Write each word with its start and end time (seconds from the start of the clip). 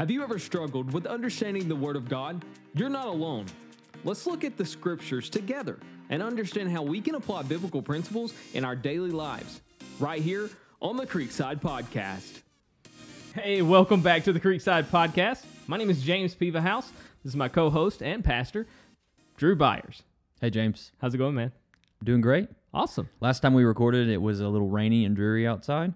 Have 0.00 0.10
you 0.10 0.22
ever 0.22 0.38
struggled 0.38 0.94
with 0.94 1.04
understanding 1.04 1.68
the 1.68 1.76
Word 1.76 1.94
of 1.94 2.08
God? 2.08 2.42
You're 2.72 2.88
not 2.88 3.08
alone. 3.08 3.44
Let's 4.02 4.26
look 4.26 4.44
at 4.44 4.56
the 4.56 4.64
scriptures 4.64 5.28
together 5.28 5.78
and 6.08 6.22
understand 6.22 6.72
how 6.72 6.82
we 6.82 7.02
can 7.02 7.16
apply 7.16 7.42
biblical 7.42 7.82
principles 7.82 8.32
in 8.54 8.64
our 8.64 8.74
daily 8.74 9.10
lives. 9.10 9.60
Right 9.98 10.22
here 10.22 10.48
on 10.80 10.96
the 10.96 11.06
Creekside 11.06 11.60
Podcast. 11.60 12.40
Hey, 13.34 13.60
welcome 13.60 14.00
back 14.00 14.24
to 14.24 14.32
the 14.32 14.40
Creekside 14.40 14.84
Podcast. 14.84 15.44
My 15.66 15.76
name 15.76 15.90
is 15.90 16.00
James 16.00 16.34
Piva 16.34 16.62
House. 16.62 16.90
This 17.22 17.32
is 17.32 17.36
my 17.36 17.48
co 17.48 17.68
host 17.68 18.02
and 18.02 18.24
pastor, 18.24 18.66
Drew 19.36 19.54
Byers. 19.54 20.02
Hey, 20.40 20.48
James. 20.48 20.92
How's 21.02 21.12
it 21.12 21.18
going, 21.18 21.34
man? 21.34 21.52
Doing 22.02 22.22
great. 22.22 22.48
Awesome. 22.72 23.10
Last 23.20 23.40
time 23.40 23.52
we 23.52 23.64
recorded, 23.64 24.08
it 24.08 24.22
was 24.22 24.40
a 24.40 24.48
little 24.48 24.70
rainy 24.70 25.04
and 25.04 25.14
dreary 25.14 25.46
outside. 25.46 25.92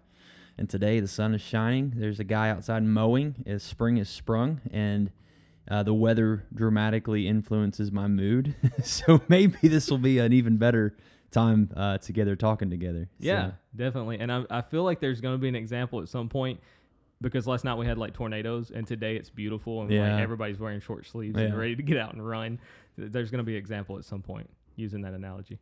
And 0.56 0.70
today 0.70 1.00
the 1.00 1.08
sun 1.08 1.34
is 1.34 1.40
shining. 1.40 1.94
There's 1.96 2.20
a 2.20 2.24
guy 2.24 2.48
outside 2.50 2.84
mowing 2.84 3.42
as 3.46 3.62
spring 3.62 3.96
is 3.96 4.08
sprung, 4.08 4.60
and 4.72 5.10
uh, 5.68 5.82
the 5.82 5.94
weather 5.94 6.44
dramatically 6.54 7.26
influences 7.26 7.90
my 7.90 8.06
mood. 8.06 8.54
so 8.84 9.20
maybe 9.28 9.56
this 9.68 9.90
will 9.90 9.98
be 9.98 10.18
an 10.18 10.32
even 10.32 10.56
better 10.56 10.96
time 11.32 11.70
uh, 11.76 11.98
together 11.98 12.36
talking 12.36 12.70
together. 12.70 13.08
Yeah, 13.18 13.46
So, 13.48 13.54
definitely. 13.74 14.20
And 14.20 14.30
I, 14.30 14.44
I 14.50 14.62
feel 14.62 14.84
like 14.84 15.00
there's 15.00 15.20
going 15.20 15.34
to 15.34 15.38
be 15.40 15.48
an 15.48 15.56
example 15.56 16.00
at 16.00 16.08
some 16.08 16.28
point 16.28 16.60
because 17.20 17.46
last 17.46 17.64
night 17.64 17.74
we 17.76 17.86
had 17.86 17.98
like 17.98 18.12
tornadoes, 18.14 18.70
and 18.70 18.86
today 18.86 19.16
it's 19.16 19.30
beautiful 19.30 19.82
and 19.82 19.90
Yeah. 19.90 20.12
like 20.12 20.22
everybody's 20.22 20.60
wearing 20.60 20.80
short 20.80 21.06
sleeves 21.06 21.36
and 21.36 21.56
ready 21.58 21.74
to 21.74 21.82
get 21.82 21.96
out 21.96 22.12
and 22.12 22.24
run. 22.24 22.60
There's 22.96 23.30
going 23.32 23.38
to 23.38 23.44
be 23.44 23.54
an 23.54 23.58
example 23.58 23.98
at 23.98 24.04
some 24.04 24.22
point 24.22 24.48
using 24.76 25.00
that 25.02 25.14
analogy. 25.14 25.58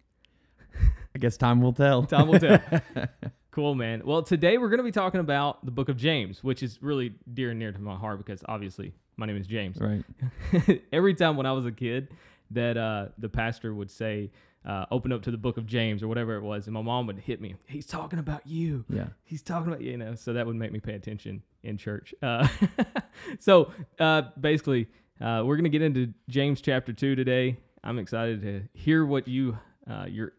I 1.14 1.18
guess 1.18 1.36
time 1.38 1.60
will 1.62 1.72
tell. 1.72 2.02
Time 2.04 2.28
will 2.28 2.38
tell. 2.38 2.60
cool, 3.52 3.74
man. 3.74 4.02
Well, 4.04 4.22
today 4.22 4.58
we're 4.58 4.68
going 4.68 4.78
to 4.78 4.84
be 4.84 4.90
talking 4.90 5.20
about 5.20 5.64
the 5.64 5.70
book 5.70 5.88
of 5.88 5.96
James, 5.96 6.42
which 6.42 6.62
is 6.62 6.82
really 6.82 7.14
dear 7.32 7.50
and 7.50 7.58
near 7.58 7.70
to 7.70 7.78
my 7.78 7.94
heart 7.94 8.18
because 8.18 8.42
obviously 8.48 8.92
my 9.16 9.26
name 9.26 9.36
is 9.36 9.46
James. 9.46 9.78
right. 9.78 10.82
Every 10.92 11.14
time 11.14 11.36
when 11.36 11.46
I 11.46 11.52
was 11.52 11.66
a 11.66 11.72
kid, 11.72 12.08
that 12.50 12.76
uh, 12.76 13.06
the 13.18 13.28
pastor 13.28 13.74
would 13.74 13.90
say, 13.90 14.30
uh, 14.64 14.86
"Open 14.90 15.12
up 15.12 15.22
to 15.22 15.30
the 15.30 15.36
book 15.36 15.56
of 15.56 15.66
James" 15.66 16.02
or 16.02 16.08
whatever 16.08 16.34
it 16.36 16.42
was, 16.42 16.66
and 16.66 16.74
my 16.74 16.82
mom 16.82 17.06
would 17.06 17.18
hit 17.18 17.40
me. 17.40 17.54
He's 17.66 17.86
talking 17.86 18.18
about 18.18 18.46
you. 18.46 18.84
Yeah. 18.88 19.06
He's 19.24 19.42
talking 19.42 19.68
about 19.68 19.82
you 19.82 19.92
you 19.92 19.96
know. 19.98 20.14
So 20.14 20.32
that 20.32 20.46
would 20.46 20.56
make 20.56 20.72
me 20.72 20.80
pay 20.80 20.94
attention 20.94 21.42
in 21.62 21.76
church. 21.76 22.14
Uh, 22.22 22.48
so 23.38 23.72
uh, 23.98 24.22
basically, 24.40 24.88
uh, 25.20 25.42
we're 25.44 25.56
gonna 25.56 25.68
get 25.68 25.82
into 25.82 26.12
James 26.28 26.60
chapter 26.60 26.92
two 26.92 27.14
today. 27.14 27.58
I'm 27.84 27.98
excited 27.98 28.42
to 28.42 28.62
hear 28.74 29.04
what 29.04 29.28
you 29.28 29.58
uh, 29.90 30.06
your 30.08 30.32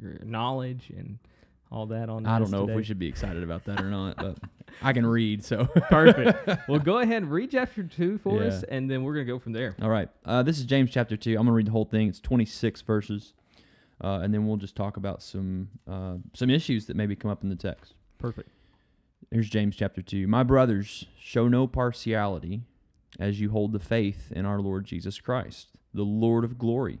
your 0.00 0.18
knowledge 0.24 0.92
and 0.96 1.18
all 1.70 1.86
that 1.86 2.08
on. 2.08 2.26
I 2.26 2.38
don't 2.38 2.50
know 2.50 2.68
if 2.68 2.74
we 2.74 2.84
should 2.84 2.98
be 2.98 3.08
excited 3.08 3.42
about 3.42 3.64
that 3.64 3.80
or 3.80 3.90
not, 3.90 4.16
but 4.16 4.38
I 4.82 4.92
can 4.92 5.06
read. 5.06 5.44
So, 5.44 5.66
Perfect. 5.66 6.48
well, 6.68 6.78
go 6.78 6.98
ahead 6.98 7.22
and 7.22 7.30
read 7.30 7.50
chapter 7.50 7.82
two 7.82 8.18
for 8.18 8.42
us, 8.42 8.62
and 8.64 8.90
then 8.90 9.02
we're 9.02 9.14
gonna 9.14 9.24
go 9.24 9.38
from 9.38 9.52
there. 9.52 9.74
All 9.82 9.90
right. 9.90 10.08
Uh, 10.24 10.42
this 10.42 10.58
is 10.58 10.64
James 10.64 10.90
chapter 10.90 11.16
2. 11.16 11.30
I'm 11.30 11.36
going 11.36 11.46
to 11.46 11.52
read 11.52 11.66
the 11.66 11.72
whole 11.72 11.84
thing. 11.84 12.08
It's 12.08 12.20
26 12.20 12.82
verses. 12.82 13.32
Uh, 14.02 14.20
and 14.22 14.32
then 14.32 14.46
we'll 14.46 14.56
just 14.58 14.76
talk 14.76 14.96
about 14.96 15.22
some 15.22 15.68
uh, 15.88 16.16
some 16.34 16.50
issues 16.50 16.86
that 16.86 16.96
maybe 16.96 17.16
come 17.16 17.30
up 17.30 17.42
in 17.42 17.48
the 17.48 17.56
text. 17.56 17.94
Perfect. 18.18 18.50
Here's 19.30 19.48
James 19.48 19.74
chapter 19.74 20.02
2. 20.02 20.26
My 20.26 20.42
brothers, 20.42 21.06
show 21.18 21.48
no 21.48 21.66
partiality 21.66 22.62
as 23.18 23.40
you 23.40 23.50
hold 23.50 23.72
the 23.72 23.78
faith 23.78 24.30
in 24.32 24.44
our 24.44 24.60
Lord 24.60 24.84
Jesus 24.84 25.18
Christ, 25.20 25.68
the 25.94 26.02
Lord 26.02 26.44
of 26.44 26.58
glory. 26.58 27.00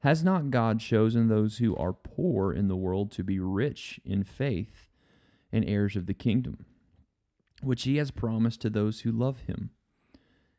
Has 0.00 0.22
not 0.22 0.50
God 0.50 0.78
chosen 0.78 1.28
those 1.28 1.58
who 1.58 1.74
are 1.76 1.92
poor 1.92 2.52
in 2.52 2.68
the 2.68 2.76
world 2.76 3.10
to 3.12 3.24
be 3.24 3.40
rich 3.40 3.98
in 4.04 4.24
faith 4.24 4.88
and 5.50 5.64
heirs 5.64 5.96
of 5.96 6.06
the 6.06 6.14
kingdom, 6.14 6.66
which 7.62 7.84
he 7.84 7.96
has 7.96 8.10
promised 8.10 8.60
to 8.62 8.70
those 8.70 9.00
who 9.00 9.10
love 9.10 9.40
him? 9.40 9.70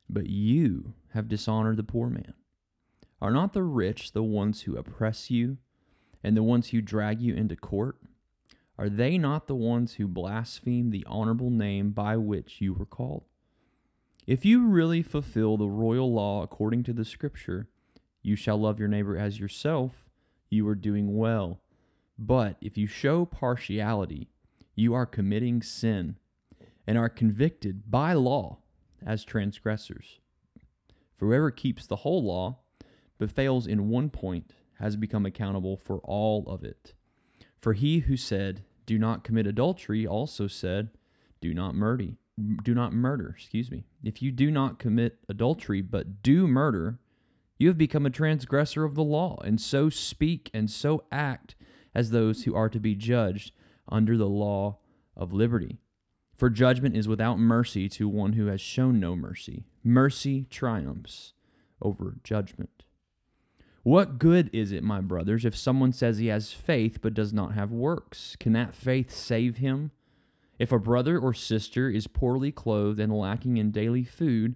But 0.10 0.28
you 0.28 0.94
have 1.14 1.28
dishonored 1.28 1.78
the 1.78 1.84
poor 1.84 2.10
man. 2.10 2.34
Are 3.22 3.32
not 3.32 3.54
the 3.54 3.64
rich 3.64 4.12
the 4.12 4.24
ones 4.24 4.64
who 4.64 4.76
oppress 4.76 5.30
you 5.32 5.58
and 6.24 6.36
the 6.36 6.44
ones 6.44 6.70
who 6.70 6.82
drag 6.82 7.22
you 7.22 7.34
into 7.36 7.56
court? 7.56 7.98
Are 8.78 8.90
they 8.90 9.18
not 9.18 9.48
the 9.48 9.56
ones 9.56 9.94
who 9.94 10.08
blaspheme 10.08 10.92
the 10.92 11.06
honorable 11.08 11.50
name 11.50 11.92
by 11.92 12.16
which 12.18 12.62
you 12.62 12.74
were 12.74 12.86
called? 12.86 13.24
If 14.28 14.46
you 14.46 14.68
really 14.68 15.02
fulfill 15.02 15.58
the 15.58 15.70
royal 15.70 16.14
law 16.14 16.44
according 16.44 16.84
to 16.84 16.94
the 16.94 17.06
scripture, 17.06 17.70
you 18.22 18.36
shall 18.36 18.58
love 18.58 18.80
your 18.80 18.88
neighbor 18.88 19.18
as 19.18 19.40
yourself, 19.40 20.10
you 20.50 20.68
are 20.68 20.76
doing 20.76 21.18
well. 21.18 21.62
But 22.18 22.58
if 22.62 22.78
you 22.78 22.88
show 22.88 23.26
partiality, 23.26 24.30
you 24.76 24.94
are 24.94 25.06
committing 25.06 25.62
sin 25.62 26.18
and 26.86 26.98
are 26.98 27.10
convicted 27.10 27.92
by 27.92 28.14
law 28.14 28.60
as 29.06 29.24
transgressors. 29.24 30.20
For 31.18 31.28
whoever 31.28 31.52
keeps 31.52 31.86
the 31.86 31.98
whole 31.98 32.24
law 32.24 32.60
but 33.18 33.32
fails 33.32 33.68
in 33.68 33.90
one 33.90 34.10
point 34.10 34.52
has 34.80 34.96
become 34.96 35.26
accountable 35.26 35.76
for 35.78 36.00
all 36.00 36.48
of 36.48 36.64
it. 36.64 36.94
For 37.60 37.74
he 37.74 38.00
who 38.00 38.16
said, 38.16 38.64
"Do 38.86 39.00
not 39.00 39.24
commit 39.24 39.48
adultery," 39.48 40.06
also 40.06 40.48
said, 40.48 40.92
"Do 41.42 41.54
not 41.54 41.76
murder." 41.76 42.18
Do 42.64 42.76
not 42.76 42.94
murder, 42.94 43.30
excuse 43.36 43.72
me. 43.72 43.86
If 44.04 44.22
you 44.22 44.32
do 44.32 44.52
not 44.52 44.78
commit 44.78 45.18
adultery 45.28 45.82
but 45.82 46.22
do 46.22 46.48
murder, 46.48 47.00
you 47.58 47.68
have 47.68 47.78
become 47.78 48.06
a 48.06 48.12
transgressor 48.12 48.84
of 48.84 48.96
the 48.96 49.04
law, 49.04 49.40
and 49.44 49.60
so 49.60 49.90
speak 49.90 50.50
and 50.54 50.70
so 50.70 51.04
act 51.12 51.56
as 51.96 52.12
those 52.12 52.44
who 52.44 52.56
are 52.56 52.70
to 52.70 52.80
be 52.80 52.96
judged 52.96 53.52
under 53.90 54.18
the 54.18 54.30
law 54.30 54.78
of 55.16 55.34
liberty. 55.34 55.80
For 56.36 56.50
judgment 56.52 56.96
is 56.96 57.08
without 57.08 57.40
mercy 57.40 57.90
to 57.90 58.08
one 58.08 58.34
who 58.34 58.46
has 58.46 58.62
shown 58.62 59.00
no 59.00 59.16
mercy. 59.16 59.66
Mercy 59.84 60.46
triumphs 60.50 61.34
over 61.82 62.18
judgment. 62.24 62.84
What 63.82 64.20
good 64.20 64.50
is 64.54 64.72
it, 64.72 64.84
my 64.84 65.02
brothers, 65.02 65.46
if 65.46 65.56
someone 65.56 65.94
says 65.94 66.18
he 66.18 66.28
has 66.28 66.52
faith 66.52 67.00
but 67.02 67.14
does 67.14 67.34
not 67.34 67.54
have 67.54 67.72
works? 67.72 68.36
Can 68.40 68.54
that 68.54 68.76
faith 68.76 69.12
save 69.12 69.58
him? 69.58 69.92
If 70.60 70.72
a 70.72 70.80
brother 70.80 71.18
or 71.18 71.34
sister 71.34 71.90
is 71.90 72.06
poorly 72.06 72.52
clothed 72.52 73.00
and 73.00 73.14
lacking 73.14 73.58
in 73.58 73.72
daily 73.72 74.04
food, 74.04 74.56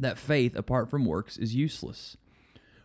that 0.00 0.18
faith 0.18 0.56
apart 0.56 0.90
from 0.90 1.04
works 1.04 1.36
is 1.36 1.54
useless? 1.54 2.16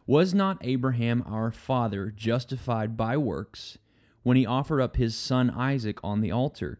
Was 0.07 0.33
not 0.33 0.59
Abraham 0.61 1.23
our 1.25 1.51
father 1.51 2.13
justified 2.15 2.95
by 2.95 3.17
works 3.17 3.77
when 4.23 4.37
he 4.37 4.45
offered 4.45 4.81
up 4.81 4.97
his 4.97 5.15
son 5.15 5.49
Isaac 5.49 5.97
on 6.03 6.21
the 6.21 6.31
altar? 6.31 6.79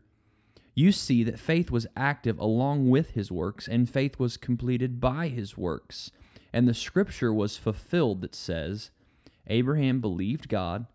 You 0.75 0.91
see 0.91 1.23
that 1.23 1.39
faith 1.39 1.71
was 1.71 1.87
active 1.95 2.37
along 2.37 2.89
with 2.89 3.11
his 3.11 3.31
works, 3.31 3.67
and 3.67 3.89
faith 3.89 4.19
was 4.19 4.35
completed 4.35 4.99
by 4.99 5.29
his 5.29 5.57
works. 5.57 6.11
And 6.51 6.67
the 6.67 6.73
scripture 6.73 7.33
was 7.33 7.57
fulfilled 7.57 8.21
that 8.21 8.35
says, 8.35 8.91
Abraham 9.47 10.01
believed 10.01 10.49
God, 10.49 10.85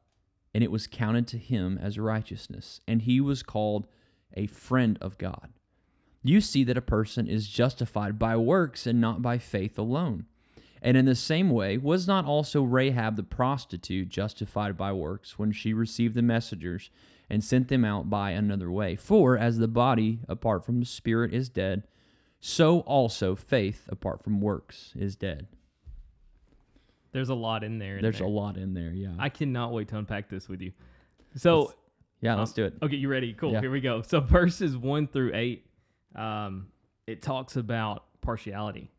and 0.54 0.62
it 0.62 0.70
was 0.70 0.86
counted 0.86 1.26
to 1.28 1.38
him 1.38 1.78
as 1.78 1.98
righteousness, 1.98 2.81
and 2.86 3.02
he 3.02 3.20
was 3.20 3.43
called 3.43 3.86
a 4.34 4.46
friend 4.46 4.98
of 5.00 5.16
God. 5.19 5.50
You 6.22 6.40
see 6.40 6.64
that 6.64 6.76
a 6.76 6.82
person 6.82 7.26
is 7.26 7.49
justified 7.49 8.19
by 8.19 8.37
works 8.37 8.87
and 8.87 9.00
not 9.00 9.22
by 9.22 9.38
faith 9.38 9.78
alone. 9.78 10.26
And 10.82 10.96
in 10.96 11.05
the 11.05 11.14
same 11.14 11.50
way, 11.50 11.76
was 11.76 12.06
not 12.06 12.25
also 12.25 12.62
Rahab 12.62 13.17
the 13.17 13.22
prostitute 13.22 14.08
justified 14.08 14.76
by 14.76 14.93
works 14.93 15.38
when 15.38 15.52
she 15.52 15.72
received 15.72 16.14
the 16.14 16.22
messengers 16.22 16.90
and 17.28 17.44
sent 17.44 17.69
them 17.69 17.84
out 17.84 18.08
by 18.08 18.31
another 18.31 18.70
way? 18.70 18.96
For 18.96 19.37
as 19.37 19.58
the 19.58 19.69
body 19.69 20.20
apart 20.28 20.64
from 20.64 20.81
the 20.81 20.87
spirit 20.87 21.34
is 21.34 21.49
dead, 21.49 21.84
so 22.40 22.81
also 22.81 23.34
faith 23.37 23.87
apart 23.90 24.25
from 24.25 24.40
works 24.40 24.93
is 24.96 25.17
dead. 25.17 25.46
There's 27.12 27.28
a 27.28 27.34
lot 27.34 27.64
in 27.64 27.78
there. 27.78 27.96
in 27.96 28.02
There's 28.02 28.19
there. 28.19 28.26
a 28.26 28.31
lot 28.31 28.56
in 28.56 28.72
there, 28.72 28.93
yeah. 28.93 29.12
I 29.19 29.28
cannot 29.28 29.72
wait 29.72 29.88
to 29.88 29.99
unpack 29.99 30.28
this 30.31 30.49
with 30.49 30.61
you. 30.62 30.72
So, 31.34 31.75
yeah, 32.20 32.34
uh, 32.34 32.38
let's 32.38 32.52
do 32.52 32.64
it. 32.64 32.75
okay, 32.82 32.96
you 32.96 33.08
ready? 33.08 33.32
Cool. 33.34 33.52
Yeah. 33.52 33.61
Here 33.61 33.70
we 33.70 33.81
go. 33.81 34.02
So, 34.02 34.20
verses 34.20 34.76
one 34.76 35.06
through 35.06 35.32
eight, 35.34 35.67
um, 36.14 36.68
it 37.06 37.22
talks 37.22 37.56
about 37.56 38.04
partiality 38.20 38.90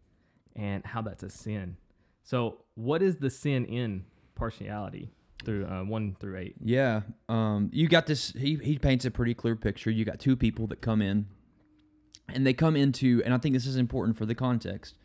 and 0.55 0.85
how 0.85 1.01
that's 1.01 1.23
a 1.23 1.29
sin. 1.29 1.77
So, 2.23 2.57
what 2.75 3.01
is 3.01 3.17
the 3.17 3.29
sin 3.29 3.65
in 3.65 4.05
partiality 4.35 5.11
through 5.43 5.65
uh, 5.65 5.83
one 5.83 6.15
through 6.19 6.37
eight? 6.37 6.55
Yeah, 6.63 7.01
um, 7.29 7.69
you 7.73 7.87
got 7.87 8.05
this. 8.05 8.31
He 8.33 8.55
he 8.55 8.77
paints 8.77 9.05
a 9.05 9.11
pretty 9.11 9.33
clear 9.33 9.55
picture. 9.55 9.89
You 9.89 10.05
got 10.05 10.19
two 10.19 10.35
people 10.35 10.67
that 10.67 10.81
come 10.81 11.01
in, 11.01 11.27
and 12.29 12.45
they 12.45 12.53
come 12.53 12.75
into, 12.75 13.21
and 13.25 13.33
I 13.33 13.37
think 13.37 13.53
this 13.53 13.65
is 13.65 13.75
important 13.75 14.17
for 14.17 14.25
the 14.25 14.35
context. 14.35 14.95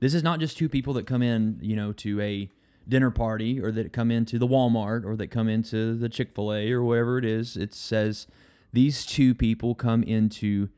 This 0.00 0.14
is 0.14 0.22
not 0.22 0.40
just 0.40 0.56
two 0.56 0.68
people 0.68 0.92
that 0.94 1.06
come 1.06 1.22
in, 1.22 1.58
you 1.60 1.74
know, 1.74 1.92
to 1.94 2.20
a 2.20 2.50
dinner 2.88 3.10
party, 3.10 3.60
or 3.60 3.72
that 3.72 3.92
come 3.92 4.10
into 4.10 4.38
the 4.38 4.46
Walmart, 4.46 5.04
or 5.04 5.16
that 5.16 5.28
come 5.28 5.48
into 5.48 5.96
the 5.96 6.08
Chick 6.08 6.34
Fil 6.34 6.52
A, 6.52 6.70
or 6.72 6.82
whatever 6.82 7.18
it 7.18 7.24
is. 7.24 7.56
It 7.56 7.74
says 7.74 8.26
these 8.72 9.04
two 9.04 9.34
people 9.34 9.74
come 9.74 10.02
into 10.02 10.68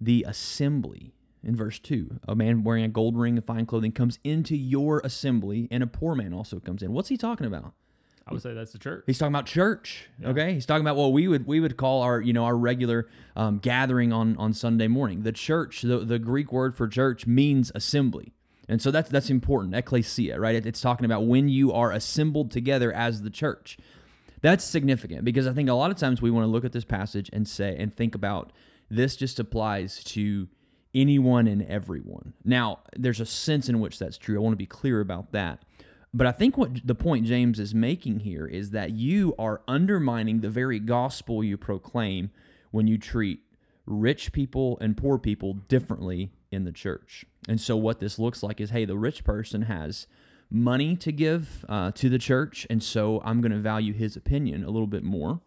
the 0.00 0.24
assembly. 0.28 1.12
In 1.42 1.56
verse 1.56 1.78
2, 1.78 2.20
a 2.28 2.34
man 2.36 2.64
wearing 2.64 2.84
a 2.84 2.88
gold 2.88 3.16
ring 3.16 3.38
and 3.38 3.46
fine 3.46 3.64
clothing 3.64 3.92
comes 3.92 4.18
into 4.24 4.54
your 4.54 5.00
assembly, 5.04 5.68
and 5.70 5.82
a 5.82 5.86
poor 5.86 6.14
man 6.14 6.34
also 6.34 6.60
comes 6.60 6.82
in. 6.82 6.92
What's 6.92 7.08
he 7.08 7.16
talking 7.16 7.46
about? 7.46 7.72
I 8.26 8.32
would 8.34 8.42
say 8.42 8.52
that's 8.52 8.72
the 8.72 8.78
church. 8.78 9.04
He's 9.06 9.16
talking 9.18 9.32
about 9.34 9.46
church. 9.46 10.06
Okay, 10.22 10.52
he's 10.52 10.66
talking 10.66 10.84
about 10.84 10.96
what 10.96 11.12
we 11.12 11.26
would 11.28 11.46
we 11.46 11.58
would 11.58 11.78
call 11.78 12.02
our 12.02 12.20
you 12.20 12.34
know 12.34 12.44
our 12.44 12.56
regular 12.56 13.08
um, 13.36 13.58
gathering 13.58 14.12
on 14.12 14.36
on 14.36 14.52
Sunday 14.52 14.86
morning. 14.86 15.22
The 15.22 15.32
church, 15.32 15.80
the 15.80 16.00
the 16.00 16.18
Greek 16.18 16.52
word 16.52 16.76
for 16.76 16.86
church 16.86 17.26
means 17.26 17.72
assembly, 17.74 18.34
and 18.68 18.80
so 18.82 18.90
that's 18.90 19.08
that's 19.08 19.30
important. 19.30 19.74
Ecclesia, 19.74 20.38
right? 20.38 20.54
It- 20.54 20.66
it's 20.66 20.82
talking 20.82 21.06
about 21.06 21.26
when 21.26 21.48
you 21.48 21.72
are 21.72 21.90
assembled 21.90 22.50
together 22.50 22.92
as 22.92 23.22
the 23.22 23.30
church. 23.30 23.78
That's 24.42 24.62
significant 24.62 25.24
because 25.24 25.46
I 25.46 25.52
think 25.54 25.70
a 25.70 25.74
lot 25.74 25.90
of 25.90 25.96
times 25.96 26.20
we 26.20 26.30
want 26.30 26.44
to 26.44 26.48
look 26.50 26.66
at 26.66 26.72
this 26.72 26.84
passage 26.84 27.30
and 27.32 27.48
say 27.48 27.74
and 27.78 27.92
think 27.94 28.14
about 28.14 28.52
this 28.90 29.16
just 29.16 29.38
applies 29.38 30.02
to 30.04 30.48
anyone 30.94 31.46
and 31.46 31.62
everyone. 31.62 32.34
Now, 32.44 32.80
there's 32.96 33.20
a 33.20 33.26
sense 33.26 33.68
in 33.68 33.80
which 33.80 33.98
that's 33.98 34.18
true. 34.18 34.36
I 34.36 34.40
want 34.40 34.52
to 34.52 34.56
be 34.56 34.66
clear 34.66 35.00
about 35.00 35.32
that. 35.32 35.62
But 36.12 36.26
I 36.26 36.32
think 36.32 36.58
what 36.58 36.84
the 36.84 36.96
point 36.96 37.26
James 37.26 37.60
is 37.60 37.74
making 37.74 38.20
here 38.20 38.46
is 38.46 38.70
that 38.70 38.90
you 38.90 39.34
are 39.38 39.62
undermining 39.68 40.40
the 40.40 40.50
very 40.50 40.80
gospel 40.80 41.44
you 41.44 41.56
proclaim 41.56 42.30
when 42.72 42.88
you 42.88 42.98
treat 42.98 43.40
rich 43.86 44.32
people 44.32 44.76
and 44.80 44.96
poor 44.96 45.18
people 45.18 45.54
differently 45.54 46.32
in 46.50 46.64
the 46.64 46.72
church. 46.72 47.24
And 47.48 47.60
so, 47.60 47.76
what 47.76 48.00
this 48.00 48.18
looks 48.18 48.42
like 48.42 48.60
is 48.60 48.70
hey, 48.70 48.84
the 48.84 48.98
rich 48.98 49.22
person 49.22 49.62
has 49.62 50.08
money 50.50 50.96
to 50.96 51.12
give 51.12 51.64
uh, 51.68 51.92
to 51.92 52.08
the 52.08 52.18
church, 52.18 52.66
and 52.68 52.82
so 52.82 53.22
I'm 53.24 53.40
going 53.40 53.52
to 53.52 53.58
value 53.58 53.92
his 53.92 54.16
opinion 54.16 54.64
a 54.64 54.70
little 54.70 54.88
bit 54.88 55.04
more. 55.04 55.40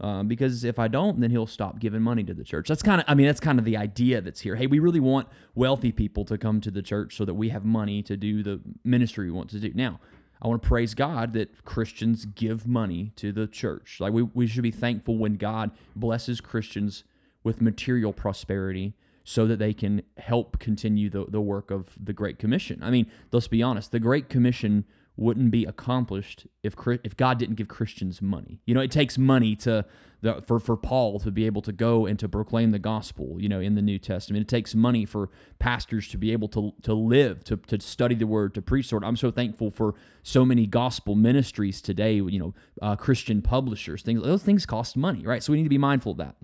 Uh, 0.00 0.22
because 0.22 0.64
if 0.64 0.78
I 0.78 0.88
don't, 0.88 1.20
then 1.20 1.30
he'll 1.30 1.46
stop 1.46 1.78
giving 1.78 2.00
money 2.00 2.24
to 2.24 2.32
the 2.32 2.42
church. 2.42 2.68
That's 2.68 2.82
kind 2.82 3.02
of, 3.02 3.04
I 3.06 3.14
mean, 3.14 3.26
that's 3.26 3.40
kind 3.40 3.58
of 3.58 3.66
the 3.66 3.76
idea 3.76 4.22
that's 4.22 4.40
here. 4.40 4.56
Hey, 4.56 4.66
we 4.66 4.78
really 4.78 5.00
want 5.00 5.28
wealthy 5.54 5.92
people 5.92 6.24
to 6.24 6.38
come 6.38 6.62
to 6.62 6.70
the 6.70 6.80
church 6.80 7.16
so 7.16 7.26
that 7.26 7.34
we 7.34 7.50
have 7.50 7.66
money 7.66 8.02
to 8.04 8.16
do 8.16 8.42
the 8.42 8.60
ministry 8.82 9.26
we 9.26 9.32
want 9.32 9.50
to 9.50 9.60
do. 9.60 9.72
Now, 9.74 10.00
I 10.40 10.48
want 10.48 10.62
to 10.62 10.68
praise 10.68 10.94
God 10.94 11.34
that 11.34 11.66
Christians 11.66 12.24
give 12.24 12.66
money 12.66 13.12
to 13.16 13.30
the 13.30 13.46
church. 13.46 13.98
Like 14.00 14.14
we, 14.14 14.22
we 14.22 14.46
should 14.46 14.62
be 14.62 14.70
thankful 14.70 15.18
when 15.18 15.34
God 15.34 15.70
blesses 15.94 16.40
Christians 16.40 17.04
with 17.44 17.60
material 17.60 18.14
prosperity 18.14 18.94
so 19.22 19.46
that 19.46 19.58
they 19.58 19.74
can 19.74 20.02
help 20.16 20.58
continue 20.58 21.10
the, 21.10 21.26
the 21.26 21.42
work 21.42 21.70
of 21.70 21.90
the 22.02 22.14
Great 22.14 22.38
Commission. 22.38 22.82
I 22.82 22.90
mean, 22.90 23.10
let's 23.32 23.48
be 23.48 23.62
honest, 23.62 23.92
the 23.92 24.00
Great 24.00 24.30
Commission 24.30 24.86
wouldn't 25.16 25.50
be 25.50 25.64
accomplished 25.64 26.46
if 26.62 26.74
if 27.04 27.16
God 27.16 27.38
didn't 27.38 27.56
give 27.56 27.68
Christians 27.68 28.22
money. 28.22 28.60
You 28.64 28.74
know, 28.74 28.80
it 28.80 28.90
takes 28.90 29.18
money 29.18 29.54
to 29.56 29.84
the, 30.22 30.42
for 30.46 30.58
for 30.58 30.76
Paul 30.76 31.20
to 31.20 31.30
be 31.30 31.46
able 31.46 31.62
to 31.62 31.72
go 31.72 32.06
and 32.06 32.18
to 32.18 32.28
proclaim 32.28 32.70
the 32.70 32.78
gospel. 32.78 33.36
You 33.38 33.48
know, 33.48 33.60
in 33.60 33.74
the 33.74 33.82
New 33.82 33.98
Testament, 33.98 34.42
it 34.42 34.48
takes 34.48 34.74
money 34.74 35.04
for 35.04 35.28
pastors 35.58 36.08
to 36.08 36.18
be 36.18 36.32
able 36.32 36.48
to 36.48 36.72
to 36.82 36.94
live, 36.94 37.44
to 37.44 37.56
to 37.56 37.80
study 37.80 38.14
the 38.14 38.26
word, 38.26 38.54
to 38.54 38.62
preach 38.62 38.90
the 38.90 38.96
word. 38.96 39.04
I'm 39.04 39.16
so 39.16 39.30
thankful 39.30 39.70
for 39.70 39.94
so 40.22 40.44
many 40.44 40.66
gospel 40.66 41.14
ministries 41.14 41.80
today. 41.82 42.14
You 42.14 42.38
know, 42.38 42.54
uh, 42.80 42.96
Christian 42.96 43.42
publishers, 43.42 44.02
things 44.02 44.22
those 44.22 44.42
things 44.42 44.66
cost 44.66 44.96
money, 44.96 45.22
right? 45.24 45.42
So 45.42 45.52
we 45.52 45.58
need 45.58 45.64
to 45.64 45.70
be 45.70 45.78
mindful 45.78 46.12
of 46.12 46.18
that. 46.18 46.36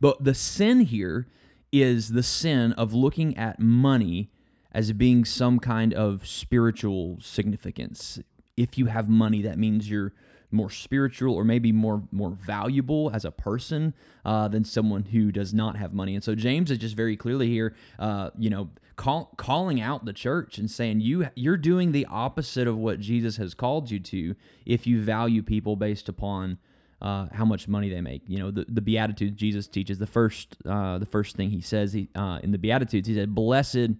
But 0.00 0.22
the 0.22 0.34
sin 0.34 0.80
here 0.80 1.28
is 1.72 2.10
the 2.10 2.22
sin 2.22 2.72
of 2.72 2.94
looking 2.94 3.36
at 3.36 3.60
money 3.60 4.30
as 4.78 4.92
being 4.92 5.24
some 5.24 5.58
kind 5.58 5.92
of 5.92 6.24
spiritual 6.24 7.18
significance. 7.20 8.20
If 8.56 8.78
you 8.78 8.86
have 8.86 9.08
money, 9.08 9.42
that 9.42 9.58
means 9.58 9.90
you're 9.90 10.12
more 10.52 10.70
spiritual 10.70 11.34
or 11.34 11.42
maybe 11.42 11.72
more 11.72 12.04
more 12.12 12.30
valuable 12.30 13.10
as 13.12 13.24
a 13.24 13.32
person 13.32 13.92
uh, 14.24 14.46
than 14.46 14.64
someone 14.64 15.02
who 15.02 15.32
does 15.32 15.52
not 15.52 15.76
have 15.76 15.92
money. 15.92 16.14
And 16.14 16.22
so 16.22 16.36
James 16.36 16.70
is 16.70 16.78
just 16.78 16.94
very 16.94 17.16
clearly 17.16 17.48
here, 17.48 17.74
uh, 17.98 18.30
you 18.38 18.50
know, 18.50 18.70
call, 18.94 19.32
calling 19.36 19.80
out 19.80 20.04
the 20.04 20.12
church 20.12 20.58
and 20.58 20.70
saying 20.70 21.00
you 21.00 21.28
you're 21.34 21.56
doing 21.56 21.90
the 21.90 22.06
opposite 22.06 22.68
of 22.68 22.76
what 22.76 23.00
Jesus 23.00 23.36
has 23.36 23.54
called 23.54 23.90
you 23.90 23.98
to 23.98 24.36
if 24.64 24.86
you 24.86 25.02
value 25.02 25.42
people 25.42 25.74
based 25.74 26.08
upon 26.08 26.58
uh, 27.02 27.26
how 27.32 27.44
much 27.44 27.66
money 27.66 27.90
they 27.90 28.00
make. 28.00 28.22
You 28.28 28.38
know, 28.38 28.50
the, 28.52 28.64
the 28.68 28.80
Beatitudes 28.80 29.36
Jesus 29.36 29.66
teaches. 29.66 29.98
The 29.98 30.06
first 30.06 30.56
uh, 30.64 30.98
the 30.98 31.06
first 31.06 31.34
thing 31.34 31.50
he 31.50 31.60
says 31.60 31.94
he, 31.94 32.08
uh, 32.14 32.38
in 32.44 32.52
the 32.52 32.58
Beatitudes, 32.58 33.08
he 33.08 33.14
said, 33.16 33.34
"Blessed 33.34 33.90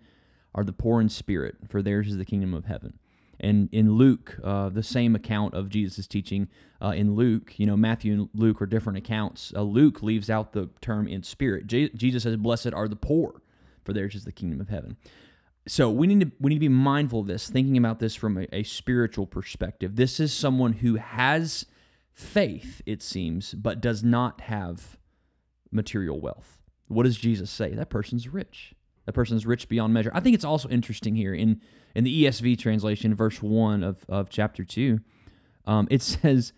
are 0.55 0.65
the 0.65 0.73
poor 0.73 1.01
in 1.01 1.09
spirit, 1.09 1.57
for 1.69 1.83
theirs 1.83 2.09
is 2.09 2.17
the 2.17 2.25
kingdom 2.25 2.55
of 2.55 2.67
heaven." 2.67 2.99
And 3.41 3.69
in 3.71 3.93
Luke, 3.93 4.37
uh, 4.43 4.69
the 4.69 4.83
same 4.83 5.15
account 5.15 5.55
of 5.55 5.69
Jesus' 5.69 6.09
teaching 6.09 6.49
uh, 6.83 6.89
in 6.89 7.15
Luke, 7.15 7.55
you 7.57 7.67
know, 7.67 7.77
Matthew 7.77 8.13
and 8.13 8.29
Luke 8.35 8.61
are 8.61 8.67
different 8.67 8.99
accounts. 8.99 9.53
Uh, 9.55 9.63
Luke 9.63 10.03
leaves 10.03 10.29
out 10.29 10.53
the 10.53 10.71
term 10.81 11.07
in 11.07 11.23
spirit. 11.23 11.67
Je- 11.67 11.91
Jesus 11.91 12.25
says, 12.25 12.37
"Blessed 12.37 12.73
are 12.73 12.89
the 12.89 12.97
poor, 12.97 13.41
for 13.85 13.93
theirs 13.93 14.15
is 14.15 14.25
the 14.25 14.33
kingdom 14.33 14.61
of 14.61 14.69
heaven." 14.69 14.97
So 15.69 15.91
we 15.91 16.07
need 16.07 16.21
to 16.21 16.33
we 16.41 16.49
need 16.49 16.57
to 16.57 16.61
be 16.61 16.69
mindful 16.69 17.21
of 17.21 17.27
this, 17.27 17.49
thinking 17.49 17.77
about 17.77 18.01
this 18.01 18.15
from 18.15 18.39
a, 18.39 18.47
a 18.53 18.63
spiritual 18.63 19.27
perspective. 19.27 19.97
This 19.97 20.19
is 20.19 20.33
someone 20.33 20.75
who 20.75 20.97
has 20.97 21.67
faith, 22.13 22.83
it 22.87 23.03
seems, 23.03 23.55
but 23.55 23.81
does 23.81 24.03
not 24.03 24.41
have 24.41 24.97
material 25.71 26.21
wealth. 26.21 26.63
What 26.89 27.05
does 27.05 27.19
Jesus 27.19 27.51
say? 27.51 27.75
That 27.75 27.91
person's 27.91 28.29
rich. 28.29 28.75
That 29.09 29.15
person's 29.15 29.47
rich 29.47 29.71
beyond 29.71 29.95
measure. 29.95 30.11
I 30.13 30.21
think 30.21 30.35
it's 30.35 30.45
also 30.45 30.69
interesting 30.69 31.17
here 31.17 31.33
in 31.33 31.63
in 31.95 32.05
the 32.05 32.25
ESV 32.25 32.59
translation, 32.59 33.15
verse 33.15 33.41
one 33.41 33.83
of 33.83 34.05
of 34.07 34.29
chapter 34.29 34.65
two. 34.65 35.01
Um, 35.65 35.89
it 35.91 36.03
says, 36.13 36.53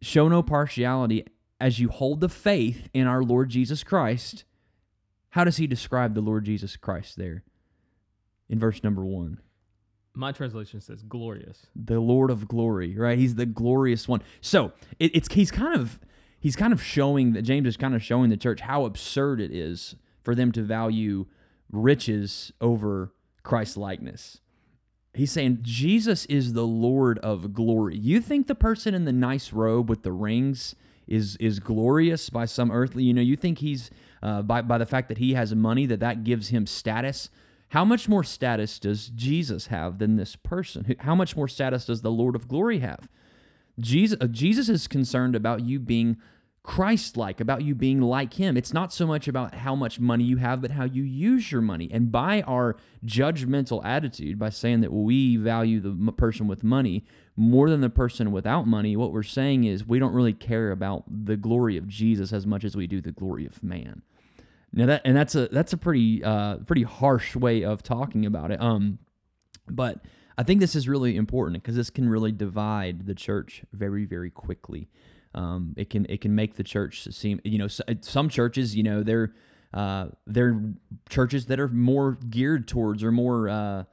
"Show 0.00 0.28
no 0.28 0.40
partiality 0.40 1.26
as 1.58 1.80
you 1.80 1.88
hold 1.88 2.20
the 2.20 2.28
faith 2.28 2.88
in 2.94 3.08
our 3.08 3.24
Lord 3.24 3.48
Jesus 3.48 3.82
Christ." 3.82 4.44
How 5.30 5.42
does 5.42 5.56
he 5.56 5.66
describe 5.66 6.14
the 6.14 6.20
Lord 6.20 6.44
Jesus 6.44 6.76
Christ 6.76 7.16
there? 7.16 7.42
In 8.48 8.60
verse 8.60 8.84
number 8.84 9.04
one 9.04 9.40
My 10.14 10.30
translation 10.30 10.80
says 10.80 11.02
glorious. 11.02 11.66
the 11.74 11.98
Lord 11.98 12.30
of 12.30 12.46
glory, 12.46 12.96
right? 12.96 13.18
He's 13.18 13.34
the 13.34 13.46
glorious 13.46 14.06
one. 14.06 14.22
So 14.40 14.70
it, 15.00 15.10
it's 15.12 15.34
he's 15.34 15.50
kind 15.50 15.74
of 15.74 15.98
he's 16.38 16.54
kind 16.54 16.72
of 16.72 16.80
showing 16.80 17.32
that 17.32 17.42
James 17.42 17.66
is 17.66 17.76
kind 17.76 17.96
of 17.96 18.02
showing 18.04 18.30
the 18.30 18.36
church 18.36 18.60
how 18.60 18.84
absurd 18.84 19.40
it 19.40 19.50
is 19.50 19.96
for 20.22 20.36
them 20.36 20.52
to 20.52 20.62
value 20.62 21.26
riches 21.70 22.52
over 22.60 23.12
Christ 23.42 23.76
likeness. 23.76 24.40
He's 25.14 25.32
saying 25.32 25.58
Jesus 25.62 26.24
is 26.26 26.52
the 26.52 26.66
Lord 26.66 27.18
of 27.18 27.52
glory. 27.52 27.96
You 27.96 28.20
think 28.20 28.46
the 28.46 28.54
person 28.54 28.94
in 28.94 29.04
the 29.04 29.12
nice 29.12 29.52
robe 29.52 29.88
with 29.88 30.02
the 30.02 30.12
rings 30.12 30.76
is 31.08 31.36
is 31.36 31.58
glorious 31.58 32.30
by 32.30 32.44
some 32.44 32.70
earthly? 32.70 33.02
You 33.02 33.14
know, 33.14 33.20
you 33.20 33.36
think 33.36 33.58
he's 33.58 33.90
uh, 34.22 34.42
by 34.42 34.62
by 34.62 34.78
the 34.78 34.86
fact 34.86 35.08
that 35.08 35.18
he 35.18 35.34
has 35.34 35.54
money 35.54 35.86
that 35.86 36.00
that 36.00 36.22
gives 36.22 36.48
him 36.48 36.66
status. 36.66 37.28
How 37.70 37.84
much 37.84 38.08
more 38.08 38.24
status 38.24 38.78
does 38.78 39.08
Jesus 39.08 39.68
have 39.68 39.98
than 39.98 40.16
this 40.16 40.36
person? 40.36 40.96
How 41.00 41.14
much 41.14 41.36
more 41.36 41.48
status 41.48 41.86
does 41.86 42.02
the 42.02 42.10
Lord 42.10 42.34
of 42.34 42.48
glory 42.48 42.80
have? 42.80 43.08
Jesus, 43.78 44.18
uh, 44.20 44.26
Jesus 44.26 44.68
is 44.68 44.88
concerned 44.88 45.36
about 45.36 45.62
you 45.62 45.78
being 45.78 46.16
Christ 46.62 47.16
like, 47.16 47.40
about 47.40 47.62
you 47.62 47.74
being 47.74 48.00
like 48.00 48.34
him. 48.34 48.56
It's 48.56 48.72
not 48.72 48.92
so 48.92 49.06
much 49.06 49.26
about 49.28 49.54
how 49.54 49.74
much 49.74 49.98
money 49.98 50.24
you 50.24 50.36
have, 50.36 50.60
but 50.60 50.72
how 50.72 50.84
you 50.84 51.02
use 51.02 51.50
your 51.50 51.62
money. 51.62 51.88
And 51.90 52.12
by 52.12 52.42
our 52.42 52.76
judgmental 53.04 53.82
attitude, 53.84 54.38
by 54.38 54.50
saying 54.50 54.82
that 54.82 54.92
we 54.92 55.36
value 55.36 55.80
the 55.80 56.12
person 56.12 56.48
with 56.48 56.62
money 56.62 57.04
more 57.34 57.70
than 57.70 57.80
the 57.80 57.88
person 57.88 58.30
without 58.30 58.66
money, 58.66 58.94
what 58.94 59.12
we're 59.12 59.22
saying 59.22 59.64
is 59.64 59.86
we 59.86 59.98
don't 59.98 60.12
really 60.12 60.34
care 60.34 60.70
about 60.70 61.04
the 61.08 61.36
glory 61.36 61.78
of 61.78 61.88
Jesus 61.88 62.32
as 62.32 62.46
much 62.46 62.64
as 62.64 62.76
we 62.76 62.86
do 62.86 63.00
the 63.00 63.12
glory 63.12 63.46
of 63.46 63.62
man. 63.62 64.02
Now 64.72 64.86
that 64.86 65.02
and 65.04 65.16
that's 65.16 65.34
a 65.34 65.48
that's 65.48 65.72
a 65.72 65.76
pretty 65.76 66.22
uh 66.22 66.58
pretty 66.58 66.84
harsh 66.84 67.34
way 67.34 67.64
of 67.64 67.82
talking 67.82 68.24
about 68.26 68.50
it. 68.52 68.60
Um 68.60 68.98
but 69.68 70.04
I 70.36 70.42
think 70.42 70.60
this 70.60 70.74
is 70.74 70.88
really 70.88 71.16
important 71.16 71.62
because 71.62 71.76
this 71.76 71.90
can 71.90 72.08
really 72.08 72.32
divide 72.32 73.06
the 73.06 73.14
church 73.14 73.62
very, 73.72 74.04
very 74.04 74.30
quickly. 74.30 74.88
Um, 75.34 75.74
it 75.76 75.90
can 75.90 76.06
it 76.08 76.20
can 76.20 76.34
make 76.34 76.56
the 76.56 76.64
church 76.64 77.06
seem 77.12 77.40
you 77.44 77.58
know 77.58 77.68
some 78.00 78.28
churches 78.28 78.74
you 78.74 78.82
know 78.82 79.02
they're 79.04 79.32
uh, 79.72 80.08
they're 80.26 80.60
churches 81.08 81.46
that 81.46 81.60
are 81.60 81.68
more 81.68 82.18
geared 82.28 82.66
towards 82.66 83.04
or 83.04 83.12
more 83.12 83.48
uh, 83.48 83.84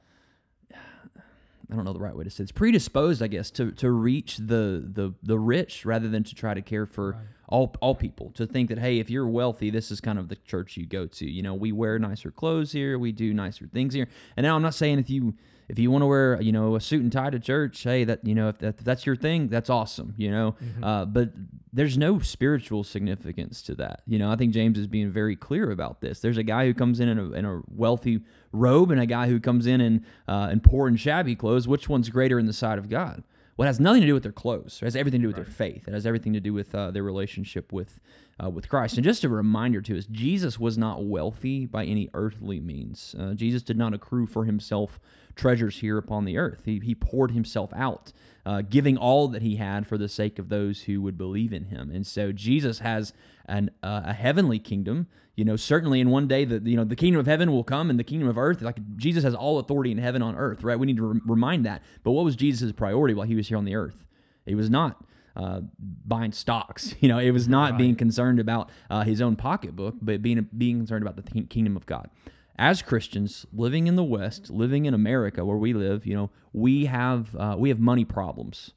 I 1.70 1.76
don't 1.76 1.84
know 1.84 1.92
the 1.92 2.00
right 2.00 2.16
way 2.16 2.24
to 2.24 2.30
say 2.30 2.42
it. 2.42 2.44
It's 2.44 2.52
predisposed, 2.52 3.22
I 3.22 3.26
guess, 3.26 3.50
to, 3.52 3.72
to 3.72 3.90
reach 3.90 4.38
the, 4.38 4.88
the 4.90 5.12
the 5.22 5.38
rich 5.38 5.84
rather 5.84 6.08
than 6.08 6.24
to 6.24 6.34
try 6.34 6.54
to 6.54 6.62
care 6.62 6.86
for 6.86 7.10
Right. 7.12 7.20
all 7.46 7.74
all 7.82 7.94
people. 7.94 8.30
To 8.36 8.46
think 8.46 8.70
that 8.70 8.78
hey, 8.78 8.98
if 9.00 9.10
you're 9.10 9.28
wealthy, 9.28 9.68
this 9.68 9.90
is 9.90 10.00
kind 10.00 10.18
of 10.18 10.28
the 10.28 10.36
church 10.36 10.76
you 10.78 10.86
go 10.86 11.06
to. 11.06 11.30
You 11.30 11.42
know, 11.42 11.54
we 11.54 11.72
wear 11.72 11.98
nicer 11.98 12.30
clothes 12.30 12.72
here, 12.72 12.98
we 12.98 13.12
do 13.12 13.34
nicer 13.34 13.66
things 13.66 13.92
here. 13.92 14.08
And 14.36 14.44
now 14.44 14.56
I'm 14.56 14.62
not 14.62 14.74
saying 14.74 14.98
if 14.98 15.10
you 15.10 15.34
if 15.68 15.78
you 15.78 15.90
want 15.90 16.02
to 16.02 16.06
wear 16.06 16.40
you 16.40 16.52
know 16.52 16.76
a 16.76 16.80
suit 16.80 17.02
and 17.02 17.12
tie 17.12 17.30
to 17.30 17.38
church, 17.38 17.82
hey, 17.82 18.04
that 18.04 18.26
you 18.26 18.34
know 18.34 18.48
if, 18.48 18.58
that, 18.58 18.78
if 18.78 18.84
that's 18.84 19.06
your 19.06 19.16
thing, 19.16 19.48
that's 19.48 19.70
awesome. 19.70 20.14
You 20.16 20.30
know, 20.30 20.56
uh, 20.82 21.04
but 21.04 21.30
there's 21.72 21.98
no 21.98 22.18
spiritual 22.20 22.84
significance 22.84 23.62
to 23.62 23.74
that. 23.76 24.02
You 24.06 24.18
know, 24.18 24.30
I 24.30 24.36
think 24.36 24.52
James 24.52 24.78
is 24.78 24.86
being 24.86 25.10
very 25.10 25.36
clear 25.36 25.70
about 25.70 26.00
this. 26.00 26.20
There's 26.20 26.38
a 26.38 26.42
guy 26.42 26.66
who 26.66 26.74
comes 26.74 27.00
in 27.00 27.08
in 27.08 27.18
a, 27.18 27.30
in 27.32 27.44
a 27.44 27.60
wealthy 27.68 28.20
robe 28.52 28.90
and 28.90 29.00
a 29.00 29.06
guy 29.06 29.28
who 29.28 29.40
comes 29.40 29.66
in 29.66 29.80
in 29.80 30.06
uh, 30.26 30.48
in 30.50 30.60
poor 30.60 30.88
and 30.88 30.98
shabby 30.98 31.36
clothes. 31.36 31.68
Which 31.68 31.88
one's 31.88 32.08
greater 32.08 32.38
in 32.38 32.46
the 32.46 32.52
sight 32.52 32.78
of 32.78 32.88
God? 32.88 33.22
It 33.64 33.66
has 33.66 33.80
nothing 33.80 34.02
to 34.02 34.06
do 34.06 34.14
with 34.14 34.22
their 34.22 34.32
clothes. 34.32 34.78
It 34.80 34.84
has 34.84 34.96
everything 34.96 35.20
to 35.20 35.24
do 35.24 35.28
with 35.28 35.36
their 35.36 35.44
faith. 35.44 35.88
It 35.88 35.94
has 35.94 36.06
everything 36.06 36.32
to 36.32 36.40
do 36.40 36.52
with 36.52 36.74
uh, 36.74 36.90
their 36.90 37.02
relationship 37.02 37.72
with 37.72 38.00
uh, 38.42 38.48
with 38.48 38.68
Christ. 38.68 38.96
And 38.96 39.04
just 39.04 39.24
a 39.24 39.28
reminder 39.28 39.80
to 39.82 39.98
us, 39.98 40.06
Jesus 40.06 40.58
was 40.58 40.78
not 40.78 41.04
wealthy 41.04 41.66
by 41.66 41.84
any 41.84 42.08
earthly 42.14 42.60
means. 42.60 43.14
Uh, 43.18 43.34
Jesus 43.34 43.62
did 43.62 43.76
not 43.76 43.94
accrue 43.94 44.26
for 44.26 44.44
himself 44.44 45.00
treasures 45.34 45.78
here 45.78 45.98
upon 45.98 46.24
the 46.24 46.38
earth. 46.38 46.62
He, 46.64 46.80
he 46.80 46.94
poured 46.94 47.32
himself 47.32 47.70
out, 47.74 48.12
uh, 48.44 48.62
giving 48.62 48.96
all 48.96 49.28
that 49.28 49.42
he 49.42 49.56
had 49.56 49.86
for 49.86 49.98
the 49.98 50.08
sake 50.08 50.38
of 50.38 50.48
those 50.48 50.82
who 50.82 51.00
would 51.02 51.18
believe 51.18 51.52
in 51.52 51.64
him. 51.64 51.90
And 51.90 52.06
so 52.06 52.32
Jesus 52.32 52.80
has 52.80 53.12
an, 53.46 53.70
uh, 53.82 54.02
a 54.04 54.12
heavenly 54.12 54.58
kingdom. 54.58 55.06
You 55.38 55.44
know, 55.44 55.54
certainly 55.54 56.00
in 56.00 56.10
one 56.10 56.26
day, 56.26 56.44
the 56.44 56.60
you 56.68 56.76
know 56.76 56.82
the 56.82 56.96
kingdom 56.96 57.20
of 57.20 57.26
heaven 57.26 57.52
will 57.52 57.62
come, 57.62 57.90
and 57.90 57.98
the 57.98 58.02
kingdom 58.02 58.28
of 58.28 58.36
earth. 58.36 58.60
Like 58.60 58.78
Jesus 58.96 59.22
has 59.22 59.36
all 59.36 59.60
authority 59.60 59.92
in 59.92 59.98
heaven 59.98 60.20
on 60.20 60.34
earth, 60.34 60.64
right? 60.64 60.76
We 60.76 60.84
need 60.84 60.96
to 60.96 61.06
re- 61.06 61.20
remind 61.24 61.64
that. 61.64 61.80
But 62.02 62.10
what 62.10 62.24
was 62.24 62.34
Jesus' 62.34 62.72
priority 62.72 63.14
while 63.14 63.24
he 63.24 63.36
was 63.36 63.46
here 63.46 63.56
on 63.56 63.64
the 63.64 63.76
earth? 63.76 64.04
He 64.46 64.56
was 64.56 64.68
not 64.68 65.04
uh, 65.36 65.60
buying 66.04 66.32
stocks. 66.32 66.96
You 67.00 67.08
know, 67.08 67.18
it 67.20 67.30
was 67.30 67.46
not 67.46 67.78
being 67.78 67.94
concerned 67.94 68.40
about 68.40 68.68
uh, 68.90 69.04
his 69.04 69.22
own 69.22 69.36
pocketbook, 69.36 69.94
but 70.02 70.22
being 70.22 70.48
being 70.58 70.78
concerned 70.78 71.04
about 71.04 71.14
the 71.14 71.22
king- 71.22 71.46
kingdom 71.46 71.76
of 71.76 71.86
God. 71.86 72.10
As 72.58 72.82
Christians 72.82 73.46
living 73.52 73.86
in 73.86 73.94
the 73.94 74.02
West, 74.02 74.50
living 74.50 74.86
in 74.86 74.92
America 74.92 75.44
where 75.44 75.56
we 75.56 75.72
live, 75.72 76.04
you 76.04 76.16
know, 76.16 76.30
we 76.52 76.86
have 76.86 77.36
uh, 77.36 77.54
we 77.56 77.68
have 77.68 77.78
money 77.78 78.04
problems, 78.04 78.72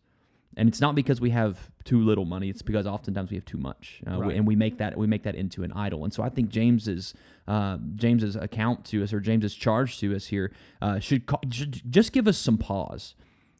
and 0.56 0.70
it's 0.70 0.80
not 0.80 0.94
because 0.94 1.20
we 1.20 1.32
have 1.32 1.71
too 1.84 2.02
little 2.02 2.26
money. 2.26 2.50
It's 2.50 2.62
because 2.62 2.86
oftentimes 2.88 3.30
we 3.32 3.36
have 3.38 3.46
too 3.46 3.58
much, 3.58 4.02
uh, 4.08 4.18
we- 4.20 4.22
Right. 4.28 4.36
and 4.38 4.46
we 4.48 4.56
make 4.56 4.78
that 4.78 4.98
we 4.98 5.08
make 5.08 5.24
that 5.24 5.36
into 5.36 5.64
an 5.64 5.72
idol. 5.74 6.04
And 6.04 6.14
so 6.14 6.24
I 6.24 6.30
think 6.30 6.50
James's 6.50 7.14
uh, 7.48 7.78
James's 7.96 8.36
account 8.36 8.86
to 8.86 9.04
us 9.04 9.12
or 9.14 9.20
James's 9.20 9.56
charge 9.56 10.00
to 10.00 10.16
us 10.16 10.28
here 10.28 10.52
uh, 10.82 11.00
should, 11.00 11.26
ca- 11.26 11.40
should 11.50 11.82
just 11.92 12.14
give 12.14 12.28
us 12.28 12.38
some 12.38 12.58
pause. 12.58 13.16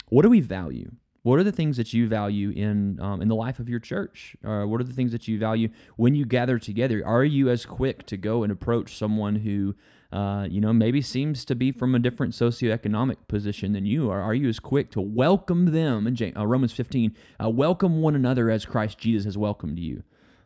What 0.10 0.22
do 0.22 0.30
we 0.30 0.40
value? 0.40 0.92
What 1.24 1.40
are 1.40 1.44
the 1.44 1.52
things 1.52 1.78
that 1.78 1.94
you 1.94 2.08
value 2.08 2.50
in 2.52 3.00
um, 3.00 3.22
in 3.22 3.28
the 3.28 3.36
life 3.36 3.60
of 3.60 3.70
your 3.70 3.80
church? 3.80 4.36
Uh, 4.44 4.64
what 4.64 4.82
are 4.82 4.84
the 4.84 4.94
things 4.94 5.12
that 5.12 5.28
you 5.28 5.38
value 5.38 5.70
when 5.96 6.16
you 6.16 6.26
gather 6.26 6.58
together? 6.58 7.04
Are 7.06 7.24
you 7.24 7.50
as 7.50 7.66
quick 7.66 8.06
to 8.08 8.18
go 8.18 8.44
and 8.44 8.52
approach 8.52 8.98
someone 8.98 9.36
who, 9.38 9.76
uh, 10.12 10.48
you 10.50 10.60
know, 10.60 10.74
maybe 10.74 11.02
seems 11.02 11.46
to 11.46 11.56
be 11.56 11.72
from 11.72 11.96
a 11.96 12.00
different 12.00 12.34
socioeconomic 12.34 13.18
position 13.28 13.74
than 13.74 13.86
you 13.86 14.12
are? 14.12 14.22
Are 14.22 14.34
you 14.34 14.50
as 14.50 14.60
quick 14.60 14.92
to 14.92 15.02
welcome 15.02 15.72
them? 15.72 16.06
In 16.06 16.16
Ja- 16.16 16.32
uh, 16.36 16.46
Romans 16.46 16.74
15, 16.74 17.16
uh, 17.42 17.50
welcome 17.50 18.02
one 18.02 18.16
another 18.16 18.50
as 18.50 18.66
Christ 18.66 18.98
Jesus 18.98 19.26
has 19.26 19.38
welcomed 19.38 19.80
you. 19.80 20.04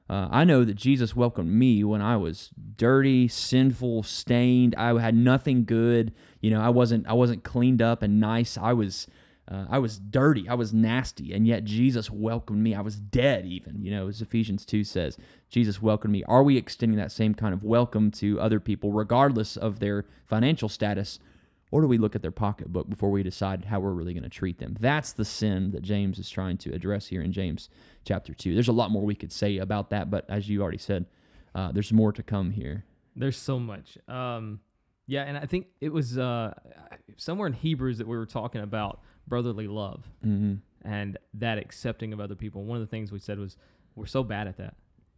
Uh, 0.08 0.28
I 0.30 0.44
know 0.44 0.64
that 0.64 0.76
Jesus 0.76 1.16
welcomed 1.16 1.52
me 1.52 1.84
when 1.84 2.02
I 2.02 2.16
was 2.16 2.52
dirty, 2.78 3.28
sinful, 3.28 4.04
stained. 4.04 4.76
I 4.76 5.00
had 5.00 5.16
nothing 5.16 5.66
good. 5.66 6.14
You 6.42 6.52
know, 6.52 6.62
I 6.62 6.70
wasn't 6.70 7.08
I 7.08 7.14
wasn't 7.14 7.44
cleaned 7.44 7.82
up 7.82 8.04
and 8.04 8.20
nice. 8.20 8.56
I 8.56 8.74
was 8.74 9.08
uh, 9.50 9.66
I 9.70 9.78
was 9.78 10.00
dirty. 10.00 10.50
I 10.50 10.56
was 10.56 10.74
nasty, 10.74 11.32
and 11.32 11.46
yet 11.46 11.66
Jesus 11.66 12.10
welcomed 12.10 12.64
me. 12.64 12.74
I 12.74 12.82
was 12.82 12.96
dead, 12.96 13.46
even. 13.46 13.84
You 13.84 13.92
know, 13.92 14.08
as 14.08 14.22
Ephesians 14.22 14.66
two 14.66 14.84
says, 14.84 15.18
Jesus 15.50 15.82
welcomed 15.82 16.14
me. 16.14 16.24
Are 16.24 16.44
we 16.44 16.58
extending 16.58 16.98
that 16.98 17.12
same 17.12 17.36
kind 17.36 17.54
of 17.54 17.64
welcome 17.64 18.10
to 18.12 18.40
other 18.40 18.60
people, 18.60 18.92
regardless 18.92 19.56
of 19.56 19.80
their 19.80 20.06
financial 20.26 20.68
status? 20.68 21.20
Or 21.72 21.82
do 21.82 21.88
we 21.88 21.98
look 21.98 22.16
at 22.16 22.22
their 22.22 22.32
pocketbook 22.32 22.90
before 22.90 23.12
we 23.12 23.22
decide 23.22 23.66
how 23.66 23.80
we're 23.80 23.92
really 23.92 24.14
going 24.14 24.24
to 24.24 24.30
treat 24.30 24.60
them? 24.60 24.78
That's 24.80 25.14
the 25.14 25.26
sin 25.26 25.72
that 25.72 25.84
James 25.84 26.18
is 26.18 26.30
trying 26.30 26.58
to 26.60 26.74
address 26.74 27.08
here 27.08 27.22
in 27.22 27.32
James 27.32 27.70
chapter 28.04 28.34
2. 28.34 28.54
There's 28.54 28.68
a 28.68 28.74
lot 28.74 28.92
more 28.92 29.04
we 29.04 29.16
could 29.16 29.32
say 29.32 29.58
about 29.58 29.90
that, 29.90 30.10
but 30.10 30.26
as 30.30 30.48
you 30.48 30.62
already 30.62 30.78
said, 30.78 31.06
uh, 31.54 31.72
there's 31.72 31.92
more 31.92 32.12
to 32.14 32.24
come 32.24 32.52
here. 32.52 32.86
There's 33.16 33.38
so 33.38 33.60
much. 33.60 33.98
Um, 34.08 34.60
yeah, 35.08 35.24
and 35.24 35.38
I 35.38 35.46
think 35.46 35.68
it 35.82 35.90
was 35.94 36.18
uh, 36.18 36.54
somewhere 37.18 37.48
in 37.48 37.54
Hebrews 37.54 37.98
that 38.00 38.08
we 38.08 38.18
were 38.18 38.26
talking 38.26 38.62
about 38.62 39.02
brotherly 39.28 39.68
love 39.68 40.04
Mm-hmm. 40.26 40.56
and 40.88 41.18
that 41.36 41.58
accepting 41.58 42.14
of 42.14 42.20
other 42.20 42.36
people. 42.36 42.64
One 42.64 42.78
of 42.78 42.82
the 42.82 42.90
things 42.90 43.12
we 43.12 43.20
said 43.20 43.40
was 43.40 43.58
we're 43.96 44.06
so 44.06 44.24
bad 44.24 44.48
at 44.48 44.58
that, 44.58 44.76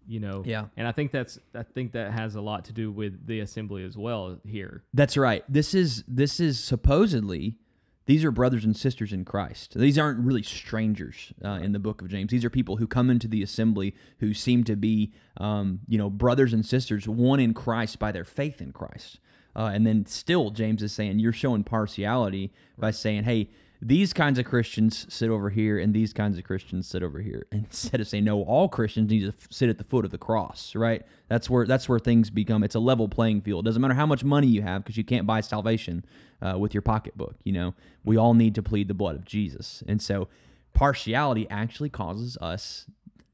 you 0.07 0.19
know. 0.19 0.43
Yeah. 0.45 0.65
And 0.77 0.87
I 0.87 0.91
think 0.91 1.11
that's 1.11 1.39
I 1.53 1.63
think 1.63 1.91
that 1.93 2.11
has 2.13 2.35
a 2.35 2.41
lot 2.41 2.65
to 2.65 2.73
do 2.73 2.91
with 2.91 3.25
the 3.27 3.39
assembly 3.41 3.83
as 3.83 3.97
well 3.97 4.39
here. 4.45 4.83
That's 4.93 5.17
right. 5.17 5.43
This 5.49 5.73
is 5.73 6.03
this 6.07 6.39
is 6.39 6.63
supposedly 6.63 7.57
these 8.05 8.23
are 8.23 8.31
brothers 8.31 8.63
and 8.63 8.77
sisters 8.77 9.11
in 9.11 9.25
Christ. 9.25 9.77
These 9.77 9.97
aren't 9.99 10.19
really 10.19 10.43
strangers 10.43 11.33
uh, 11.43 11.59
in 11.61 11.73
the 11.73 11.79
book 11.79 12.01
of 12.01 12.07
James. 12.07 12.31
These 12.31 12.45
are 12.45 12.49
people 12.49 12.77
who 12.77 12.87
come 12.87 13.09
into 13.09 13.27
the 13.27 13.43
assembly 13.43 13.93
who 14.19 14.33
seem 14.33 14.63
to 14.63 14.77
be, 14.77 15.11
um, 15.35 15.81
you 15.89 15.97
know, 15.97 16.09
brothers 16.09 16.53
and 16.53 16.65
sisters, 16.65 17.05
one 17.05 17.41
in 17.41 17.53
Christ 17.53 17.99
by 17.99 18.13
their 18.13 18.23
faith 18.23 18.61
in 18.61 18.71
Christ. 18.71 19.19
Uh, 19.57 19.71
and 19.73 19.87
then 19.87 20.05
still, 20.05 20.51
James 20.51 20.83
is 20.83 20.93
saying 20.93 21.17
you're 21.17 21.33
showing 21.33 21.63
partiality 21.63 22.53
by 22.77 22.91
saying, 22.91 23.23
hey, 23.23 23.49
these 23.81 24.13
kinds 24.13 24.39
of 24.39 24.45
Christians 24.45 25.05
sit 25.13 25.29
over 25.29 25.49
here 25.49 25.79
and 25.79 25.93
these 25.93 26.13
kinds 26.13 26.37
of 26.37 26.43
Christians 26.43 26.87
sit 26.87 27.03
over 27.03 27.19
here. 27.19 27.47
Instead 27.51 27.99
of 27.99 28.07
saying, 28.07 28.23
no, 28.23 28.43
all 28.43 28.69
Christians 28.69 29.09
need 29.09 29.21
to 29.21 29.29
f- 29.29 29.47
sit 29.49 29.69
at 29.69 29.77
the 29.77 29.83
foot 29.83 30.05
of 30.05 30.11
the 30.11 30.17
cross, 30.17 30.75
right? 30.75 31.03
That's 31.27 31.49
where 31.49 31.65
that's 31.65 31.89
where 31.89 31.99
things 31.99 32.29
become. 32.29 32.63
It's 32.63 32.75
a 32.75 32.79
level 32.79 33.07
playing 33.07 33.41
field. 33.41 33.65
Doesn't 33.65 33.81
matter 33.81 33.93
how 33.93 34.05
much 34.05 34.23
money 34.23 34.47
you 34.47 34.61
have 34.61 34.83
because 34.83 34.97
you 34.97 35.03
can't 35.03 35.27
buy 35.27 35.41
salvation 35.41 36.05
uh, 36.41 36.57
with 36.57 36.73
your 36.73 36.81
pocketbook. 36.81 37.35
You 37.43 37.53
know, 37.53 37.73
we 38.03 38.17
all 38.17 38.33
need 38.33 38.55
to 38.55 38.63
plead 38.63 38.87
the 38.87 38.93
blood 38.93 39.15
of 39.15 39.25
Jesus, 39.25 39.83
and 39.87 40.01
so 40.01 40.27
partiality 40.73 41.47
actually 41.49 41.89
causes 41.89 42.37
us 42.37 42.85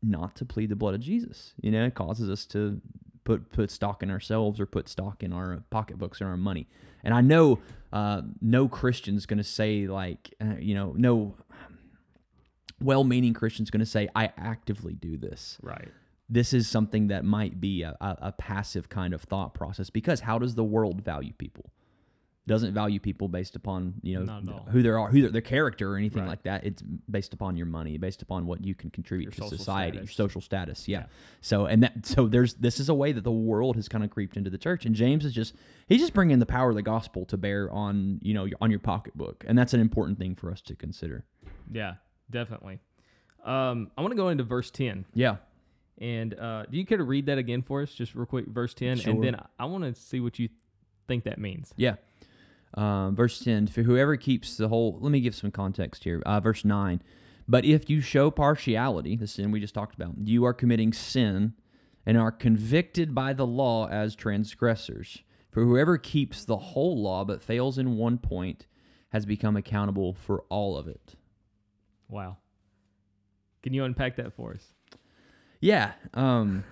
not 0.01 0.35
to 0.35 0.45
plead 0.45 0.69
the 0.69 0.75
blood 0.75 0.93
of 0.93 1.01
Jesus. 1.01 1.53
You 1.61 1.71
know, 1.71 1.85
it 1.85 1.95
causes 1.95 2.29
us 2.29 2.45
to 2.47 2.81
put 3.23 3.51
put 3.51 3.71
stock 3.71 4.03
in 4.03 4.09
ourselves 4.09 4.59
or 4.59 4.65
put 4.65 4.87
stock 4.87 5.23
in 5.23 5.33
our 5.33 5.63
pocketbooks 5.69 6.21
or 6.21 6.27
our 6.27 6.37
money. 6.37 6.67
And 7.03 7.13
I 7.13 7.21
know 7.21 7.59
uh, 7.91 8.21
no 8.41 8.67
Christian's 8.67 9.25
going 9.25 9.37
to 9.37 9.43
say 9.43 9.87
like, 9.87 10.33
uh, 10.41 10.55
you 10.59 10.73
know, 10.73 10.93
no 10.97 11.35
well-meaning 12.81 13.33
Christian's 13.33 13.69
going 13.69 13.79
to 13.79 13.85
say, 13.85 14.09
"I 14.15 14.31
actively 14.37 14.93
do 14.93 15.17
this." 15.17 15.57
Right. 15.61 15.89
This 16.29 16.53
is 16.53 16.67
something 16.67 17.07
that 17.07 17.25
might 17.25 17.59
be 17.59 17.83
a, 17.83 17.95
a, 18.01 18.17
a 18.21 18.31
passive 18.31 18.89
kind 18.89 19.13
of 19.13 19.21
thought 19.21 19.53
process 19.53 19.89
because 19.89 20.21
how 20.21 20.39
does 20.39 20.55
the 20.55 20.63
world 20.63 21.01
value 21.01 21.33
people? 21.37 21.71
Doesn't 22.45 22.73
value 22.73 22.99
people 22.99 23.29
based 23.29 23.55
upon 23.55 23.93
you 24.01 24.19
know 24.19 24.25
Not 24.25 24.43
at 24.43 24.49
all. 24.53 24.65
who 24.69 24.81
they 24.83 24.89
are, 24.89 25.09
who 25.09 25.21
their, 25.21 25.31
their 25.31 25.41
character 25.41 25.93
or 25.93 25.97
anything 25.97 26.23
Right. 26.23 26.27
like 26.29 26.43
that. 26.43 26.65
It's 26.65 26.81
based 27.09 27.33
upon 27.33 27.55
your 27.55 27.65
money, 27.67 27.97
based 27.97 28.21
upon 28.21 28.45
what 28.45 28.63
you 28.65 28.75
can 28.75 28.89
contribute 28.89 29.37
Your 29.37 29.49
to 29.49 29.55
society, 29.57 29.97
status. 29.97 30.09
your 30.09 30.13
social 30.27 30.41
status. 30.41 30.87
Yeah. 30.89 30.99
Yeah. 30.99 31.05
So 31.39 31.65
and 31.67 31.83
that 31.83 32.05
so 32.05 32.27
there's 32.27 32.55
this 32.55 32.81
is 32.81 32.89
a 32.89 32.93
way 32.93 33.13
that 33.13 33.23
the 33.23 33.31
world 33.31 33.77
has 33.77 33.87
kind 33.87 34.03
of 34.03 34.09
creeped 34.09 34.35
into 34.35 34.49
the 34.49 34.57
church, 34.57 34.85
and 34.85 34.93
James 34.93 35.23
is 35.23 35.31
just 35.33 35.55
he's 35.87 36.01
just 36.01 36.13
bringing 36.13 36.39
the 36.39 36.45
power 36.45 36.69
of 36.69 36.75
the 36.75 36.81
gospel 36.81 37.25
to 37.27 37.37
bear 37.37 37.71
on 37.71 38.19
you 38.21 38.33
know 38.33 38.47
on 38.59 38.69
your 38.69 38.79
pocketbook, 38.81 39.45
and 39.47 39.57
that's 39.57 39.73
an 39.73 39.79
important 39.79 40.19
thing 40.19 40.35
for 40.35 40.51
us 40.51 40.59
to 40.63 40.75
consider. 40.75 41.23
Yeah, 41.71 41.93
definitely. 42.29 42.79
Um, 43.45 43.89
I 43.97 44.01
want 44.01 44.11
to 44.11 44.17
go 44.17 44.27
into 44.29 44.43
verse 44.43 44.69
10. 44.69 45.05
Yeah. 45.13 45.37
And 45.99 46.37
uh, 46.37 46.65
do 46.69 46.77
you 46.77 46.85
care 46.85 46.97
to 46.97 47.03
read 47.03 47.27
that 47.27 47.37
again 47.37 47.61
for 47.61 47.81
us, 47.81 47.93
just 47.93 48.15
real 48.15 48.25
quick, 48.25 48.47
verse 48.47 48.73
10? 48.73 48.97
Sure. 48.99 49.13
And 49.13 49.23
then 49.23 49.37
I 49.59 49.65
want 49.65 49.83
to 49.83 49.93
see 49.99 50.19
what 50.19 50.39
you 50.39 50.49
think 51.07 51.25
that 51.25 51.37
means. 51.39 51.73
Yeah. 51.77 51.95
Um, 52.75 53.15
verse 53.15 53.39
10 53.39 53.67
For 53.67 53.83
whoever 53.83 54.17
keeps 54.17 54.57
the 54.57 54.67
whole, 54.67 54.97
let 54.99 55.11
me 55.11 55.21
give 55.21 55.35
some 55.35 55.51
context 55.51 56.03
here. 56.03 56.21
Uh, 56.25 56.39
verse 56.39 56.65
9 56.65 57.01
But 57.47 57.65
if 57.65 57.89
you 57.89 58.01
show 58.01 58.31
partiality, 58.31 59.15
the 59.15 59.27
sin 59.27 59.51
we 59.51 59.59
just 59.59 59.73
talked 59.73 59.95
about, 59.95 60.15
you 60.23 60.43
are 60.45 60.53
committing 60.53 60.93
sin 60.93 61.53
and 62.05 62.17
are 62.17 62.31
convicted 62.31 63.15
by 63.15 63.33
the 63.33 63.45
law 63.45 63.87
as 63.87 64.15
transgressors. 64.15 65.23
For 65.51 65.63
whoever 65.63 65.97
keeps 65.97 66.45
the 66.45 66.57
whole 66.57 67.01
law 67.01 67.23
but 67.23 67.43
fails 67.43 67.77
in 67.77 67.97
one 67.97 68.17
point 68.17 68.65
has 69.09 69.25
become 69.25 69.55
accountable 69.55 70.13
for 70.13 70.43
all 70.49 70.75
of 70.75 70.87
it. 70.87 71.15
Wow. 72.09 72.37
Can 73.61 73.73
you 73.73 73.83
unpack 73.83 74.15
that 74.17 74.33
for 74.33 74.53
us? 74.53 74.73
Yeah. 75.61 75.93
Um, 76.13 76.63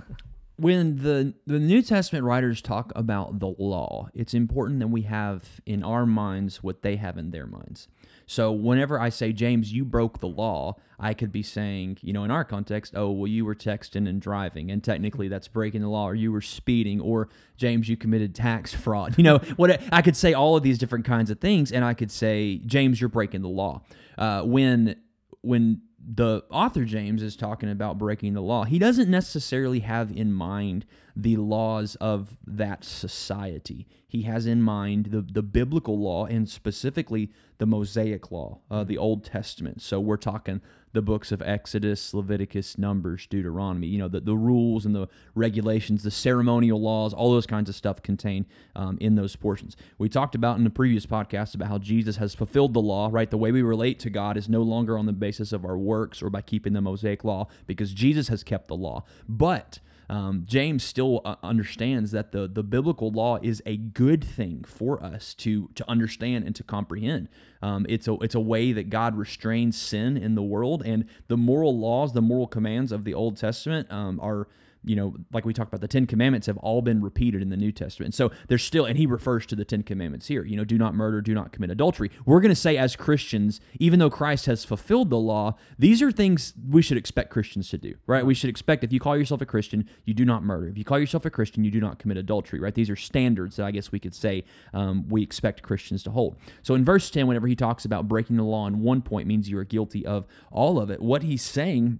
when 0.58 0.98
the 0.98 1.34
the 1.48 1.60
New 1.60 1.82
Testament 1.82 2.26
writers 2.26 2.62
talk 2.62 2.92
about 2.96 3.40
the 3.40 3.54
law, 3.58 4.10
it's 4.14 4.34
important 4.34 4.80
that 4.80 4.88
we 4.88 5.04
have 5.04 5.62
in 5.66 5.84
our 5.84 6.06
minds 6.06 6.62
what 6.62 6.82
they 6.82 6.98
have 6.98 7.18
in 7.18 7.32
their 7.32 7.48
minds. 7.48 7.88
So 8.28 8.52
whenever 8.52 8.98
I 9.00 9.10
say 9.10 9.34
James, 9.34 9.74
you 9.74 9.84
broke 9.84 10.20
the 10.20 10.28
law, 10.28 10.78
I 10.98 11.14
could 11.14 11.34
be 11.34 11.44
saying, 11.44 11.98
you 12.02 12.14
know, 12.14 12.24
in 12.24 12.32
our 12.32 12.46
context, 12.46 12.94
oh, 12.96 13.12
well, 13.12 13.28
you 13.28 13.44
were 13.44 13.56
texting 13.56 14.08
and 14.08 14.22
driving, 14.22 14.72
and 14.72 14.82
technically 14.82 15.28
that's 15.28 15.50
breaking 15.50 15.82
the 15.82 15.90
law, 15.90 16.08
or 16.08 16.16
you 16.16 16.32
were 16.32 16.42
speeding, 16.42 17.02
or 17.02 17.28
James, 17.58 17.90
you 17.90 17.98
committed 17.98 18.34
tax 18.34 18.74
fraud. 18.86 19.18
You 19.18 19.26
know, 19.26 19.38
what 19.58 19.82
I 19.92 20.02
could 20.02 20.16
say 20.16 20.34
all 20.34 20.56
of 20.56 20.64
these 20.64 20.78
different 20.78 21.04
kinds 21.06 21.30
of 21.30 21.40
things, 21.40 21.72
and 21.72 21.84
I 21.84 21.94
could 21.94 22.12
say, 22.12 22.62
James, 22.66 23.02
you're 23.02 23.10
breaking 23.10 23.42
the 23.42 23.50
law. 23.50 23.82
Uh, 24.18 24.44
when 24.44 24.96
when 25.42 25.82
the 26.14 26.44
author 26.50 26.84
James 26.84 27.22
is 27.22 27.36
talking 27.36 27.70
about 27.70 27.98
breaking 27.98 28.34
the 28.34 28.42
law, 28.42 28.64
he 28.64 28.80
doesn't 28.80 29.10
necessarily 29.10 29.80
have 29.80 30.12
in 30.12 30.34
mind 30.34 30.86
the 31.16 31.38
laws 31.38 31.96
of 31.96 32.38
that 32.46 32.84
society. 32.84 33.88
He 34.08 34.24
has 34.24 34.46
in 34.46 34.62
mind 34.62 35.08
the, 35.08 35.22
the 35.22 35.42
biblical 35.42 35.98
law 35.98 36.26
and 36.26 36.50
specifically 36.50 37.32
the 37.60 37.66
Mosaic 37.66 38.32
law, 38.32 38.60
uh, 38.70 38.84
the 38.84 38.98
Old 38.98 39.24
Testament. 39.24 39.82
So 39.82 40.00
we're 40.00 40.18
talking 40.18 40.62
the 40.94 41.02
books 41.02 41.32
of 41.32 41.42
Exodus, 41.42 42.14
Leviticus, 42.14 42.78
Numbers, 42.78 43.26
Deuteronomy. 43.28 43.88
You 43.88 44.00
know, 44.00 44.08
the, 44.08 44.20
the 44.20 44.36
rules 44.36 44.86
and 44.86 44.94
the 44.94 45.08
regulations, 45.36 46.04
the 46.04 46.12
ceremonial 46.12 46.82
laws, 46.82 47.14
all 47.14 47.32
those 47.32 47.46
kinds 47.48 47.70
of 47.70 47.76
stuff 47.76 48.02
contained 48.02 48.46
um, 48.76 48.98
in 49.00 49.16
those 49.16 49.36
portions. 49.36 49.78
We 49.98 50.10
talked 50.10 50.36
about 50.36 50.58
in 50.58 50.64
the 50.64 50.70
previous 50.70 51.06
podcast 51.06 51.56
about 51.56 51.70
how 51.70 51.78
Jesus 51.78 52.18
has 52.18 52.36
fulfilled 52.36 52.74
the 52.74 52.82
law, 52.82 53.10
right? 53.12 53.30
The 53.30 53.38
way 53.38 53.52
we 53.52 53.62
relate 53.62 54.00
to 54.00 54.10
God 54.10 54.38
is 54.38 54.50
no 54.50 54.62
longer 54.62 54.98
on 54.98 55.06
the 55.06 55.14
basis 55.14 55.54
of 55.54 55.64
our 55.64 55.78
works 55.78 56.22
or 56.22 56.30
by 56.30 56.42
keeping 56.42 56.74
the 56.74 56.82
Mosaic 56.82 57.24
law 57.24 57.48
because 57.66 57.94
Jesus 57.94 58.28
has 58.28 58.44
kept 58.44 58.68
the 58.68 58.76
law. 58.76 59.06
But 59.30 59.80
um, 60.12 60.44
James 60.46 60.84
still 60.84 61.22
uh, 61.24 61.36
understands 61.42 62.12
that 62.12 62.34
the 62.34 62.46
the 62.46 62.64
biblical 62.64 63.12
law 63.12 63.40
is 63.42 63.64
a 63.66 63.78
good 63.78 64.22
thing 64.22 64.66
for 64.68 65.02
us 65.02 65.34
to 65.36 65.70
to 65.76 65.90
understand 65.90 66.44
and 66.44 66.54
to 66.58 66.64
comprehend. 66.64 67.30
Um, 67.62 67.86
it's 67.88 68.10
a 68.10 68.16
it's 68.16 68.36
a 68.36 68.40
way 68.42 68.74
that 68.74 68.90
God 68.90 69.16
restrains 69.16 69.82
sin 69.82 70.18
in 70.18 70.36
the 70.36 70.44
world, 70.44 70.84
and 70.86 71.06
the 71.30 71.38
moral 71.38 71.80
laws, 71.80 72.12
the 72.12 72.22
moral 72.22 72.48
commands 72.48 72.92
of 72.92 73.06
the 73.06 73.14
Old 73.14 73.38
Testament 73.38 73.90
um, 73.90 74.20
are 74.20 74.50
you 74.84 74.96
know, 74.96 75.16
like 75.32 75.46
we 75.46 75.54
talked 75.54 75.70
about, 75.70 75.82
the 75.82 75.88
Ten 75.88 76.08
Commandments 76.08 76.48
have 76.48 76.58
all 76.58 76.82
been 76.82 77.02
repeated 77.02 77.42
in 77.42 77.50
the 77.50 77.58
New 77.58 77.72
Testament. 77.72 78.16
So 78.16 78.32
there's 78.48 78.64
still, 78.64 78.86
and 78.86 78.98
he 78.98 79.06
refers 79.06 79.46
to 79.48 79.56
the 79.56 79.66
Ten 79.66 79.84
Commandments 79.84 80.28
here, 80.28 80.44
you 80.44 80.58
know, 80.58 80.64
do 80.64 80.78
not 80.78 80.96
murder, 80.96 81.22
do 81.22 81.34
not 81.34 81.52
commit 81.52 81.70
adultery. 81.70 82.10
We're 82.26 82.42
going 82.42 82.50
to 82.50 82.56
say, 82.56 82.78
as 82.78 82.96
Christians, 82.96 83.62
even 83.80 84.00
though 84.00 84.10
Christ 84.10 84.48
has 84.48 84.66
fulfilled 84.66 85.10
the 85.10 85.20
law, 85.20 85.56
these 85.78 86.02
are 86.02 86.12
things 86.12 86.54
we 86.70 86.82
should 86.82 86.98
expect 86.98 87.30
Christians 87.30 87.70
to 87.70 87.78
do, 87.78 87.96
right? 88.08 88.26
We 88.26 88.34
should 88.34 88.50
expect 88.50 88.84
if 88.84 88.92
you 88.92 89.00
call 89.00 89.16
yourself 89.16 89.42
a 89.42 89.46
Christian, 89.46 89.88
you 90.06 90.14
do 90.14 90.26
not 90.26 90.44
murder. 90.44 90.68
If 90.68 90.78
you 90.78 90.84
call 90.84 91.00
yourself 91.00 91.26
a 91.26 91.30
Christian, 91.30 91.64
you 91.64 91.72
do 91.72 91.80
not 91.80 92.00
commit 92.00 92.18
adultery, 92.18 92.60
right? 92.60 92.74
These 92.74 92.90
are 92.90 92.96
standards 92.96 93.58
that 93.58 93.66
I 93.66 93.72
guess 93.72 93.92
we 93.92 94.00
could 94.00 94.16
say 94.16 94.44
um, 94.74 95.08
we 95.10 95.22
expect 95.22 95.62
Christians 95.62 96.02
to 96.04 96.12
hold. 96.12 96.38
So 96.64 96.74
in 96.74 96.84
verse 96.84 97.10
10, 97.12 97.28
whenever 97.28 97.48
he 97.48 97.56
talks 97.56 97.86
about 97.86 98.08
breaking 98.08 98.38
the 98.38 98.44
law 98.44 98.66
in 98.68 98.80
one 98.80 99.02
point 99.02 99.28
means 99.28 99.50
you 99.50 99.60
are 99.60 99.64
guilty 99.64 100.06
of 100.06 100.26
all 100.52 100.80
of 100.80 100.90
it, 100.90 101.02
what 101.02 101.24
he's 101.24 101.44
saying 101.44 102.00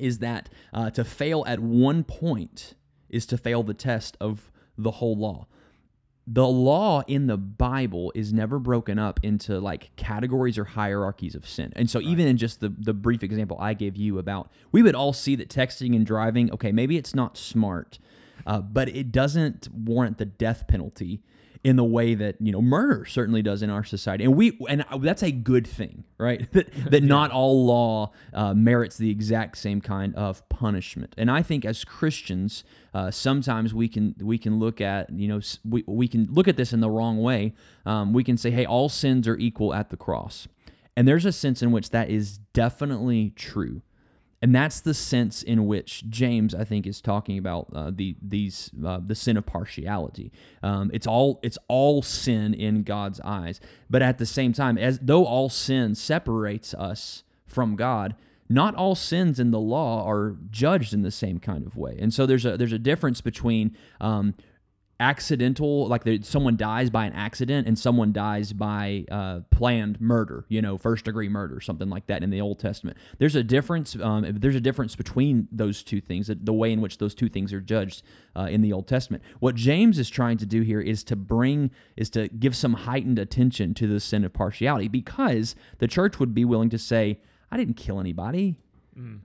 is 0.00 0.18
that 0.18 0.48
uh, 0.72 0.90
to 0.90 1.04
fail 1.04 1.44
at 1.46 1.60
one 1.60 2.04
point 2.04 2.74
is 3.08 3.26
to 3.26 3.38
fail 3.38 3.62
the 3.62 3.74
test 3.74 4.16
of 4.20 4.50
the 4.76 4.92
whole 4.92 5.16
law. 5.16 5.46
The 6.26 6.46
law 6.46 7.02
in 7.08 7.26
the 7.26 7.36
Bible 7.36 8.12
is 8.14 8.32
never 8.32 8.58
broken 8.58 8.98
up 8.98 9.18
into 9.22 9.58
like 9.58 9.94
categories 9.96 10.58
or 10.58 10.64
hierarchies 10.64 11.34
of 11.34 11.48
sin. 11.48 11.72
And 11.74 11.90
so, 11.90 11.98
right. 11.98 12.06
even 12.06 12.28
in 12.28 12.36
just 12.36 12.60
the, 12.60 12.68
the 12.68 12.94
brief 12.94 13.22
example 13.22 13.56
I 13.60 13.74
gave 13.74 13.96
you 13.96 14.18
about, 14.18 14.50
we 14.70 14.82
would 14.82 14.94
all 14.94 15.12
see 15.12 15.34
that 15.36 15.48
texting 15.48 15.96
and 15.96 16.06
driving, 16.06 16.52
okay, 16.52 16.70
maybe 16.70 16.96
it's 16.96 17.14
not 17.14 17.36
smart, 17.36 17.98
uh, 18.46 18.60
but 18.60 18.88
it 18.88 19.10
doesn't 19.10 19.68
warrant 19.74 20.18
the 20.18 20.24
death 20.26 20.68
penalty 20.68 21.22
in 21.62 21.76
the 21.76 21.84
way 21.84 22.14
that 22.14 22.36
you 22.40 22.52
know 22.52 22.62
murder 22.62 23.04
certainly 23.04 23.42
does 23.42 23.62
in 23.62 23.68
our 23.68 23.84
society, 23.84 24.24
and 24.24 24.34
we 24.34 24.58
and 24.68 24.84
that's 25.00 25.22
a 25.22 25.30
good 25.30 25.66
thing, 25.66 26.04
right? 26.18 26.50
that 26.52 26.72
that 26.90 27.02
yeah. 27.02 27.08
not 27.08 27.30
all 27.30 27.66
law 27.66 28.12
uh, 28.32 28.54
merits 28.54 28.96
the 28.96 29.10
exact 29.10 29.58
same 29.58 29.80
kind 29.80 30.14
of 30.14 30.46
punishment, 30.48 31.14
and 31.18 31.30
I 31.30 31.42
think 31.42 31.64
as 31.64 31.84
Christians, 31.84 32.64
uh, 32.94 33.10
sometimes 33.10 33.74
we 33.74 33.88
can 33.88 34.14
we 34.20 34.38
can 34.38 34.58
look 34.58 34.80
at 34.80 35.10
you 35.10 35.28
know 35.28 35.40
we 35.68 35.84
we 35.86 36.08
can 36.08 36.28
look 36.30 36.48
at 36.48 36.56
this 36.56 36.72
in 36.72 36.80
the 36.80 36.90
wrong 36.90 37.18
way. 37.20 37.54
Um, 37.84 38.12
we 38.12 38.24
can 38.24 38.36
say, 38.36 38.50
hey, 38.50 38.64
all 38.64 38.88
sins 38.88 39.28
are 39.28 39.36
equal 39.36 39.74
at 39.74 39.90
the 39.90 39.96
cross, 39.96 40.48
and 40.96 41.06
there's 41.06 41.26
a 41.26 41.32
sense 41.32 41.62
in 41.62 41.72
which 41.72 41.90
that 41.90 42.08
is 42.08 42.38
definitely 42.54 43.30
true. 43.36 43.82
And 44.42 44.54
that's 44.54 44.80
the 44.80 44.94
sense 44.94 45.42
in 45.42 45.66
which 45.66 46.04
James, 46.08 46.54
I 46.54 46.64
think, 46.64 46.86
is 46.86 47.02
talking 47.02 47.36
about 47.36 47.68
uh, 47.74 47.90
the 47.94 48.16
these 48.22 48.70
uh, 48.84 49.00
the 49.06 49.14
sin 49.14 49.36
of 49.36 49.44
partiality. 49.44 50.32
Um, 50.62 50.90
it's 50.94 51.06
all 51.06 51.40
it's 51.42 51.58
all 51.68 52.00
sin 52.00 52.54
in 52.54 52.82
God's 52.82 53.20
eyes, 53.20 53.60
but 53.90 54.00
at 54.00 54.16
the 54.16 54.24
same 54.24 54.54
time, 54.54 54.78
as 54.78 54.98
though 55.00 55.26
all 55.26 55.50
sin 55.50 55.94
separates 55.94 56.72
us 56.72 57.22
from 57.46 57.76
God, 57.76 58.14
not 58.48 58.74
all 58.74 58.94
sins 58.94 59.38
in 59.38 59.50
the 59.50 59.60
law 59.60 60.08
are 60.08 60.36
judged 60.50 60.94
in 60.94 61.02
the 61.02 61.10
same 61.10 61.38
kind 61.38 61.66
of 61.66 61.76
way. 61.76 61.98
And 62.00 62.14
so 62.14 62.24
there's 62.24 62.46
a 62.46 62.56
there's 62.56 62.72
a 62.72 62.78
difference 62.78 63.20
between 63.20 63.76
um, 64.00 64.34
accidental 65.00 65.88
like 65.88 66.02
someone 66.22 66.56
dies 66.56 66.90
by 66.90 67.06
an 67.06 67.12
accident 67.14 67.66
and 67.66 67.78
someone 67.78 68.12
dies 68.12 68.52
by 68.52 69.04
uh, 69.10 69.40
planned 69.50 69.98
murder 70.00 70.44
you 70.48 70.60
know 70.60 70.76
first 70.76 71.06
degree 71.06 71.28
murder 71.28 71.58
something 71.58 71.88
like 71.88 72.06
that 72.06 72.22
in 72.22 72.30
the 72.30 72.40
old 72.40 72.58
testament. 72.58 72.96
There's 73.18 73.34
a 73.34 73.42
difference 73.42 73.96
um, 74.00 74.26
there's 74.38 74.54
a 74.54 74.60
difference 74.60 74.94
between 74.94 75.48
those 75.50 75.82
two 75.82 76.00
things 76.00 76.30
the 76.30 76.52
way 76.52 76.70
in 76.70 76.82
which 76.82 76.98
those 76.98 77.14
two 77.14 77.30
things 77.30 77.52
are 77.52 77.60
judged 77.60 78.02
uh, 78.36 78.48
in 78.50 78.60
the 78.60 78.72
old 78.72 78.86
testament. 78.86 79.22
What 79.40 79.54
james 79.54 79.98
is 79.98 80.10
trying 80.10 80.36
to 80.38 80.46
do 80.46 80.60
here 80.60 80.80
is 80.80 81.02
to 81.04 81.16
bring 81.16 81.70
is 81.96 82.10
to 82.10 82.28
give 82.28 82.54
some 82.54 82.74
heightened 82.74 83.18
attention 83.18 83.72
to 83.74 83.86
the 83.86 84.00
sin 84.00 84.24
of 84.24 84.34
partiality 84.34 84.88
because 84.88 85.56
the 85.78 85.88
church 85.88 86.20
would 86.20 86.34
be 86.34 86.44
willing 86.44 86.70
to 86.70 86.78
say 86.78 87.18
i 87.50 87.56
didn't 87.56 87.74
kill 87.74 87.98
anybody. 87.98 88.56
Mm. 88.98 89.20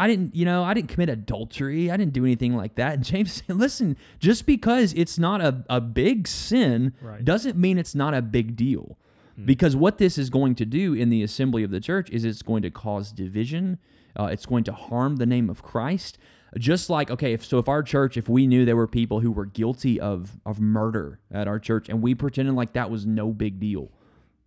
I 0.00 0.06
didn't, 0.06 0.34
you 0.34 0.46
know, 0.46 0.64
I 0.64 0.72
didn't 0.72 0.88
commit 0.88 1.10
adultery. 1.10 1.90
I 1.90 1.98
didn't 1.98 2.14
do 2.14 2.24
anything 2.24 2.56
like 2.56 2.76
that. 2.76 2.94
And 2.94 3.04
James 3.04 3.34
said, 3.34 3.56
listen, 3.56 3.98
just 4.18 4.46
because 4.46 4.94
it's 4.94 5.18
not 5.18 5.42
a, 5.42 5.62
a 5.68 5.78
big 5.78 6.26
sin 6.26 6.94
right. 7.02 7.22
doesn't 7.22 7.58
mean 7.58 7.76
it's 7.76 7.94
not 7.94 8.14
a 8.14 8.22
big 8.22 8.56
deal. 8.56 8.96
Hmm. 9.36 9.44
Because 9.44 9.76
what 9.76 9.98
this 9.98 10.16
is 10.16 10.30
going 10.30 10.54
to 10.54 10.64
do 10.64 10.94
in 10.94 11.10
the 11.10 11.22
assembly 11.22 11.62
of 11.64 11.70
the 11.70 11.80
church 11.80 12.08
is 12.08 12.24
it's 12.24 12.40
going 12.40 12.62
to 12.62 12.70
cause 12.70 13.12
division. 13.12 13.76
Uh, 14.18 14.24
it's 14.32 14.46
going 14.46 14.64
to 14.64 14.72
harm 14.72 15.16
the 15.16 15.26
name 15.26 15.50
of 15.50 15.62
Christ. 15.62 16.16
Just 16.56 16.88
like, 16.88 17.10
okay, 17.10 17.34
if, 17.34 17.44
so 17.44 17.58
if 17.58 17.68
our 17.68 17.82
church, 17.82 18.16
if 18.16 18.26
we 18.26 18.46
knew 18.46 18.64
there 18.64 18.76
were 18.76 18.88
people 18.88 19.20
who 19.20 19.30
were 19.30 19.44
guilty 19.44 20.00
of, 20.00 20.40
of 20.46 20.60
murder 20.60 21.20
at 21.30 21.46
our 21.46 21.58
church 21.58 21.90
and 21.90 22.00
we 22.00 22.14
pretended 22.14 22.54
like 22.54 22.72
that 22.72 22.90
was 22.90 23.04
no 23.04 23.32
big 23.32 23.60
deal, 23.60 23.92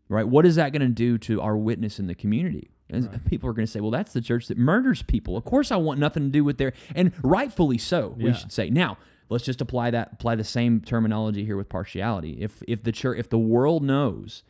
right? 0.10 0.28
What 0.28 0.48
is 0.48 0.56
that 0.56 0.72
going 0.72 0.82
to 0.82 0.88
do 0.88 1.20
to 1.20 1.42
our 1.42 1.56
witness 1.56 2.00
in 2.00 2.08
the 2.08 2.16
community? 2.16 2.73
And 2.89 3.08
right. 3.08 3.26
people 3.26 3.50
are 3.50 3.54
going 3.54 3.65
to 3.65 3.72
say, 3.72 3.80
well, 3.80 3.91
that's 3.91 4.13
the 4.13 4.22
church 4.22 4.48
that 4.48 4.58
murders 4.58 5.02
people. 5.02 5.38
Of 5.38 5.46
course, 5.46 5.72
I 5.72 5.78
want 5.78 6.00
nothing 6.00 6.24
to 6.24 6.30
do 6.30 6.43
with 6.43 6.58
their, 6.58 6.74
and 6.96 7.12
rightfully 7.24 7.78
so, 7.78 8.15
yeah. 8.17 8.26
we 8.26 8.34
should 8.34 8.52
say. 8.52 8.69
Now, 8.69 8.98
let's 9.30 9.46
just 9.46 9.62
apply 9.62 9.91
that, 9.91 10.13
apply 10.13 10.36
the 10.36 10.43
same 10.43 10.82
terminology 10.82 11.46
here 11.46 11.58
with 11.58 11.69
partiality. 11.69 12.41
If, 12.41 12.62
if 12.67 12.84
the 12.84 12.91
church, 12.91 13.17
if 13.17 13.30
the 13.30 13.39
world 13.39 13.84
knows, 13.84 14.43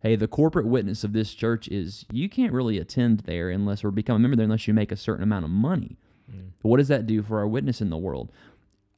hey, 0.00 0.16
the 0.16 0.28
corporate 0.28 0.66
witness 0.66 1.04
of 1.04 1.12
this 1.12 1.34
church 1.34 1.68
is 1.68 2.06
you 2.10 2.28
can't 2.28 2.52
really 2.52 2.78
attend 2.78 3.20
there 3.20 3.50
unless 3.50 3.84
or 3.84 3.90
become 3.90 4.16
a 4.16 4.18
member 4.18 4.36
there 4.36 4.44
unless 4.44 4.66
you 4.66 4.74
make 4.74 4.92
a 4.92 4.96
certain 4.96 5.22
amount 5.22 5.44
of 5.44 5.50
money. 5.50 5.98
Mm. 6.30 6.50
What 6.62 6.78
does 6.78 6.88
that 6.88 7.06
do 7.06 7.22
for 7.22 7.38
our 7.38 7.48
witness 7.48 7.80
in 7.80 7.90
the 7.90 7.98
world? 7.98 8.32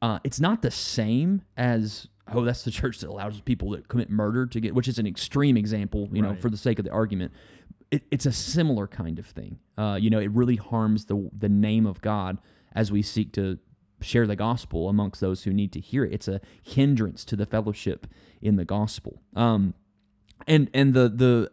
Uh, 0.01 0.19
it's 0.23 0.39
not 0.39 0.61
the 0.61 0.71
same 0.71 1.41
as 1.57 2.07
oh 2.31 2.43
that's 2.43 2.63
the 2.63 2.71
church 2.71 2.99
that 2.99 3.09
allows 3.09 3.41
people 3.41 3.71
that 3.71 3.87
commit 3.87 4.09
murder 4.09 4.45
to 4.45 4.61
get 4.61 4.73
which 4.73 4.87
is 4.87 4.97
an 4.97 5.05
extreme 5.05 5.57
example 5.57 6.07
you 6.11 6.23
right. 6.23 6.31
know 6.31 6.35
for 6.39 6.49
the 6.49 6.57
sake 6.57 6.79
of 6.79 6.85
the 6.85 6.91
argument 6.91 7.33
it, 7.93 8.03
it's 8.09 8.25
a 8.25 8.31
similar 8.31 8.87
kind 8.87 9.19
of 9.19 9.27
thing. 9.27 9.59
Uh, 9.77 9.97
you 10.01 10.09
know, 10.09 10.19
it 10.19 10.31
really 10.31 10.55
harms 10.55 11.05
the 11.05 11.29
the 11.37 11.49
name 11.49 11.85
of 11.85 12.01
God 12.01 12.39
as 12.73 12.91
we 12.91 13.03
seek 13.03 13.31
to 13.33 13.59
share 14.01 14.25
the 14.25 14.35
gospel 14.35 14.89
amongst 14.89 15.21
those 15.21 15.43
who 15.43 15.53
need 15.53 15.71
to 15.73 15.79
hear 15.79 16.03
it. 16.03 16.11
It's 16.11 16.27
a 16.27 16.41
hindrance 16.61 17.23
to 17.25 17.35
the 17.35 17.45
fellowship 17.45 18.07
in 18.41 18.55
the 18.55 18.65
gospel. 18.65 19.21
Um, 19.35 19.75
and 20.47 20.69
and 20.73 20.95
the 20.95 21.07
the 21.07 21.51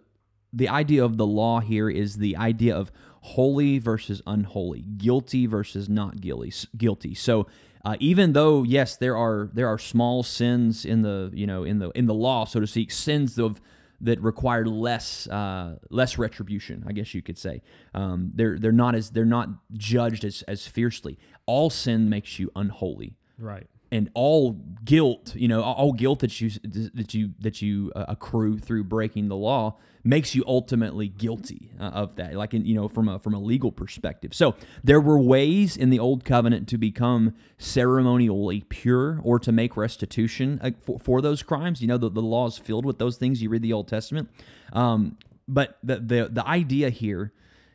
the 0.53 0.69
idea 0.69 1.05
of 1.05 1.19
the 1.19 1.27
law 1.27 1.61
here 1.61 1.91
is 1.91 2.17
the 2.17 2.37
idea 2.37 2.75
of 2.75 2.91
holy 3.23 3.79
versus 3.79 4.23
unholy, 4.27 4.81
guilty 4.81 5.45
versus 5.45 5.89
not 5.91 6.23
guilty. 6.23 6.53
Guilty. 6.75 7.15
So 7.15 7.47
uh, 7.85 7.97
even 8.01 8.33
though 8.33 8.63
yes, 8.63 8.97
there 8.97 9.17
are 9.17 9.51
there 9.53 9.69
are 9.69 9.79
small 9.79 10.23
sins 10.23 10.87
in 10.87 11.03
the 11.03 11.31
you 11.35 11.47
know 11.47 11.65
in 11.65 11.81
the 11.81 11.91
in 11.91 12.07
the 12.07 12.15
law, 12.15 12.47
so 12.47 12.61
to 12.61 12.67
speak, 12.67 12.91
sins 12.91 13.39
of 13.39 13.61
that 14.01 14.21
require 14.21 14.65
less 14.65 15.27
uh, 15.29 15.77
less 15.91 16.19
retribution, 16.19 16.85
I 16.87 16.93
guess 16.93 17.15
you 17.15 17.23
could 17.23 17.39
say. 17.39 17.63
Um, 17.95 18.33
they're 18.35 18.59
they're 18.59 18.73
not 18.73 18.95
as 18.95 19.11
they're 19.11 19.25
not 19.25 19.49
judged 19.73 20.25
as 20.25 20.43
as 20.43 20.67
fiercely. 20.67 21.19
All 21.47 21.71
sin 21.71 22.09
makes 22.09 22.39
you 22.39 22.51
unholy. 22.57 23.17
Right. 23.39 23.67
And 23.93 24.11
all 24.15 24.53
guilt, 24.85 25.35
you 25.35 25.49
know, 25.49 25.63
all 25.63 25.93
guilt 25.93 26.21
that 26.21 26.41
you 26.41 26.51
that 26.95 27.13
you 27.13 27.35
that 27.41 27.61
you 27.61 27.93
uh, 27.97 28.07
accrue 28.09 28.59
through 28.59 28.85
breaking 28.85 29.29
the 29.29 29.37
law 29.37 29.77
makes 30.05 30.35
you 30.35 30.43
ultimately 30.47 31.09
guilty 31.09 31.71
uh, 31.79 31.85
of 31.85 32.17
that. 32.17 32.35
Like 32.35 32.55
in, 32.55 32.65
you 32.65 32.75
know, 32.75 32.89
from 32.89 33.09
a 33.09 33.19
from 33.19 33.35
a 33.35 33.39
legal 33.41 33.73
perspective. 33.73 34.33
So 34.33 34.55
there 34.85 35.01
were 35.01 35.19
ways 35.19 35.77
in 35.77 35.91
the 35.91 35.99
old 35.99 36.25
covenant 36.25 36.69
to 36.69 36.79
become 36.79 37.35
ceremonially 37.59 38.63
pure 38.69 39.21
or 39.23 39.39
to 39.41 39.51
make 39.51 39.77
restitution 39.77 40.61
uh, 40.63 40.71
for, 40.81 40.99
for 41.01 41.21
those 41.21 41.43
crimes. 41.43 41.81
You 41.81 41.89
know, 41.89 41.99
the, 41.99 42.11
the 42.11 42.23
law 42.23 42.47
is 42.47 42.59
filled 42.59 42.87
with 42.87 42.99
those 42.99 43.17
things. 43.17 43.43
You 43.43 43.51
read 43.51 43.63
the 43.63 43.73
Old 43.73 43.89
Testament, 43.89 44.31
um, 44.73 45.19
but 45.49 45.79
the 45.83 45.97
the 45.97 46.29
the 46.31 46.47
idea 46.47 46.91
here 46.91 47.33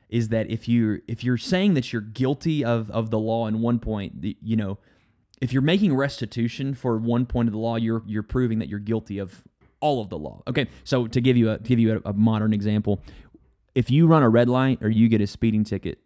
is 0.08 0.30
that 0.30 0.49
if 0.49 0.69
you 0.69 1.01
if 1.10 1.25
you're 1.25 1.38
saying 1.38 1.73
that 1.73 1.91
you're 1.91 2.01
guilty 2.01 2.63
of 2.63 2.89
of 2.91 3.10
the 3.10 3.19
law 3.19 3.47
in 3.47 3.60
one 3.60 3.80
point, 3.80 4.23
you 4.41 4.56
know 4.56 4.78
if 5.41 5.52
you're 5.54 5.62
making 5.62 5.95
restitution 5.95 6.74
for 6.74 6.98
one 6.98 7.26
point 7.26 7.48
of 7.48 7.54
the 7.54 7.60
law, 7.60 7.76
you're 7.76 8.04
you're 8.06 8.24
proving 8.24 8.60
that 8.60 8.69
you're 8.69 8.80
guilty 8.80 9.19
of 9.19 9.43
all 9.80 10.02
of 10.02 10.10
the 10.10 10.17
law. 10.17 10.41
Okay, 10.48 10.67
so 10.84 11.08
to 11.08 11.21
give 11.21 11.38
you 11.38 11.52
a 11.52 11.58
to 11.58 11.63
give 11.63 11.80
you 11.80 12.02
a, 12.06 12.10
a 12.10 12.13
modern 12.13 12.54
example, 12.54 13.02
if 13.74 13.91
you 13.91 14.08
run 14.08 14.24
a 14.24 14.30
red 14.30 14.50
light 14.50 14.80
or 14.82 14.89
you 14.89 15.08
get 15.10 15.21
a 15.21 15.28
speeding 15.28 15.63
ticket, 15.63 16.00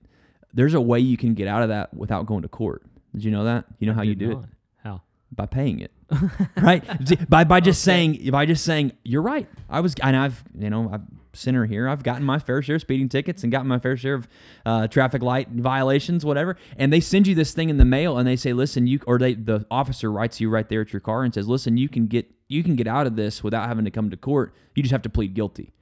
there's 0.54 0.74
a 0.74 0.82
way 0.82 1.00
you 1.00 1.18
can 1.18 1.34
get 1.34 1.48
out 1.48 1.62
of 1.62 1.70
that 1.70 1.94
without 1.94 2.26
going 2.26 2.42
to 2.42 2.48
court. 2.48 2.84
Did 3.13 3.24
you 3.24 3.32
know 3.32 3.44
that? 3.46 3.65
You 3.80 3.88
know 3.88 3.94
I 3.94 3.96
how 3.96 4.02
you 4.02 4.15
do 4.15 4.34
not. 4.34 4.44
it 4.44 4.50
How? 4.84 5.02
by 5.32 5.46
paying 5.46 5.80
it, 5.80 5.92
right? 6.58 6.84
by 7.30 7.44
by 7.44 7.60
just 7.60 7.84
saying 7.84 8.30
by 8.32 8.46
just 8.46 8.63
saying 8.63 8.94
you're 9.04 9.22
right. 9.22 9.48
I 9.70 9.80
was 9.82 9.96
and 10.02 10.15
I've 10.15 10.44
you 10.58 10.70
know 10.70 10.89
I've 10.92 11.02
sinner 11.34 11.65
here. 11.65 11.88
I've 11.88 12.04
gotten 12.04 12.24
my 12.24 12.39
fair 12.39 12.62
share 12.62 12.76
of 12.76 12.82
speeding 12.82 13.10
tickets 13.10 13.44
and 13.44 13.52
gotten 13.52 13.68
my 13.68 13.80
fair 13.80 13.98
share 13.98 14.15
of 14.15 14.28
uh, 14.65 14.88
traffic 14.88 15.22
light 15.22 15.50
violations, 15.50 16.26
whatever. 16.26 16.58
And 16.78 16.92
they 16.92 17.00
send 17.00 17.28
you 17.28 17.36
this 17.36 17.54
thing 17.54 17.70
in 17.70 17.78
the 17.78 17.86
mail, 17.86 18.18
and 18.18 18.28
they 18.28 18.36
say, 18.36 18.54
"Listen, 18.54 18.88
you," 18.88 19.00
or 19.08 19.18
they 19.18 19.34
the 19.34 19.65
officer 19.70 20.12
writes 20.12 20.39
you 20.39 20.50
right 20.50 20.68
there 20.68 20.82
at 20.82 20.94
your 20.94 21.00
car 21.00 21.24
and 21.24 21.34
says, 21.34 21.48
"Listen, 21.48 21.78
you 21.78 21.89
can 21.89 22.08
get 22.08 22.30
you 22.48 22.63
can 22.63 22.76
get 22.76 22.88
out 22.88 23.08
of 23.08 23.15
this 23.15 23.44
without 23.44 23.68
having 23.68 23.86
to 23.86 23.92
come 23.92 24.10
to 24.10 24.18
court. 24.18 24.54
You 24.76 24.84
just 24.84 24.92
have 24.92 25.04
to 25.04 25.10
plead 25.10 25.34
guilty." 25.34 25.74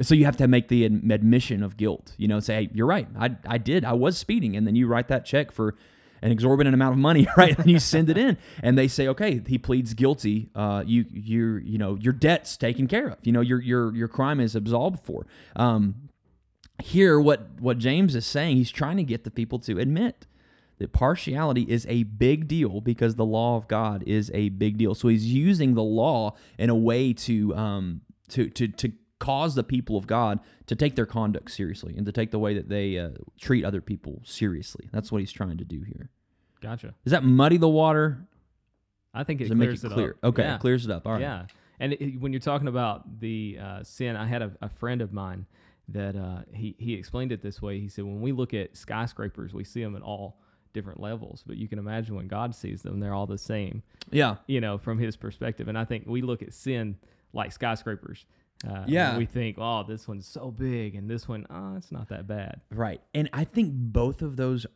So 0.00 0.14
you 0.14 0.26
have 0.26 0.36
to 0.36 0.46
make 0.46 0.68
the 0.68 0.84
admission 0.84 1.62
of 1.62 1.76
guilt. 1.76 2.14
You 2.16 2.28
know, 2.28 2.40
say, 2.40 2.64
"Hey, 2.64 2.70
you're 2.72 2.86
right. 2.86 3.08
I 3.18 3.36
I 3.46 3.58
did. 3.58 3.84
I 3.84 3.94
was 3.94 4.16
speeding," 4.16 4.56
and 4.56 4.66
then 4.66 4.76
you 4.76 4.86
write 4.86 5.08
that 5.08 5.24
check 5.24 5.50
for 5.50 5.74
an 6.22 6.32
exorbitant 6.32 6.74
amount 6.74 6.92
of 6.92 6.98
money, 6.98 7.26
right? 7.36 7.58
and 7.58 7.70
you 7.70 7.78
send 7.78 8.10
it 8.10 8.18
in, 8.18 8.36
and 8.62 8.76
they 8.76 8.88
say, 8.88 9.08
okay, 9.08 9.40
he 9.46 9.58
pleads 9.58 9.94
guilty. 9.94 10.50
Uh, 10.54 10.82
you, 10.86 11.04
you, 11.10 11.56
you 11.56 11.78
know, 11.78 11.96
your 11.96 12.12
debt's 12.12 12.56
taken 12.56 12.86
care 12.86 13.08
of. 13.08 13.18
You 13.22 13.32
know, 13.32 13.40
your 13.40 13.60
your 13.60 13.94
your 13.94 14.08
crime 14.08 14.40
is 14.40 14.54
absolved 14.54 15.04
for. 15.04 15.26
Um, 15.56 16.08
here, 16.82 17.20
what 17.20 17.60
what 17.60 17.78
James 17.78 18.14
is 18.14 18.26
saying, 18.26 18.56
he's 18.56 18.70
trying 18.70 18.96
to 18.96 19.02
get 19.02 19.24
the 19.24 19.30
people 19.30 19.58
to 19.60 19.78
admit 19.78 20.26
that 20.78 20.92
partiality 20.92 21.62
is 21.62 21.86
a 21.88 22.04
big 22.04 22.46
deal 22.46 22.80
because 22.80 23.16
the 23.16 23.24
law 23.24 23.56
of 23.56 23.68
God 23.68 24.04
is 24.06 24.30
a 24.32 24.48
big 24.50 24.78
deal. 24.78 24.94
So 24.94 25.08
he's 25.08 25.26
using 25.26 25.74
the 25.74 25.82
law 25.82 26.36
in 26.56 26.70
a 26.70 26.76
way 26.76 27.12
to 27.12 27.54
um 27.56 28.00
to 28.28 28.48
to 28.50 28.68
to 28.68 28.92
cause 29.18 29.54
the 29.54 29.64
people 29.64 29.96
of 29.96 30.06
God 30.06 30.38
to 30.66 30.76
take 30.76 30.94
their 30.96 31.06
conduct 31.06 31.50
seriously 31.50 31.94
and 31.96 32.06
to 32.06 32.12
take 32.12 32.30
the 32.30 32.38
way 32.38 32.54
that 32.54 32.68
they 32.68 32.98
uh, 32.98 33.10
treat 33.38 33.64
other 33.64 33.80
people 33.80 34.20
seriously. 34.24 34.88
That's 34.92 35.10
what 35.10 35.18
he's 35.18 35.32
trying 35.32 35.58
to 35.58 35.64
do 35.64 35.82
here. 35.82 36.10
Gotcha. 36.60 36.94
Does 37.04 37.10
that 37.12 37.24
muddy 37.24 37.56
the 37.56 37.68
water? 37.68 38.26
I 39.14 39.24
think 39.24 39.40
it 39.40 39.48
Does 39.48 39.56
clears 39.56 39.84
it 39.84 39.90
it, 39.90 39.94
clear? 39.94 40.10
up. 40.22 40.28
Okay, 40.30 40.42
Yeah. 40.42 40.54
it 40.56 40.60
clears 40.60 40.84
it 40.84 40.90
up. 40.90 41.06
All 41.06 41.12
right. 41.14 41.20
Yeah, 41.20 41.46
and 41.80 41.92
it, 41.94 42.20
when 42.20 42.32
you're 42.32 42.40
talking 42.40 42.68
about 42.68 43.20
the 43.20 43.58
uh, 43.60 43.82
sin, 43.82 44.16
I 44.16 44.26
had 44.26 44.42
a, 44.42 44.52
a 44.60 44.68
friend 44.68 45.00
of 45.00 45.12
mine 45.12 45.46
that 45.88 46.14
uh, 46.16 46.42
he 46.52 46.76
he 46.78 46.94
explained 46.94 47.32
it 47.32 47.40
this 47.42 47.62
way. 47.62 47.80
He 47.80 47.88
said, 47.88 48.04
when 48.04 48.20
we 48.20 48.32
look 48.32 48.52
at 48.54 48.76
skyscrapers, 48.76 49.54
we 49.54 49.64
see 49.64 49.82
them 49.82 49.96
at 49.96 50.02
all 50.02 50.38
different 50.74 51.00
levels, 51.00 51.42
but 51.46 51.56
you 51.56 51.66
can 51.66 51.78
imagine 51.78 52.14
when 52.14 52.28
God 52.28 52.54
sees 52.54 52.82
them, 52.82 53.00
they're 53.00 53.14
all 53.14 53.26
the 53.26 53.38
same. 53.38 53.82
Yeah. 54.10 54.36
You 54.46 54.60
know, 54.60 54.76
from 54.78 54.98
His 54.98 55.16
perspective. 55.16 55.66
And 55.68 55.78
I 55.78 55.84
think 55.84 56.04
we 56.06 56.20
look 56.22 56.42
at 56.42 56.52
sin 56.52 56.96
like 57.32 57.52
skyscrapers. 57.52 58.26
Uh, 58.66 58.84
Yeah. 58.88 59.16
we 59.18 59.26
think, 59.26 59.56
oh, 59.58 59.84
this 59.84 60.08
one's 60.08 60.26
so 60.26 60.50
big, 60.50 60.94
and 60.94 61.08
this 61.08 61.28
one, 61.28 61.46
oh, 61.50 61.76
it's 61.76 61.92
not 61.92 62.08
that 62.08 62.26
bad. 62.26 62.60
Right. 62.70 63.00
And 63.14 63.28
I 63.32 63.44
think 63.44 63.72
both 63.74 64.22
of 64.22 64.36
those 64.36 64.66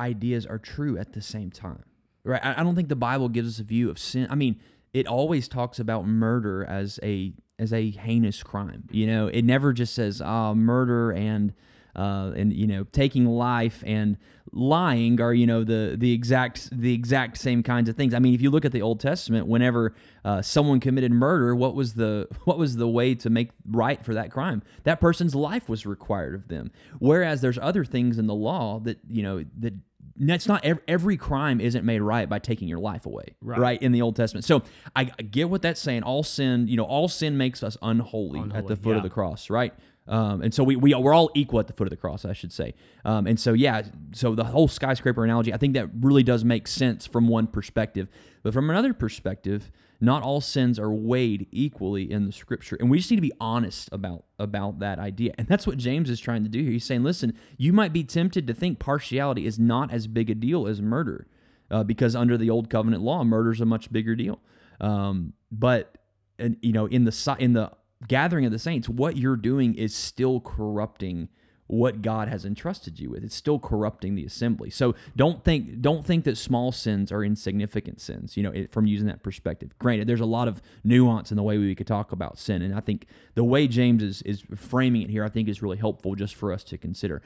ideas 0.00 0.46
are 0.46 0.58
true 0.58 0.96
at 0.98 1.12
the 1.12 1.20
same 1.22 1.50
time. 1.50 1.82
Right. 2.24 2.44
I 2.44 2.60
I 2.60 2.62
don't 2.62 2.74
think 2.74 2.88
the 2.88 2.96
Bible 2.96 3.28
gives 3.28 3.54
us 3.54 3.60
a 3.60 3.64
view 3.64 3.88
of 3.90 3.98
sin. 3.98 4.26
I 4.30 4.34
mean, 4.34 4.60
it 4.92 5.06
always 5.06 5.48
talks 5.48 5.78
about 5.78 6.06
murder 6.06 6.64
as 6.64 6.98
a 7.02 7.32
as 7.58 7.72
a 7.72 7.90
heinous 7.90 8.42
crime. 8.42 8.84
You 8.90 9.06
know, 9.06 9.28
it 9.28 9.42
never 9.42 9.72
just 9.72 9.94
says 9.94 10.20
uh, 10.20 10.54
murder 10.54 11.12
and 11.12 11.52
uh, 11.96 12.32
and 12.36 12.52
you 12.52 12.66
know 12.66 12.84
taking 12.92 13.26
life 13.26 13.82
and 13.86 14.18
lying 14.52 15.20
are 15.20 15.34
you 15.34 15.46
know 15.46 15.64
the 15.64 15.96
the 15.98 16.12
exact 16.12 16.68
the 16.70 16.92
exact 16.92 17.38
same 17.38 17.62
kinds 17.62 17.88
of 17.88 17.96
things. 17.96 18.14
I 18.14 18.18
mean, 18.18 18.34
if 18.34 18.42
you 18.42 18.50
look 18.50 18.64
at 18.64 18.72
the 18.72 18.82
Old 18.82 19.00
Testament, 19.00 19.46
whenever 19.46 19.94
uh, 20.24 20.42
someone 20.42 20.78
committed 20.78 21.12
murder, 21.12 21.56
what 21.56 21.74
was 21.74 21.94
the 21.94 22.28
what 22.44 22.58
was 22.58 22.76
the 22.76 22.88
way 22.88 23.14
to 23.16 23.30
make 23.30 23.50
right 23.68 24.04
for 24.04 24.14
that 24.14 24.30
crime? 24.30 24.62
That 24.84 25.00
person's 25.00 25.34
life 25.34 25.68
was 25.68 25.86
required 25.86 26.34
of 26.34 26.48
them. 26.48 26.70
Whereas 26.98 27.40
there's 27.40 27.58
other 27.58 27.84
things 27.84 28.18
in 28.18 28.26
the 28.26 28.34
law 28.34 28.78
that 28.80 28.98
you 29.08 29.22
know 29.22 29.44
that 29.58 29.74
that's 30.18 30.48
not 30.48 30.64
every, 30.64 31.16
crime 31.16 31.60
isn't 31.60 31.84
made 31.84 32.00
right 32.00 32.28
by 32.28 32.38
taking 32.38 32.68
your 32.68 32.78
life 32.78 33.04
away 33.06 33.34
Right. 33.42 33.58
right, 33.58 33.82
in 33.82 33.92
the 33.92 34.02
old 34.02 34.16
testament 34.16 34.44
so 34.44 34.62
I, 34.94 35.04
get 35.04 35.50
what 35.50 35.62
that's 35.62 35.80
saying 35.80 36.02
all 36.02 36.22
sin 36.22 36.68
you 36.68 36.76
know 36.76 36.84
all 36.84 37.08
sin 37.08 37.36
makes 37.36 37.62
us 37.62 37.76
unholy, 37.82 38.42
at 38.54 38.66
the 38.66 38.76
foot 38.76 38.90
yeah. 38.90 38.96
of 38.96 39.02
the 39.02 39.10
cross 39.10 39.50
right 39.50 39.74
um, 40.08 40.42
and 40.42 40.54
so 40.54 40.62
we, 40.62 40.76
we 40.76 40.94
we're 40.94 41.14
all 41.14 41.30
equal 41.34 41.58
at 41.60 41.66
the 41.66 41.72
foot 41.72 41.86
of 41.86 41.90
the 41.90 41.96
cross 41.96 42.24
i 42.24 42.32
should 42.32 42.52
say. 42.52 42.74
Um, 43.04 43.26
and 43.26 43.38
so 43.38 43.52
yeah 43.52 43.82
so 44.12 44.34
the 44.34 44.44
whole 44.44 44.68
skyscraper 44.68 45.24
analogy 45.24 45.52
i 45.52 45.56
think 45.56 45.74
that 45.74 45.88
really 46.00 46.22
does 46.22 46.44
make 46.44 46.68
sense 46.68 47.06
from 47.06 47.28
one 47.28 47.46
perspective. 47.46 48.08
But 48.42 48.52
from 48.52 48.70
another 48.70 48.94
perspective 48.94 49.70
not 50.00 50.22
all 50.22 50.40
sins 50.40 50.78
are 50.78 50.92
weighed 50.92 51.46
equally 51.50 52.10
in 52.10 52.26
the 52.26 52.32
scripture. 52.32 52.76
And 52.78 52.90
we 52.90 52.98
just 52.98 53.10
need 53.10 53.16
to 53.16 53.22
be 53.22 53.32
honest 53.40 53.88
about 53.92 54.24
about 54.38 54.80
that 54.80 54.98
idea. 54.98 55.32
And 55.38 55.48
that's 55.48 55.66
what 55.66 55.78
james 55.78 56.10
is 56.10 56.20
trying 56.20 56.42
to 56.42 56.48
do 56.48 56.62
here. 56.62 56.72
He's 56.72 56.84
saying 56.84 57.02
listen 57.02 57.34
you 57.56 57.72
might 57.72 57.92
be 57.92 58.04
tempted 58.04 58.46
to 58.46 58.54
think 58.54 58.78
partiality 58.78 59.46
is 59.46 59.58
not 59.58 59.92
as 59.92 60.06
big 60.06 60.30
a 60.30 60.34
deal 60.34 60.66
as 60.66 60.82
murder 60.82 61.26
uh, 61.70 61.82
because 61.84 62.14
under 62.14 62.36
the 62.36 62.50
old 62.50 62.70
covenant 62.70 63.02
law 63.02 63.24
murder 63.24 63.52
is 63.52 63.60
a 63.60 63.66
much 63.66 63.90
bigger 63.90 64.14
deal. 64.14 64.40
Um, 64.80 65.32
but 65.50 65.96
and 66.38 66.56
you 66.60 66.72
know 66.72 66.86
in 66.86 67.04
the 67.04 67.36
in 67.38 67.54
the 67.54 67.72
gathering 68.06 68.44
of 68.44 68.52
the 68.52 68.58
saints 68.58 68.88
what 68.88 69.16
you're 69.16 69.36
doing 69.36 69.74
is 69.74 69.94
still 69.94 70.40
corrupting 70.40 71.28
what 71.68 72.00
God 72.00 72.28
has 72.28 72.44
entrusted 72.44 73.00
you 73.00 73.10
with. 73.10 73.24
It's 73.24 73.34
still 73.34 73.58
corrupting 73.58 74.14
the 74.14 74.24
assembly. 74.24 74.70
So 74.70 74.94
don't 75.16 75.42
think 75.42 75.80
don't 75.80 76.04
think 76.04 76.24
that 76.24 76.36
small 76.36 76.70
sins 76.70 77.10
are 77.10 77.24
insignificant 77.24 78.00
sins. 78.00 78.36
You 78.36 78.44
know, 78.44 78.52
it, 78.52 78.72
from 78.72 78.86
using 78.86 79.06
that 79.08 79.22
perspective. 79.22 79.76
Granted, 79.78 80.06
there's 80.06 80.20
a 80.20 80.26
lot 80.26 80.48
of 80.48 80.62
nuance 80.84 81.30
in 81.30 81.36
the 81.36 81.42
way 81.42 81.58
we 81.58 81.74
could 81.74 81.86
talk 81.86 82.12
about 82.12 82.38
sin, 82.38 82.62
and 82.62 82.74
I 82.74 82.80
think 82.80 83.06
the 83.34 83.44
way 83.44 83.66
James 83.66 84.02
is 84.02 84.22
is 84.22 84.44
framing 84.54 85.02
it 85.02 85.10
here, 85.10 85.24
I 85.24 85.28
think 85.28 85.48
is 85.48 85.62
really 85.62 85.78
helpful 85.78 86.14
just 86.14 86.34
for 86.34 86.52
us 86.52 86.62
to 86.64 86.78
consider. 86.78 87.20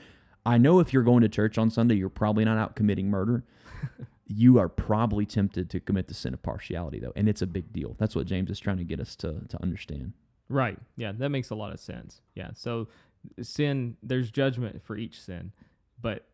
I 0.46 0.56
know 0.56 0.80
if 0.80 0.92
you're 0.94 1.02
going 1.02 1.20
to 1.20 1.28
church 1.28 1.58
on 1.58 1.70
Sunday, 1.70 1.96
you're 1.96 2.08
probably 2.08 2.46
not 2.46 2.56
out 2.56 2.74
committing 2.74 3.10
murder. 3.10 3.44
you 4.26 4.58
are 4.58 4.70
probably 4.70 5.26
tempted 5.26 5.68
to 5.68 5.80
commit 5.80 6.08
the 6.08 6.14
sin 6.14 6.32
of 6.32 6.42
partiality, 6.42 6.98
though, 6.98 7.12
and 7.14 7.28
it's 7.28 7.42
a 7.42 7.46
big 7.46 7.74
deal. 7.74 7.94
That's 7.98 8.16
what 8.16 8.26
James 8.26 8.50
is 8.50 8.58
trying 8.58 8.78
to 8.78 8.84
get 8.84 9.00
us 9.00 9.16
to 9.16 9.42
to 9.48 9.62
understand. 9.62 10.14
Right. 10.50 10.78
Yeah, 10.96 11.12
that 11.12 11.30
makes 11.30 11.48
a 11.50 11.54
lot 11.54 11.72
of 11.72 11.80
sense. 11.80 12.20
Yeah. 12.34 12.50
So 12.54 12.88
sin, 13.40 13.96
there's 14.02 14.30
judgment 14.30 14.82
for 14.82 14.96
each 14.96 15.20
sin, 15.22 15.52
but 16.02 16.26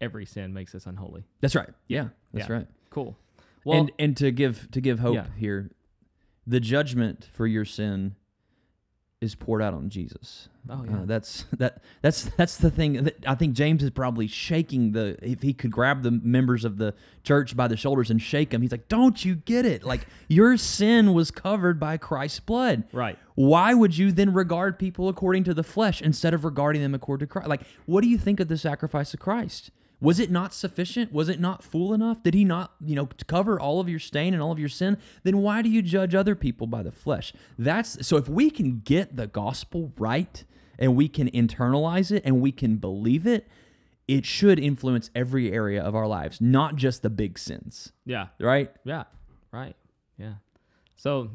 every 0.00 0.26
sin 0.26 0.52
makes 0.54 0.74
us 0.74 0.86
unholy. 0.86 1.24
That's 1.40 1.56
right. 1.56 1.70
Yeah, 1.88 2.08
that's 2.32 2.48
Yeah. 2.48 2.54
right. 2.56 2.66
Cool. 2.90 3.16
Well, 3.64 3.80
and 3.80 3.92
and 3.98 4.16
to 4.18 4.30
give 4.30 4.70
to 4.70 4.80
give 4.80 5.00
hope 5.00 5.14
Yeah. 5.16 5.26
here, 5.36 5.70
the 6.46 6.60
judgment 6.60 7.28
for 7.32 7.46
your 7.46 7.64
sin 7.64 8.14
is 9.20 9.34
poured 9.34 9.60
out 9.60 9.74
on 9.74 9.88
Jesus. 9.88 10.48
oh 10.70 10.74
Uh, 10.74 10.84
yeah, 10.84 11.02
that's 11.04 11.44
that 11.56 11.82
that's 12.02 12.24
that's 12.36 12.56
the 12.56 12.70
thing 12.70 13.04
that 13.04 13.16
I 13.26 13.34
think 13.34 13.54
James 13.54 13.82
is 13.82 13.90
probably 13.90 14.28
shaking 14.28 14.92
the 14.92 15.18
if 15.20 15.42
he 15.42 15.52
could 15.52 15.72
grab 15.72 16.02
the 16.02 16.12
members 16.12 16.64
of 16.64 16.78
the 16.78 16.94
church 17.24 17.56
by 17.56 17.66
the 17.66 17.76
shoulders 17.76 18.10
and 18.10 18.22
shake 18.22 18.50
them 18.50 18.62
he's 18.62 18.70
like 18.70 18.88
don't 18.88 19.24
you 19.24 19.34
get 19.34 19.66
it 19.66 19.82
like 19.82 20.06
your 20.28 20.56
sin 20.56 21.14
was 21.14 21.30
covered 21.32 21.80
by 21.80 21.96
Christ's 21.96 22.40
blood 22.40 22.84
right. 22.92 23.18
why 23.34 23.74
would 23.74 23.98
you 23.98 24.12
then 24.12 24.32
regard 24.32 24.78
people 24.78 25.08
according 25.08 25.44
to 25.44 25.52
the 25.54 25.64
flesh 25.64 26.00
instead 26.00 26.32
of 26.32 26.44
regarding 26.44 26.80
them 26.80 26.94
according 26.94 27.26
to 27.26 27.30
Christ 27.32 27.48
like 27.48 27.62
what 27.86 28.02
do 28.02 28.08
you 28.08 28.18
think 28.18 28.38
of 28.40 28.48
the 28.48 28.56
sacrifice 28.56 29.12
of 29.12 29.20
Christ 29.20 29.70
was 30.00 30.18
it 30.20 30.30
not 30.30 30.54
sufficient 30.54 31.12
was 31.12 31.28
it 31.28 31.40
not 31.40 31.62
full 31.62 31.92
enough 31.92 32.22
did 32.22 32.34
he 32.34 32.44
not 32.44 32.72
you 32.80 32.94
know 32.94 33.08
cover 33.26 33.58
all 33.58 33.80
of 33.80 33.88
your 33.88 33.98
stain 33.98 34.32
and 34.34 34.42
all 34.42 34.52
of 34.52 34.58
your 34.58 34.68
sin 34.68 34.96
then 35.24 35.38
why 35.38 35.60
do 35.62 35.68
you 35.68 35.82
judge 35.82 36.14
other 36.14 36.34
people 36.34 36.66
by 36.66 36.82
the 36.82 36.92
flesh 36.92 37.32
that's 37.58 38.06
so 38.06 38.16
if 38.16 38.28
we 38.28 38.50
can 38.50 38.80
get 38.84 39.16
the 39.16 39.26
gospel 39.26 39.92
right 39.98 40.44
and 40.78 40.94
we 40.94 41.08
can 41.08 41.28
internalize 41.30 42.12
it 42.12 42.22
and 42.24 42.40
we 42.40 42.52
can 42.52 42.76
believe 42.76 43.26
it 43.26 43.48
it 44.06 44.24
should 44.24 44.58
influence 44.58 45.10
every 45.14 45.52
area 45.52 45.82
of 45.82 45.94
our 45.94 46.06
lives 46.06 46.40
not 46.40 46.76
just 46.76 47.02
the 47.02 47.10
big 47.10 47.38
sins 47.38 47.92
Yeah. 48.04 48.28
right 48.38 48.70
Yeah. 48.84 49.04
Right. 49.50 49.74
Yeah. 50.18 50.34
So 50.96 51.30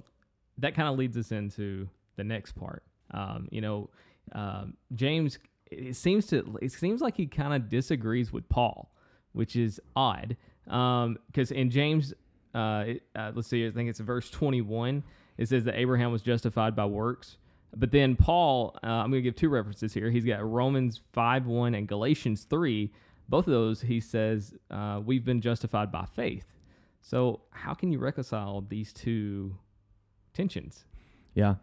that 0.59 0.75
kind 0.75 0.87
of 0.87 0.97
leads 0.97 1.17
us 1.17 1.31
into 1.31 1.89
the 2.15 2.23
next 2.23 2.51
part. 2.53 2.83
Um, 3.11 3.47
you 3.51 3.59
know, 3.61 3.89
um, 4.33 4.75
James. 4.93 5.39
It 5.79 5.95
seems 5.95 6.27
to. 6.27 6.57
It 6.61 6.71
seems 6.71 7.01
like 7.01 7.17
he 7.17 7.27
kind 7.27 7.53
of 7.53 7.69
disagrees 7.69 8.31
with 8.31 8.47
Paul, 8.49 8.91
which 9.33 9.55
is 9.55 9.79
odd. 9.95 10.37
Because 10.65 11.51
in 11.51 11.69
James, 11.69 12.13
uh, 12.53 12.85
uh, 13.15 13.31
let's 13.33 13.47
see, 13.47 13.67
I 13.67 13.71
think 13.71 13.89
it's 13.89 13.99
verse 13.99 14.29
21. 14.29 15.03
It 15.37 15.49
says 15.49 15.65
that 15.65 15.75
Abraham 15.75 16.11
was 16.11 16.21
justified 16.21 16.75
by 16.75 16.85
works. 16.85 17.37
But 17.75 17.91
then 17.91 18.15
Paul, 18.15 18.77
uh, 18.83 18.87
I'm 18.87 19.09
going 19.09 19.23
to 19.23 19.27
give 19.27 19.35
two 19.35 19.49
references 19.49 19.93
here. 19.93 20.11
He's 20.11 20.25
got 20.25 20.47
Romans 20.47 21.01
5 21.13 21.47
1 21.47 21.75
and 21.75 21.87
Galatians 21.87 22.45
3. 22.49 22.91
Both 23.29 23.47
of 23.47 23.53
those, 23.53 23.81
he 23.81 23.99
says, 23.99 24.53
uh, 24.69 25.01
we've 25.03 25.25
been 25.25 25.41
justified 25.41 25.91
by 25.91 26.05
faith. 26.05 26.45
So, 27.01 27.41
how 27.51 27.73
can 27.73 27.91
you 27.91 27.99
reconcile 27.99 28.61
these 28.61 28.93
two 28.93 29.57
tensions? 30.33 30.85
Yeah. 31.33 31.55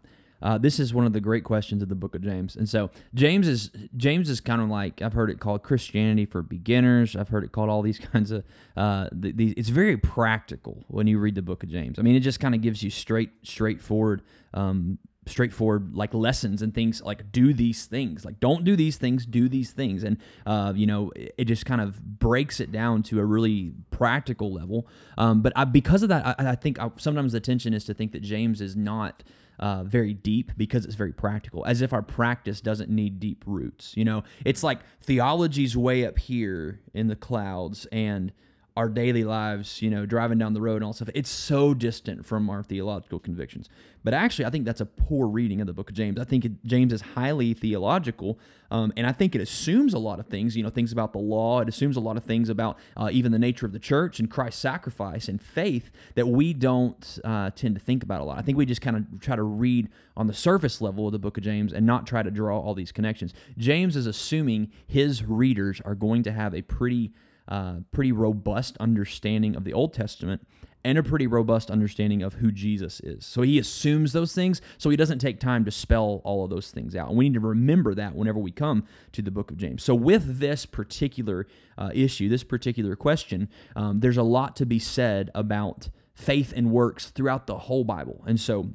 Uh, 0.43 0.59
this 0.59 0.81
is 0.81 0.95
one 0.95 1.07
of 1.07 1.13
the 1.13 1.21
great 1.21 1.45
questions 1.45 1.83
of 1.83 1.89
the 1.89 1.95
book 1.95 2.15
of 2.15 2.23
James, 2.23 2.57
and 2.57 2.69
so 2.69 2.91
James 3.15 3.47
is 3.47 3.71
James 3.97 4.29
is 4.31 4.41
kind 4.41 4.61
of 4.63 4.69
like 4.69 5.03
I've 5.03 5.13
heard 5.13 5.31
it 5.31 5.41
called 5.41 5.63
Christianity 5.63 6.27
for 6.27 6.43
beginners. 6.43 7.17
I've 7.17 7.29
heard 7.29 7.45
it 7.45 7.53
called 7.53 7.69
all 7.69 7.83
these 7.83 7.99
kinds 8.13 8.31
of. 8.31 8.45
Uh, 8.77 9.09
the, 9.13 9.33
the, 9.33 9.51
it's 9.53 9.69
very 9.69 9.97
practical 9.97 10.85
when 10.89 11.07
you 11.07 11.19
read 11.19 11.35
the 11.35 11.43
book 11.43 11.63
of 11.63 11.69
James. 11.69 11.99
I 11.99 12.03
mean, 12.03 12.17
it 12.17 12.21
just 12.21 12.41
kind 12.41 12.55
of 12.55 12.63
gives 12.63 12.83
you 12.83 12.91
straight, 12.91 13.31
straightforward, 13.43 14.23
um, 14.55 14.99
straightforward 15.31 15.95
like 15.95 16.13
lessons 16.13 16.63
and 16.63 16.75
things 16.75 17.03
like 17.03 17.31
do 17.33 17.55
these 17.55 17.87
things, 17.87 18.25
like 18.25 18.41
don't 18.41 18.65
do 18.65 18.77
these 18.77 18.97
things, 18.97 19.25
do 19.25 19.49
these 19.49 19.71
things, 19.71 20.05
and 20.05 20.19
uh, 20.47 20.73
you 20.75 20.87
know 20.87 21.11
it, 21.17 21.35
it 21.39 21.45
just 21.47 21.65
kind 21.65 21.81
of 21.81 22.01
breaks 22.19 22.61
it 22.61 22.73
down 22.73 23.03
to 23.05 23.21
a 23.21 23.25
really 23.25 23.73
practical 23.91 24.53
level. 24.53 24.87
Um, 25.17 25.43
but 25.43 25.53
I, 25.57 25.65
because 25.65 26.03
of 26.03 26.09
that, 26.09 26.27
I, 26.27 26.51
I 26.51 26.55
think 26.55 26.79
I, 26.79 26.91
sometimes 26.99 27.33
the 27.33 27.41
tension 27.41 27.73
is 27.75 27.85
to 27.85 27.95
think 27.95 28.13
that 28.13 28.23
James 28.23 28.61
is 28.61 28.77
not 28.77 29.23
uh, 29.59 29.85
very 29.85 30.15
deep 30.15 30.53
because 30.57 30.85
it's 30.85 30.95
very 30.95 31.13
practical, 31.13 31.65
as 31.67 31.83
if 31.83 31.93
our 31.93 32.03
practice 32.03 32.61
doesn't 32.61 32.91
need 32.91 33.21
deep 33.21 33.45
roots. 33.47 33.93
You 33.97 34.05
know, 34.05 34.25
it's 34.45 34.63
like 34.63 34.81
theology's 35.03 35.77
way 35.77 36.07
up 36.07 36.19
here 36.19 36.81
in 36.95 37.09
the 37.09 37.17
clouds 37.17 37.87
and 37.93 38.33
our 38.77 38.89
daily 38.89 39.25
lives, 39.25 39.83
you 39.83 39.91
know, 39.91 40.07
driving 40.07 40.39
down 40.39 40.55
the 40.55 40.61
road 40.61 40.77
and 40.77 40.85
all 40.85 40.93
stuff, 40.93 41.11
it's 41.15 41.31
so 41.31 41.75
distant 41.75 42.25
from 42.25 42.49
our 42.49 42.63
theological 42.63 43.19
convictions. 43.19 43.69
But 44.03 44.15
actually, 44.15 44.47
I 44.47 44.51
think 44.51 44.65
that's 44.65 44.81
a 44.81 44.87
poor 44.87 45.27
reading 45.27 45.61
of 45.61 45.67
the 45.67 45.73
book 45.73 45.91
of 45.91 45.97
James. 45.97 46.19
I 46.19 46.25
think 46.25 46.45
it, 46.45 46.65
James 46.65 46.93
is 46.93 47.03
highly 47.03 47.53
theological, 47.53 48.39
um, 48.71 48.93
and 48.97 49.07
I 49.07 49.13
think 49.13 49.35
it 49.35 49.41
assumes 49.41 49.93
a 49.93 49.99
lot 49.99 50.21
of 50.21 50.27
things, 50.27 50.57
you 50.57 50.63
know, 50.63 50.71
things 50.71 50.93
about 50.93 51.13
the 51.13 51.19
law. 51.19 51.61
It 51.61 51.69
assumes 51.69 51.97
a 51.97 52.01
lot 52.01 52.17
of 52.17 52.25
things 52.25 52.49
about 52.49 52.79
uh, 52.97 53.11
even 53.13 53.33
the 53.33 53.39
nature 53.39 53.67
of 53.67 53.73
the 53.73 53.79
church 53.79 54.21
and 54.21 54.31
Christ's 54.31 54.61
sacrifice 54.61 55.29
and 55.29 55.43
faith 55.43 55.91
that 56.15 56.29
we 56.29 56.55
don't 56.55 57.19
uh, 57.25 57.51
tend 57.51 57.75
to 57.75 57.81
think 57.81 58.03
about 58.03 58.21
a 58.21 58.25
lot. 58.25 58.39
I 58.39 58.43
think 58.43 58.57
we 58.57 58.65
just 58.65 58.81
kind 58.81 58.97
of 58.97 59.21
try 59.21 59.37
to 59.37 59.43
read 59.43 59.89
on 60.17 60.29
the 60.29 60.35
surface 60.35 60.81
level 60.81 61.07
of 61.07 61.13
the 61.13 61.19
book 61.19 61.37
of 61.37 61.43
James 61.43 61.73
and 61.73 61.85
not 61.85 62.07
try 62.07 62.23
to 62.23 62.31
draw 62.31 62.59
all 62.59 62.75
these 62.75 62.93
connections. 62.93 63.35
James 63.59 63.97
is 63.97 64.07
assuming 64.07 64.71
his 64.87 65.25
readers 65.25 65.83
are 65.85 65.95
going 65.95 66.23
to 66.23 66.33
have 66.33 66.55
a 66.55 66.63
pretty 66.63 67.13
uh, 67.51 67.77
pretty 67.93 68.13
robust 68.13 68.77
understanding 68.79 69.57
of 69.57 69.65
the 69.65 69.73
Old 69.73 69.93
Testament 69.93 70.47
and 70.85 70.97
a 70.97 71.03
pretty 71.03 71.27
robust 71.27 71.71
understanding 71.71 72.23
of 72.23 72.35
who 72.35 72.51
Jesus 72.51 73.01
is. 73.01 73.27
So 73.27 73.43
he 73.43 73.59
assumes 73.59 74.13
those 74.13 74.35
things, 74.35 74.61
so 74.79 74.89
he 74.89 74.97
doesn't 74.97 75.19
take 75.19 75.39
time 75.39 75.65
to 75.67 75.71
spell 75.71 76.23
all 76.25 76.45
of 76.45 76.51
those 76.51 76.71
things 76.71 76.97
out. 76.97 77.09
And 77.09 77.19
we 77.19 77.29
need 77.29 77.35
to 77.35 77.41
remember 77.41 77.95
that 77.95 78.15
whenever 78.15 78.39
we 78.39 78.51
come 78.51 78.87
to 79.13 79.23
the 79.23 79.31
book 79.31 79.51
of 79.51 79.59
James. 79.59 79.83
So, 79.83 79.95
with 79.95 80.39
this 80.39 80.67
particular 80.67 81.47
uh, 81.77 81.91
issue, 81.93 82.29
this 82.29 82.45
particular 82.45 82.97
question, 82.97 83.49
um, 83.77 84.01
there's 84.01 84.17
a 84.17 84.23
lot 84.23 84.57
to 84.57 84.67
be 84.67 84.79
said 84.79 85.31
about 85.35 85.91
faith 86.15 86.53
and 86.57 86.71
works 86.71 87.11
throughout 87.11 87.47
the 87.47 87.59
whole 87.59 87.85
Bible. 87.85 88.25
And 88.27 88.41
so, 88.41 88.71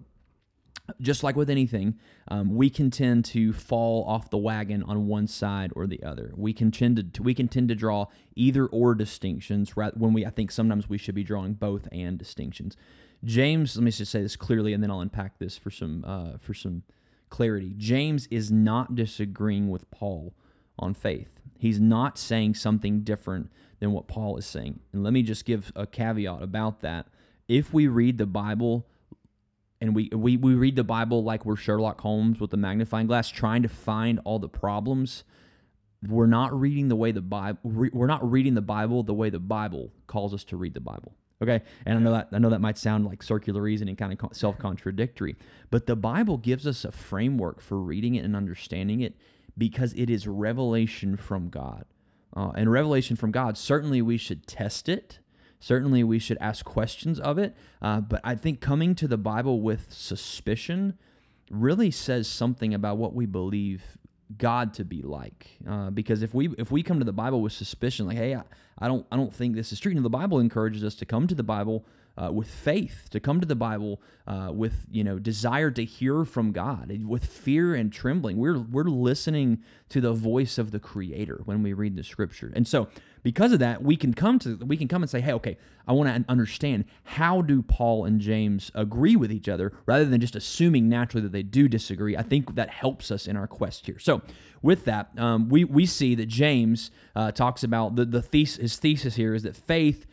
just 1.02 1.24
like 1.24 1.36
with 1.36 1.50
anything, 1.50 1.98
um, 2.28 2.56
we 2.56 2.70
can 2.70 2.92
tend 2.92 3.26
to 3.26 3.54
fall 3.54 4.04
off 4.06 4.30
the 4.30 4.38
wagon 4.38 4.84
on 4.84 5.08
one 5.08 5.28
side 5.28 5.72
or 5.76 5.88
the 5.88 6.04
other. 6.04 6.32
We 6.36 6.54
can 6.54 6.72
tend 6.72 7.14
to 7.14 7.24
we 7.24 7.34
can 7.34 7.48
tend 7.48 7.70
to 7.70 7.76
draw 7.76 8.08
either 8.36 8.66
or 8.68 8.96
distinctions 8.96 9.76
when 9.76 10.14
we 10.14 10.26
I 10.26 10.30
think 10.30 10.52
sometimes 10.52 10.90
we 10.90 10.98
should 10.98 11.16
be 11.16 11.24
drawing 11.24 11.54
both 11.54 11.88
and 11.92 12.18
distinctions. 12.18 12.76
James, 13.24 13.76
let 13.76 13.84
me 13.84 13.92
just 13.92 14.12
say 14.12 14.22
this 14.22 14.36
clearly, 14.36 14.74
and 14.74 14.84
then 14.84 14.92
I'll 14.92 15.00
unpack 15.00 15.40
this 15.40 15.58
for 15.58 15.72
some 15.72 16.04
uh, 16.06 16.38
for 16.40 16.54
some 16.54 16.84
clarity. 17.30 17.74
James 17.78 18.28
is 18.28 18.52
not 18.52 18.96
disagreeing 18.96 19.70
with 19.70 19.90
Paul 19.92 20.34
on 20.78 20.94
faith. 20.94 21.40
He's 21.58 21.80
not 21.80 22.18
saying 22.18 22.56
something 22.56 23.02
different 23.02 23.50
than 23.80 23.92
what 23.92 24.08
Paul 24.08 24.38
is 24.38 24.46
saying. 24.46 24.80
And 24.94 25.04
let 25.04 25.14
me 25.14 25.24
just 25.24 25.46
give 25.46 25.72
a 25.76 25.88
caveat 25.88 26.42
about 26.42 26.82
that. 26.82 27.08
If 27.48 27.74
we 27.74 27.88
read 27.88 28.18
the 28.18 28.26
Bible 28.26 28.88
and 29.82 29.96
we, 29.96 30.10
we 30.14 30.38
we 30.38 30.54
read 30.54 30.76
the 30.76 30.84
Bible 30.84 31.24
like 31.24 31.46
we're 31.46 31.56
Sherlock 31.56 32.02
Holmes 32.02 32.40
with 32.40 32.52
the 32.52 32.58
magnifying 32.58 33.08
glass, 33.08 33.30
trying 33.30 33.64
to 33.64 33.70
find 33.70 34.20
all 34.24 34.40
the 34.40 34.50
problems. 34.50 35.24
We're 36.08 36.28
not 36.28 36.58
reading 36.58 36.88
the 36.88 36.96
way 36.96 37.12
the 37.12 37.22
Bible. 37.22 37.60
We're 37.64 38.08
not 38.08 38.30
reading 38.30 38.54
the 38.54 38.62
Bible 38.62 39.04
the 39.04 39.14
way 39.14 39.30
the 39.30 39.40
Bible 39.40 39.92
calls 40.08 40.34
us 40.34 40.44
to 40.46 40.58
read 40.58 40.74
the 40.74 40.80
Bible. 40.80 41.14
Okay, 41.42 41.62
and 41.86 41.98
I 41.98 42.02
know 42.02 42.12
that 42.12 42.30
I 42.32 42.40
know 42.40 42.50
that 42.50 42.62
might 42.62 42.78
sound 42.78 43.06
like 43.06 43.22
circular 43.22 43.62
reasoning, 43.62 43.96
kind 43.96 44.18
of 44.18 44.36
self 44.36 44.58
contradictory, 44.58 45.36
but 45.70 45.86
the 45.86 45.96
Bible 45.96 46.38
gives 46.38 46.66
us 46.66 46.86
a 46.86 46.92
framework 46.92 47.60
for 47.60 47.78
reading 47.78 48.16
it 48.16 48.24
and 48.24 48.36
understanding 48.36 49.02
it 49.02 49.16
because 49.58 49.94
it 49.94 50.10
is 50.10 50.28
revelation 50.28 51.18
from 51.18 51.50
God. 51.50 51.86
Uh, 52.36 52.52
and 52.56 52.70
revelation 52.72 53.16
from 53.16 53.32
God, 53.32 53.58
certainly 53.58 54.02
we 54.02 54.18
should 54.18 54.46
test 54.46 54.90
it 54.90 55.20
Certainly, 55.60 56.04
we 56.04 56.20
should 56.20 56.38
ask 56.40 56.66
questions 56.66 57.20
of 57.20 57.38
it. 57.38 57.56
Uh, 57.82 58.02
but 58.02 58.22
I 58.24 58.36
think 58.36 58.62
coming 58.62 58.96
to 58.96 59.08
the 59.08 59.18
Bible 59.18 59.62
with 59.62 59.92
suspicion 59.92 60.98
really 61.50 61.92
says 61.92 62.28
something 62.28 62.74
about 62.74 62.98
what 62.98 63.14
we 63.14 63.26
believe 63.26 63.98
God 64.38 64.74
to 64.76 64.86
be 64.86 65.02
like. 65.02 65.58
Uh, 65.68 65.90
because 65.90 66.22
if 66.22 66.34
we 66.34 66.50
if 66.58 66.72
we 66.72 66.84
come 66.84 67.00
to 67.00 67.06
the 67.06 67.14
Bible 67.14 67.42
with 67.42 67.54
suspicion, 67.54 68.08
like, 68.08 68.18
hey, 68.18 68.36
I, 68.36 68.44
I 68.80 68.88
don't 68.88 69.06
I 69.12 69.16
don't 69.16 69.34
think 69.34 69.56
this 69.56 69.72
is 69.72 69.80
true. 69.80 69.94
Know, 69.94 70.02
the 70.02 70.10
Bible 70.10 70.40
encourages 70.40 70.84
us 70.84 70.96
to 70.96 71.06
come 71.06 71.28
to 71.28 71.36
the 71.36 71.44
Bible 71.44 71.86
uh, 72.18 72.32
with 72.32 72.50
faith, 72.50 73.08
to 73.12 73.20
come 73.20 73.42
to 73.42 73.48
the 73.48 73.56
Bible 73.56 74.02
uh, 74.28 74.50
with 74.54 74.86
you 74.90 75.04
know 75.04 75.20
desire 75.20 75.72
to 75.72 75.84
hear 75.84 76.26
from 76.26 76.52
God, 76.52 76.92
with 77.06 77.26
fear 77.26 77.76
and 77.76 77.92
trembling. 77.92 78.38
We're 78.38 78.60
we're 78.60 78.84
listening 78.84 79.62
to 79.90 80.02
the 80.02 80.14
voice 80.14 80.58
of 80.58 80.72
the 80.72 80.80
Creator 80.80 81.42
when 81.46 81.62
we 81.62 81.74
read 81.74 81.96
the 81.96 82.04
Scripture, 82.04 82.52
and 82.56 82.68
so 82.68 82.88
because 83.26 83.52
of 83.52 83.60
that, 83.60 83.82
we 83.82 83.98
can 83.98 84.14
come 84.14 84.38
to 84.40 84.56
we 84.58 84.78
can 84.78 84.88
come 84.88 85.02
and 85.02 85.10
say, 85.10 85.20
hey, 85.20 85.34
okay, 85.34 85.58
I 85.88 85.94
want 85.94 86.10
to 86.10 86.32
understand 86.32 86.86
how 87.04 87.42
do 87.42 87.64
Paul 87.64 88.06
and 88.06 88.22
James 88.22 88.72
agree 88.76 89.16
with 89.16 89.32
each 89.32 89.50
other, 89.50 89.74
rather 89.88 90.06
than 90.06 90.22
just 90.22 90.36
assuming 90.36 90.88
naturally 90.88 91.24
that 91.24 91.32
they 91.32 91.42
do 91.42 91.68
disagree. 91.68 92.16
I 92.16 92.22
think 92.22 92.54
that 92.54 92.70
helps 92.70 93.10
us 93.10 93.28
in 93.28 93.36
our 93.36 93.48
quest 93.48 93.88
here. 93.88 93.98
So 93.98 94.22
with 94.62 94.86
that, 94.86 95.10
um, 95.18 95.50
we 95.50 95.64
we 95.64 95.86
see 95.86 96.14
that 96.16 96.28
James 96.28 96.92
uh, 97.16 97.32
talks 97.32 97.64
about 97.64 97.96
the 97.96 98.06
the 98.06 98.22
thesis, 98.22 98.62
his 98.62 98.78
thesis 98.78 99.16
here 99.16 99.34
is 99.34 99.42
that 99.42 99.56
faith 99.56 100.06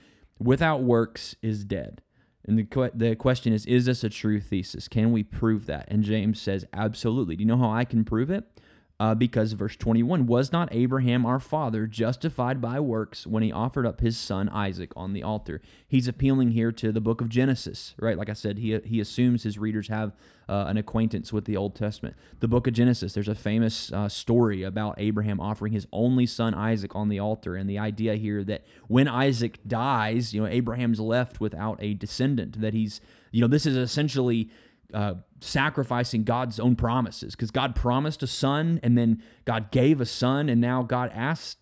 without 0.45 0.83
works 0.83 1.37
is 1.43 1.65
dead. 1.65 2.03
And 2.45 2.59
the, 2.59 2.91
the 2.95 3.15
question 3.15 3.53
is, 3.53 3.65
is 3.67 3.85
this 3.85 4.03
a 4.03 4.09
true 4.09 4.41
thesis? 4.41 4.89
Can 4.89 5.13
we 5.13 5.23
prove 5.23 5.67
that? 5.67 5.87
And 5.89 6.03
James 6.03 6.41
says, 6.41 6.65
absolutely. 6.73 7.37
Do 7.37 7.43
you 7.43 7.49
know 7.49 7.57
how 7.57 7.71
I 7.71 7.85
can 7.85 8.05
prove 8.05 8.31
it? 8.31 8.45
Uh, 9.01 9.15
because 9.15 9.53
verse 9.53 9.77
21 9.77 10.27
was 10.27 10.53
not 10.53 10.69
Abraham 10.73 11.27
our 11.27 11.41
father 11.41 11.87
justified 11.87 12.61
by 12.61 12.79
works 12.79 13.27
when 13.27 13.43
he 13.43 13.51
offered 13.51 13.87
up 13.87 14.01
his 14.01 14.17
son 14.17 14.49
Isaac 14.49 14.93
on 14.97 15.13
the 15.13 15.23
altar? 15.23 15.61
He's 15.89 16.09
appealing 16.09 16.53
here 16.53 16.71
to 16.73 16.93
the 16.93 17.01
book 17.01 17.21
of 17.21 17.29
Genesis, 17.29 17.95
right? 17.99 18.17
Like 18.17 18.29
I 18.29 18.35
said, 18.35 18.59
he, 18.59 18.79
he 18.85 19.01
assumes 19.01 19.43
his 19.43 19.59
readers 19.59 19.89
have 19.89 20.13
uh, 20.49 20.67
an 20.69 20.77
acquaintance 20.77 21.33
with 21.33 21.47
the 21.47 21.57
Old 21.57 21.75
Testament. 21.75 22.15
The 22.41 22.49
book 22.49 22.67
of 22.67 22.75
Genesis, 22.75 23.15
there's 23.15 23.29
a 23.29 23.35
famous 23.35 23.93
uh, 23.93 24.09
story 24.09 24.63
about 24.63 24.97
Abraham 24.99 25.41
offering 25.41 25.73
his 25.73 25.87
only 25.93 26.27
son 26.27 26.55
Isaac 26.55 26.95
on 26.95 27.09
the 27.09 27.19
altar, 27.19 27.57
and 27.57 27.69
the 27.69 27.79
idea 27.79 28.17
here 28.17 28.45
that 28.45 28.65
when 28.89 29.09
Isaac 29.09 29.59
dies, 29.67 30.35
you 30.35 30.43
know, 30.43 30.47
Abraham's 30.47 31.01
left 31.01 31.41
without 31.41 31.79
a 31.81 31.95
descendant, 31.95 32.61
that 32.61 32.75
he's, 32.75 33.01
you 33.31 33.41
know, 33.41 33.47
this 33.47 33.67
is 33.67 33.77
essentially 33.77 34.51
uh, 34.93 35.15
sacrificing 35.41 36.25
God's 36.25 36.61
own 36.61 36.77
promises 36.77 37.35
because 37.35 37.51
God 37.51 37.75
promised 37.75 38.23
a 38.23 38.27
son 38.27 38.81
and 38.83 38.97
then 38.97 39.23
God 39.45 39.71
gave 39.71 40.01
a 40.01 40.07
son 40.07 40.49
and 40.49 40.61
now 40.61 40.83
God 40.83 41.11
asked 41.15 41.59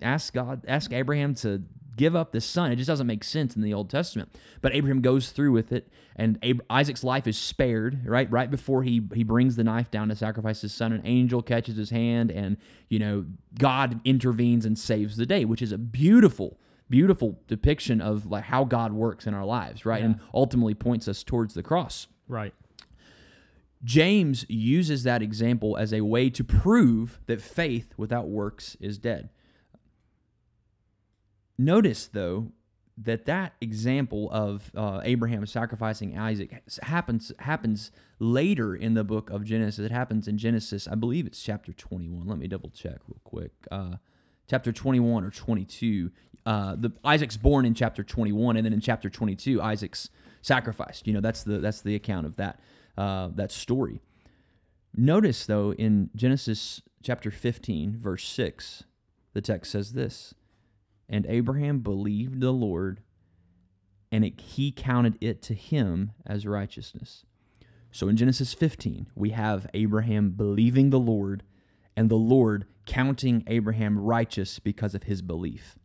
asked 0.00 0.32
God 0.32 0.64
asked 0.68 0.92
Abraham 0.92 1.34
to 1.36 1.62
give 1.96 2.14
up 2.14 2.32
this 2.32 2.44
son. 2.44 2.70
It 2.70 2.76
just 2.76 2.86
doesn't 2.86 3.06
make 3.06 3.24
sense 3.24 3.56
in 3.56 3.62
the 3.62 3.74
Old 3.74 3.90
Testament. 3.90 4.32
But 4.60 4.74
Abraham 4.74 5.00
goes 5.02 5.30
through 5.30 5.52
with 5.52 5.72
it 5.72 5.88
and 6.16 6.38
Ab- 6.42 6.62
Isaac's 6.70 7.04
life 7.04 7.26
is 7.26 7.36
spared, 7.36 8.06
right? 8.06 8.30
Right 8.30 8.50
before 8.50 8.82
he 8.84 9.02
he 9.12 9.24
brings 9.24 9.56
the 9.56 9.64
knife 9.64 9.90
down 9.90 10.08
to 10.08 10.16
sacrifice 10.16 10.60
his 10.62 10.72
son, 10.72 10.92
an 10.92 11.02
angel 11.04 11.42
catches 11.42 11.76
his 11.76 11.90
hand 11.90 12.30
and, 12.30 12.56
you 12.88 12.98
know, 12.98 13.26
God 13.58 14.00
intervenes 14.04 14.64
and 14.64 14.78
saves 14.78 15.16
the 15.16 15.26
day, 15.26 15.44
which 15.44 15.60
is 15.60 15.72
a 15.72 15.78
beautiful 15.78 16.58
beautiful 16.90 17.38
depiction 17.46 18.00
of 18.00 18.26
like 18.26 18.44
how 18.44 18.64
God 18.64 18.92
works 18.92 19.26
in 19.26 19.34
our 19.34 19.44
lives, 19.44 19.84
right? 19.84 20.00
Yeah. 20.00 20.06
And 20.06 20.20
ultimately 20.32 20.74
points 20.74 21.06
us 21.06 21.22
towards 21.22 21.52
the 21.52 21.62
cross. 21.62 22.06
Right. 22.28 22.54
James 23.84 24.44
uses 24.48 25.04
that 25.04 25.22
example 25.22 25.76
as 25.76 25.92
a 25.92 26.00
way 26.00 26.30
to 26.30 26.42
prove 26.42 27.20
that 27.26 27.40
faith 27.40 27.94
without 27.96 28.28
works 28.28 28.76
is 28.80 28.98
dead. 28.98 29.30
Notice, 31.56 32.06
though, 32.06 32.52
that 32.96 33.26
that 33.26 33.54
example 33.60 34.28
of 34.32 34.72
uh, 34.76 35.00
Abraham 35.04 35.46
sacrificing 35.46 36.18
Isaac 36.18 36.62
happens 36.82 37.32
happens 37.38 37.92
later 38.18 38.74
in 38.74 38.94
the 38.94 39.04
book 39.04 39.30
of 39.30 39.44
Genesis. 39.44 39.86
It 39.86 39.92
happens 39.92 40.26
in 40.26 40.38
Genesis, 40.38 40.88
I 40.88 40.96
believe 40.96 41.26
it's 41.26 41.42
chapter 41.42 41.72
21. 41.72 42.26
Let 42.26 42.38
me 42.38 42.48
double 42.48 42.70
check 42.70 42.98
real 43.06 43.20
quick. 43.22 43.52
Uh, 43.70 43.96
chapter 44.48 44.72
21 44.72 45.24
or 45.24 45.30
22, 45.30 46.10
uh, 46.46 46.74
the 46.76 46.90
Isaac's 47.04 47.36
born 47.36 47.64
in 47.64 47.74
chapter 47.74 48.02
21, 48.02 48.56
and 48.56 48.66
then 48.66 48.72
in 48.72 48.80
chapter 48.80 49.08
22, 49.08 49.62
Isaac's 49.62 50.10
sacrificed. 50.42 51.06
You 51.06 51.12
know, 51.12 51.20
that's 51.20 51.44
the 51.44 51.58
that's 51.58 51.82
the 51.82 51.94
account 51.94 52.26
of 52.26 52.36
that 52.36 52.58
uh, 52.98 53.28
that 53.34 53.52
story. 53.52 54.02
Notice 54.94 55.46
though 55.46 55.72
in 55.74 56.10
Genesis 56.16 56.82
chapter 57.02 57.30
15, 57.30 57.96
verse 57.96 58.26
6, 58.26 58.84
the 59.32 59.40
text 59.40 59.70
says 59.70 59.92
this: 59.92 60.34
"And 61.08 61.24
Abraham 61.26 61.78
believed 61.78 62.40
the 62.40 62.52
Lord, 62.52 63.00
and 64.10 64.24
it, 64.24 64.40
he 64.40 64.72
counted 64.72 65.16
it 65.20 65.40
to 65.42 65.54
him 65.54 66.10
as 66.26 66.44
righteousness." 66.44 67.24
So 67.92 68.08
in 68.08 68.16
Genesis 68.16 68.52
15, 68.52 69.06
we 69.14 69.30
have 69.30 69.70
Abraham 69.72 70.30
believing 70.30 70.90
the 70.90 70.98
Lord, 70.98 71.44
and 71.96 72.10
the 72.10 72.16
Lord 72.16 72.66
counting 72.84 73.44
Abraham 73.46 73.98
righteous 73.98 74.58
because 74.58 74.94
of 74.94 75.04
his 75.04 75.22
belief. 75.22 75.78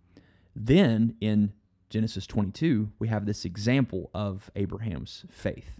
Then 0.55 1.15
in 1.21 1.53
Genesis 1.89 2.25
22, 2.25 2.91
we 2.97 3.07
have 3.07 3.25
this 3.27 3.45
example 3.45 4.09
of 4.15 4.49
Abraham's 4.55 5.25
faith. 5.29 5.79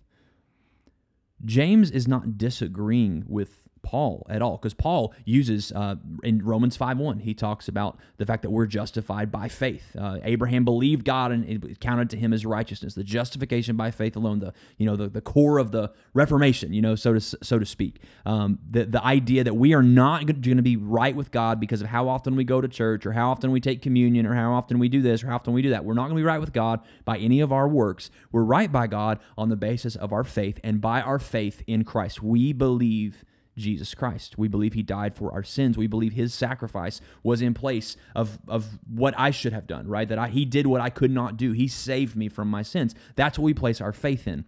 James 1.46 1.92
is 1.92 2.08
not 2.08 2.38
disagreeing 2.38 3.24
with 3.28 3.60
Paul 3.84 4.26
at 4.30 4.42
all 4.42 4.58
because 4.58 4.74
Paul 4.74 5.14
uses 5.26 5.72
uh, 5.74 5.96
in 6.24 6.44
Romans 6.44 6.76
5 6.76 6.98
1, 6.98 7.20
he 7.20 7.34
talks 7.34 7.68
about 7.68 8.00
the 8.18 8.26
fact 8.26 8.42
that 8.42 8.50
we're 8.50 8.66
justified 8.66 9.32
by 9.32 9.50
faith. 9.50 9.96
Uh, 10.00 10.18
Abraham 10.24 10.66
believed 10.66 11.06
God 11.06 11.32
and 11.32 11.46
it 11.46 11.80
counted 11.80 12.10
to 12.12 12.18
him 12.18 12.34
as 12.34 12.46
righteousness. 12.46 12.96
The 12.96 13.04
justification 13.04 13.76
by 13.76 13.92
faith 13.92 14.16
alone, 14.16 14.40
the 14.40 14.54
you 14.78 14.86
know 14.86 14.96
the, 14.96 15.10
the 15.10 15.22
core 15.22 15.60
of 15.60 15.72
the 15.72 15.92
Reformation, 16.14 16.74
you 16.74 16.82
know, 16.82 16.96
so 16.96 17.14
to 17.14 17.20
so 17.20 17.60
to 17.60 17.66
speak. 17.66 18.02
Um, 18.26 18.60
the 18.70 18.86
the 18.86 19.04
idea 19.04 19.44
that 19.44 19.56
we 19.56 19.74
are 19.74 19.84
not 19.84 20.26
going 20.26 20.58
to 20.58 20.64
be 20.64 20.78
right 20.78 21.16
with 21.16 21.32
God 21.32 21.60
because 21.60 21.82
of 21.82 21.88
how 21.88 22.08
often 22.08 22.36
we 22.36 22.44
go 22.44 22.62
to 22.62 22.68
church 22.68 23.06
or 23.06 23.12
how 23.12 23.30
often 23.30 23.52
we 23.52 23.60
take 23.60 23.82
communion 23.82 24.26
or 24.26 24.34
how 24.34 24.54
often 24.54 24.80
we 24.80 24.88
do 24.90 25.02
this 25.02 25.24
or 25.24 25.28
how 25.28 25.36
often 25.36 25.54
we 25.54 25.62
do 25.62 25.72
that. 25.72 25.84
We're 25.84 25.94
not 25.94 26.04
going 26.04 26.16
to 26.16 26.22
be 26.22 26.24
right 26.24 26.40
with 26.40 26.54
God 26.54 26.80
by 27.04 27.18
any 27.18 27.42
of 27.42 27.52
our 27.52 27.68
works. 27.68 28.10
We're 28.32 28.44
right 28.44 28.72
by 28.72 28.88
God 28.88 29.20
on 29.38 29.50
the 29.50 29.56
basis 29.56 29.96
of 29.96 30.14
our 30.14 30.24
faith 30.24 30.60
and 30.64 30.80
by 30.80 31.02
our 31.02 31.20
faith 31.20 31.62
in 31.68 31.84
Christ. 31.84 32.24
We 32.24 32.54
believe 32.54 33.26
Jesus 33.58 33.94
Christ. 33.94 34.38
We 34.38 34.48
believe 34.48 34.74
he 34.74 34.82
died 34.82 35.16
for 35.16 35.32
our 35.32 35.44
sins. 35.44 35.78
We 35.78 35.88
believe 35.88 36.14
his 36.14 36.34
sacrifice 36.34 37.02
was 37.22 37.42
in 37.42 37.54
place 37.54 37.96
of, 38.16 38.40
of 38.48 38.80
what 38.88 39.14
I 39.18 39.32
should 39.32 39.54
have 39.54 39.68
done, 39.68 39.88
right? 39.88 40.08
That 40.08 40.18
I, 40.18 40.28
he 40.30 40.46
did 40.46 40.68
what 40.68 40.82
I 40.82 40.90
could 40.90 41.12
not 41.12 41.38
do. 41.38 41.52
He 41.52 41.68
saved 41.68 42.16
me 42.16 42.30
from 42.30 42.50
my 42.50 42.64
sins. 42.64 42.96
That's 43.16 43.38
what 43.38 43.46
we 43.46 43.54
place 43.54 43.80
our 43.80 43.94
faith 43.94 44.28
in. 44.28 44.46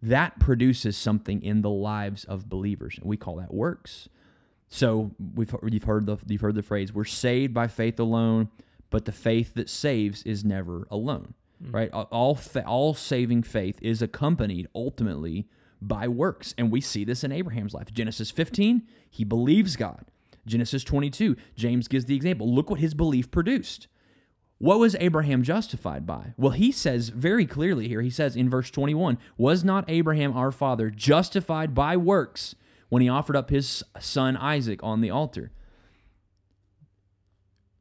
That 0.00 0.38
produces 0.38 0.96
something 0.96 1.42
in 1.42 1.62
the 1.62 1.70
lives 1.70 2.24
of 2.24 2.48
believers. 2.48 2.98
And 2.98 3.06
we 3.06 3.16
call 3.16 3.36
that 3.36 3.52
works. 3.52 4.08
So 4.68 5.12
we've 5.34 5.54
you've 5.68 5.84
heard 5.84 6.06
the 6.06 6.18
you've 6.26 6.40
heard 6.40 6.56
the 6.56 6.62
phrase 6.62 6.92
we're 6.92 7.04
saved 7.04 7.54
by 7.54 7.68
faith 7.68 7.98
alone, 8.00 8.48
but 8.90 9.04
the 9.04 9.12
faith 9.12 9.54
that 9.54 9.70
saves 9.70 10.22
is 10.24 10.44
never 10.44 10.86
alone. 10.90 11.34
Mm-hmm. 11.62 11.74
Right? 11.74 11.90
All 11.92 12.36
all 12.66 12.94
saving 12.94 13.44
faith 13.44 13.78
is 13.80 14.02
accompanied 14.02 14.68
ultimately 14.74 15.48
by 15.88 16.08
works. 16.08 16.54
And 16.56 16.70
we 16.70 16.80
see 16.80 17.04
this 17.04 17.24
in 17.24 17.32
Abraham's 17.32 17.74
life. 17.74 17.92
Genesis 17.92 18.30
15, 18.30 18.82
he 19.10 19.24
believes 19.24 19.76
God. 19.76 20.06
Genesis 20.46 20.84
22, 20.84 21.36
James 21.56 21.88
gives 21.88 22.04
the 22.04 22.16
example. 22.16 22.52
Look 22.52 22.70
what 22.70 22.80
his 22.80 22.94
belief 22.94 23.30
produced. 23.30 23.88
What 24.58 24.78
was 24.78 24.96
Abraham 25.00 25.42
justified 25.42 26.06
by? 26.06 26.34
Well, 26.36 26.52
he 26.52 26.70
says 26.70 27.08
very 27.08 27.44
clearly 27.44 27.88
here, 27.88 28.02
he 28.02 28.10
says 28.10 28.36
in 28.36 28.48
verse 28.48 28.70
21 28.70 29.18
Was 29.36 29.64
not 29.64 29.84
Abraham 29.88 30.36
our 30.36 30.52
father 30.52 30.90
justified 30.90 31.74
by 31.74 31.96
works 31.96 32.54
when 32.88 33.02
he 33.02 33.08
offered 33.08 33.36
up 33.36 33.50
his 33.50 33.82
son 33.98 34.36
Isaac 34.36 34.80
on 34.82 35.00
the 35.00 35.10
altar? 35.10 35.50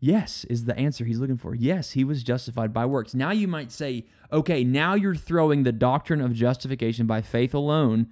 Yes, 0.03 0.43
is 0.49 0.65
the 0.65 0.77
answer 0.77 1.05
he's 1.05 1.19
looking 1.19 1.37
for. 1.37 1.55
Yes, 1.55 1.91
he 1.91 2.03
was 2.03 2.23
justified 2.23 2.73
by 2.73 2.85
works. 2.85 3.13
Now 3.13 3.31
you 3.31 3.47
might 3.47 3.71
say, 3.71 4.03
okay, 4.33 4.61
now 4.61 4.95
you're 4.95 5.15
throwing 5.15 5.63
the 5.63 5.71
doctrine 5.71 6.19
of 6.19 6.33
justification 6.33 7.07
by 7.07 7.21
faith 7.21 7.53
alone 7.53 8.07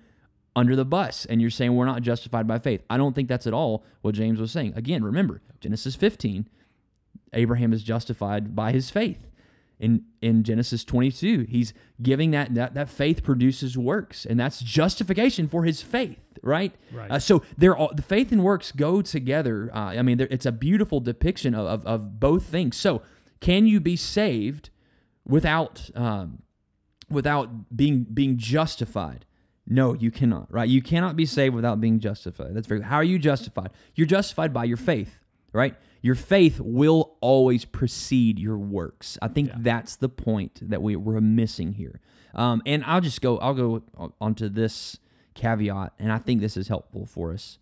under 0.55 0.73
the 0.77 0.85
bus 0.85 1.25
and 1.25 1.41
you're 1.41 1.49
saying 1.49 1.75
we're 1.75 1.83
not 1.83 2.01
justified 2.01 2.47
by 2.47 2.59
faith. 2.59 2.81
I 2.89 2.95
don't 2.95 3.13
think 3.13 3.27
that's 3.27 3.45
at 3.45 3.53
all 3.53 3.83
what 4.03 4.15
James 4.15 4.39
was 4.39 4.53
saying. 4.53 4.71
Again, 4.77 5.03
remember, 5.03 5.41
Genesis 5.59 5.97
15, 5.97 6.47
Abraham 7.33 7.73
is 7.73 7.83
justified 7.83 8.55
by 8.55 8.71
his 8.71 8.89
faith 8.89 9.27
in 9.81 10.05
in 10.21 10.43
Genesis 10.43 10.85
22. 10.85 11.47
He's 11.49 11.73
giving 12.01 12.31
that 12.31 12.53
that 12.53 12.73
that 12.75 12.89
faith 12.89 13.23
produces 13.23 13.77
works, 13.77 14.25
and 14.25 14.39
that's 14.39 14.61
justification 14.61 15.49
for 15.49 15.63
his 15.63 15.81
faith, 15.81 16.19
right? 16.41 16.73
Right. 16.93 17.11
Uh, 17.11 17.19
so 17.19 17.43
they're 17.57 17.75
all, 17.75 17.91
the 17.93 18.03
faith 18.03 18.31
and 18.31 18.43
works 18.43 18.71
go 18.71 19.01
together. 19.01 19.69
Uh, 19.73 19.97
I 19.97 20.01
mean, 20.03 20.19
it's 20.19 20.45
a 20.45 20.51
beautiful 20.51 20.99
depiction 20.99 21.55
of, 21.55 21.65
of, 21.65 21.85
of 21.85 22.19
both 22.19 22.43
things. 22.45 22.77
So 22.77 23.01
can 23.41 23.65
you 23.65 23.79
be 23.79 23.95
saved 23.95 24.69
without 25.25 25.89
um, 25.95 26.43
without 27.09 27.75
being 27.75 28.03
being 28.03 28.37
justified? 28.37 29.25
No, 29.67 29.93
you 29.93 30.11
cannot. 30.11 30.51
Right? 30.51 30.69
You 30.69 30.81
cannot 30.81 31.15
be 31.15 31.25
saved 31.25 31.55
without 31.55 31.81
being 31.81 31.99
justified. 31.99 32.53
That's 32.53 32.67
very. 32.67 32.81
How 32.81 32.97
are 32.97 33.03
you 33.03 33.17
justified? 33.17 33.71
You're 33.95 34.07
justified 34.07 34.53
by 34.53 34.65
your 34.65 34.77
faith, 34.77 35.19
right? 35.51 35.75
Your 36.01 36.15
faith 36.15 36.59
will 36.59 37.15
always 37.21 37.65
precede 37.65 38.39
your 38.39 38.57
works. 38.57 39.17
I 39.21 39.27
think 39.27 39.49
yeah. 39.49 39.55
that's 39.59 39.95
the 39.95 40.09
point 40.09 40.59
that 40.69 40.81
we, 40.81 40.95
we're 40.95 41.21
missing 41.21 41.73
here. 41.73 41.99
Um, 42.33 42.61
and 42.65 42.83
I'll 42.85 43.01
just 43.01 43.21
go, 43.21 43.37
I'll 43.37 43.53
go 43.53 43.83
onto 44.19 44.49
this 44.49 44.97
caveat, 45.33 45.93
and 45.99 46.11
I 46.11 46.17
think 46.17 46.41
this 46.41 46.57
is 46.57 46.67
helpful 46.67 47.05
for 47.05 47.33
us. 47.33 47.59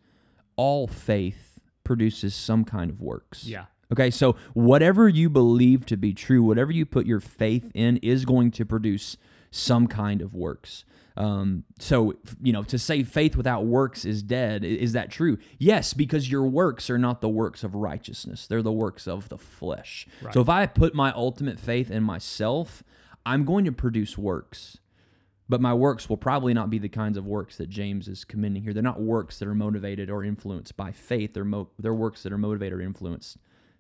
All 0.56 0.88
faith 0.88 1.60
produces 1.84 2.36
some 2.36 2.64
kind 2.64 2.92
of 2.92 3.02
works. 3.02 3.46
Yeah. 3.46 3.66
Okay, 3.92 4.12
so 4.12 4.36
whatever 4.54 5.10
you 5.10 5.30
believe 5.30 5.86
to 5.88 5.98
be 5.98 6.14
true, 6.14 6.44
whatever 6.44 6.72
you 6.72 6.86
put 6.86 7.08
your 7.08 7.20
faith 7.20 7.72
in, 7.74 7.98
is 7.98 8.24
going 8.24 8.52
to 8.52 8.66
produce 8.66 9.18
some 9.50 9.88
kind 9.88 10.22
of 10.22 10.36
works. 10.36 10.86
Um, 11.20 11.66
so, 11.80 12.14
you 12.42 12.54
know, 12.54 12.64
to 12.64 12.80
say 12.80 13.04
faith 13.04 13.36
without 13.36 13.66
works 13.66 14.06
is 14.06 14.24
dead, 14.24 14.64
is 14.64 14.94
that 14.94 15.12
true? 15.12 15.38
Yes, 15.58 15.94
because 15.94 16.32
your 16.32 16.48
works 16.48 16.90
are 16.90 16.98
not 16.98 17.20
the 17.20 17.28
works 17.28 17.62
of 17.62 17.76
righteousness, 17.76 18.48
they're 18.48 18.62
the 18.62 18.72
works 18.72 19.06
of 19.06 19.28
the 19.28 19.38
flesh. 19.38 20.08
Right. 20.22 20.34
So 20.34 20.40
if 20.40 20.48
I 20.48 20.66
put 20.66 20.96
my 20.96 21.12
ultimate 21.12 21.60
faith 21.60 21.92
in 21.92 22.04
myself, 22.04 22.84
I'm 23.26 23.44
going 23.44 23.66
to 23.66 23.74
produce 23.74 24.18
works. 24.18 24.78
But 25.50 25.62
my 25.62 25.74
works 25.74 26.08
will 26.08 26.18
probably 26.18 26.54
not 26.54 26.70
be 26.70 26.78
the 26.78 26.90
kinds 26.90 27.18
of 27.18 27.26
works 27.26 27.58
that 27.58 27.70
James 27.70 28.08
is 28.08 28.24
commending 28.24 28.62
here. 28.62 28.72
They're 28.72 28.84
not 28.84 29.02
works 29.02 29.40
that 29.40 29.48
are 29.48 29.56
motivated 29.56 30.10
or 30.10 30.24
influenced 30.24 30.78
by 30.78 30.92
faith. 30.92 31.34
They're, 31.34 31.44
mo- 31.44 31.72
they're 31.80 31.94
works 31.94 32.22
that 32.24 32.32
are 32.32 32.38
motivated 32.38 32.78
or 32.78 32.82
influenced 32.82 33.38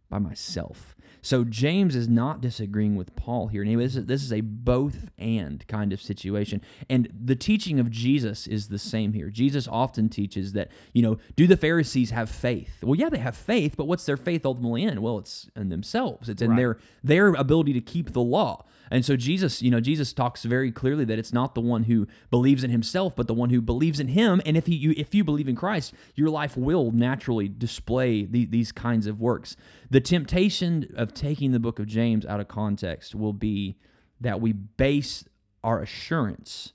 by 0.09 0.19
myself. 0.19 0.95
So 1.21 1.43
James 1.43 1.95
is 1.95 2.07
not 2.07 2.41
disagreeing 2.41 2.95
with 2.95 3.15
Paul 3.15 3.47
here. 3.47 3.61
And 3.61 3.79
this 3.79 3.95
is, 3.95 4.05
this 4.05 4.23
is 4.23 4.31
a 4.31 4.41
both 4.41 5.09
and 5.17 5.67
kind 5.67 5.91
of 5.91 6.01
situation. 6.01 6.61
And 6.89 7.09
the 7.13 7.35
teaching 7.35 7.79
of 7.79 7.91
Jesus 7.91 8.47
is 8.47 8.69
the 8.69 8.79
same 8.79 9.13
here. 9.13 9.29
Jesus 9.29 9.67
often 9.67 10.09
teaches 10.09 10.53
that, 10.53 10.69
you 10.93 11.01
know, 11.01 11.17
do 11.35 11.45
the 11.45 11.57
Pharisees 11.57 12.11
have 12.11 12.29
faith? 12.29 12.81
Well, 12.81 12.95
yeah, 12.95 13.09
they 13.09 13.17
have 13.17 13.35
faith, 13.35 13.75
but 13.75 13.85
what's 13.85 14.05
their 14.05 14.17
faith 14.17 14.45
ultimately 14.45 14.83
in? 14.83 15.01
Well, 15.01 15.17
it's 15.17 15.49
in 15.55 15.69
themselves. 15.69 16.29
It's 16.29 16.41
in 16.41 16.51
right. 16.51 16.57
their 16.57 16.77
their 17.03 17.33
ability 17.33 17.73
to 17.73 17.81
keep 17.81 18.13
the 18.13 18.21
law. 18.21 18.65
And 18.91 19.05
so 19.05 19.15
Jesus, 19.15 19.61
you 19.61 19.71
know, 19.71 19.79
Jesus 19.79 20.13
talks 20.13 20.43
very 20.43 20.71
clearly 20.71 21.05
that 21.05 21.19
it's 21.19 21.33
not 21.33 21.55
the 21.55 21.61
one 21.61 21.83
who 21.83 22.07
believes 22.29 22.63
in 22.63 22.71
himself, 22.71 23.15
but 23.15 23.27
the 23.27 23.33
one 23.33 23.49
who 23.49 23.61
believes 23.61 23.99
in 23.99 24.09
him. 24.09 24.41
And 24.45 24.57
if 24.57 24.65
he, 24.65 24.75
you, 24.75 24.93
if 24.97 25.13
you 25.13 25.23
believe 25.23 25.47
in 25.47 25.55
Christ, 25.55 25.93
your 26.15 26.29
life 26.29 26.57
will 26.57 26.91
naturally 26.91 27.47
display 27.47 28.25
the, 28.25 28.45
these 28.45 28.71
kinds 28.71 29.07
of 29.07 29.19
works. 29.19 29.55
The 29.89 30.01
temptation 30.01 30.91
of 30.95 31.13
taking 31.13 31.51
the 31.51 31.59
book 31.59 31.79
of 31.79 31.87
James 31.87 32.25
out 32.25 32.39
of 32.39 32.47
context 32.47 33.15
will 33.15 33.33
be 33.33 33.77
that 34.21 34.41
we 34.41 34.53
base 34.53 35.25
our 35.63 35.81
assurance 35.81 36.73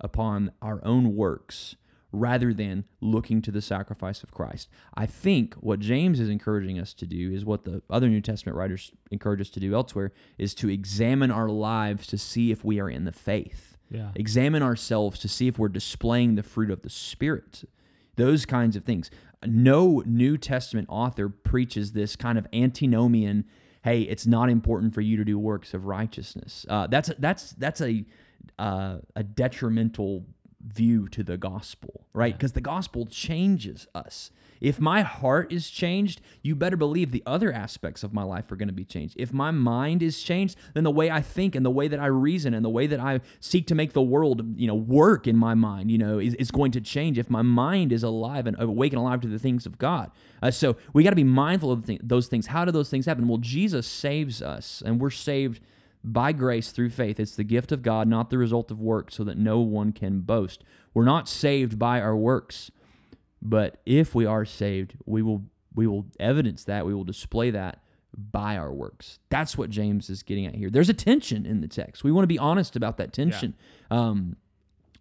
upon 0.00 0.52
our 0.62 0.84
own 0.84 1.16
works 1.16 1.76
rather 2.12 2.54
than 2.54 2.84
looking 3.00 3.42
to 3.42 3.50
the 3.50 3.60
sacrifice 3.60 4.22
of 4.22 4.30
Christ. 4.30 4.68
I 4.94 5.06
think 5.06 5.54
what 5.54 5.80
James 5.80 6.20
is 6.20 6.28
encouraging 6.28 6.78
us 6.78 6.94
to 6.94 7.06
do 7.06 7.32
is 7.32 7.44
what 7.44 7.64
the 7.64 7.82
other 7.90 8.08
New 8.08 8.20
Testament 8.20 8.56
writers 8.56 8.92
encourage 9.10 9.40
us 9.40 9.50
to 9.50 9.60
do 9.60 9.74
elsewhere 9.74 10.12
is 10.38 10.54
to 10.54 10.68
examine 10.68 11.30
our 11.30 11.48
lives 11.48 12.06
to 12.08 12.18
see 12.18 12.50
if 12.50 12.64
we 12.64 12.80
are 12.80 12.88
in 12.88 13.04
the 13.04 13.12
faith. 13.12 13.76
Yeah. 13.90 14.10
Examine 14.14 14.62
ourselves 14.62 15.18
to 15.20 15.28
see 15.28 15.48
if 15.48 15.58
we're 15.58 15.68
displaying 15.68 16.34
the 16.34 16.42
fruit 16.42 16.70
of 16.70 16.82
the 16.82 16.90
Spirit. 16.90 17.64
Those 18.16 18.46
kinds 18.46 18.76
of 18.76 18.84
things. 18.84 19.10
No 19.44 20.02
New 20.06 20.38
Testament 20.38 20.88
author 20.90 21.28
preaches 21.28 21.92
this 21.92 22.16
kind 22.16 22.38
of 22.38 22.46
antinomian. 22.52 23.44
Hey, 23.82 24.02
it's 24.02 24.26
not 24.26 24.48
important 24.48 24.94
for 24.94 25.02
you 25.02 25.16
to 25.16 25.24
do 25.24 25.38
works 25.38 25.74
of 25.74 25.86
righteousness. 25.86 26.66
Uh, 26.68 26.86
that's 26.86 27.10
that's 27.18 27.50
that's 27.52 27.80
a 27.80 28.04
uh, 28.58 28.98
a 29.14 29.22
detrimental 29.22 30.24
view 30.66 31.08
to 31.08 31.22
the 31.22 31.36
gospel, 31.36 32.06
right? 32.12 32.36
Because 32.36 32.52
the 32.52 32.60
gospel 32.60 33.06
changes 33.06 33.86
us. 33.94 34.30
If 34.60 34.80
my 34.80 35.02
heart 35.02 35.52
is 35.52 35.70
changed, 35.70 36.20
you 36.42 36.54
better 36.54 36.76
believe 36.76 37.10
the 37.10 37.22
other 37.26 37.52
aspects 37.52 38.02
of 38.02 38.12
my 38.12 38.22
life 38.22 38.50
are 38.50 38.56
going 38.56 38.68
to 38.68 38.74
be 38.74 38.84
changed. 38.84 39.14
If 39.18 39.32
my 39.32 39.50
mind 39.50 40.02
is 40.02 40.22
changed, 40.22 40.56
then 40.74 40.84
the 40.84 40.90
way 40.90 41.10
I 41.10 41.20
think 41.20 41.54
and 41.54 41.64
the 41.64 41.70
way 41.70 41.88
that 41.88 42.00
I 42.00 42.06
reason 42.06 42.54
and 42.54 42.64
the 42.64 42.70
way 42.70 42.86
that 42.86 42.98
I 42.98 43.20
seek 43.40 43.66
to 43.68 43.74
make 43.74 43.92
the 43.92 44.02
world, 44.02 44.58
you 44.58 44.66
know, 44.66 44.74
work 44.74 45.26
in 45.26 45.36
my 45.36 45.54
mind, 45.54 45.90
you 45.90 45.98
know, 45.98 46.18
is, 46.18 46.34
is 46.34 46.50
going 46.50 46.72
to 46.72 46.80
change. 46.80 47.18
If 47.18 47.30
my 47.30 47.42
mind 47.42 47.92
is 47.92 48.02
alive 48.02 48.46
and 48.46 48.58
awake 48.58 48.92
and 48.92 49.00
alive 49.00 49.20
to 49.22 49.28
the 49.28 49.38
things 49.38 49.66
of 49.66 49.78
God. 49.78 50.10
Uh, 50.42 50.50
so 50.50 50.76
we 50.92 51.02
got 51.02 51.10
to 51.10 51.16
be 51.16 51.24
mindful 51.24 51.70
of 51.70 51.86
th- 51.86 52.00
those 52.02 52.26
things. 52.28 52.46
How 52.46 52.64
do 52.64 52.72
those 52.72 52.88
things 52.88 53.06
happen? 53.06 53.28
Well, 53.28 53.38
Jesus 53.38 53.86
saves 53.86 54.42
us, 54.42 54.82
and 54.84 55.00
we're 55.00 55.10
saved 55.10 55.60
by 56.06 56.32
grace 56.32 56.70
through 56.70 56.90
faith. 56.90 57.18
It's 57.20 57.36
the 57.36 57.44
gift 57.44 57.72
of 57.72 57.82
God, 57.82 58.08
not 58.08 58.30
the 58.30 58.38
result 58.38 58.70
of 58.70 58.80
work, 58.80 59.10
so 59.10 59.24
that 59.24 59.36
no 59.36 59.60
one 59.60 59.92
can 59.92 60.20
boast. 60.20 60.62
We're 60.94 61.04
not 61.04 61.28
saved 61.28 61.78
by 61.78 62.00
our 62.00 62.16
works. 62.16 62.70
But 63.42 63.80
if 63.84 64.14
we 64.14 64.24
are 64.24 64.44
saved, 64.44 64.94
we 65.04 65.20
will 65.20 65.42
we 65.74 65.86
will 65.86 66.06
evidence 66.18 66.64
that, 66.64 66.86
we 66.86 66.94
will 66.94 67.04
display 67.04 67.50
that 67.50 67.82
by 68.16 68.56
our 68.56 68.72
works. 68.72 69.18
That's 69.28 69.58
what 69.58 69.68
James 69.68 70.08
is 70.08 70.22
getting 70.22 70.46
at 70.46 70.54
here. 70.54 70.70
There's 70.70 70.88
a 70.88 70.94
tension 70.94 71.44
in 71.44 71.60
the 71.60 71.68
text. 71.68 72.02
We 72.02 72.10
want 72.10 72.22
to 72.22 72.28
be 72.28 72.38
honest 72.38 72.76
about 72.76 72.96
that 72.96 73.12
tension. 73.12 73.54
Yeah. 73.90 73.98
Um, 73.98 74.36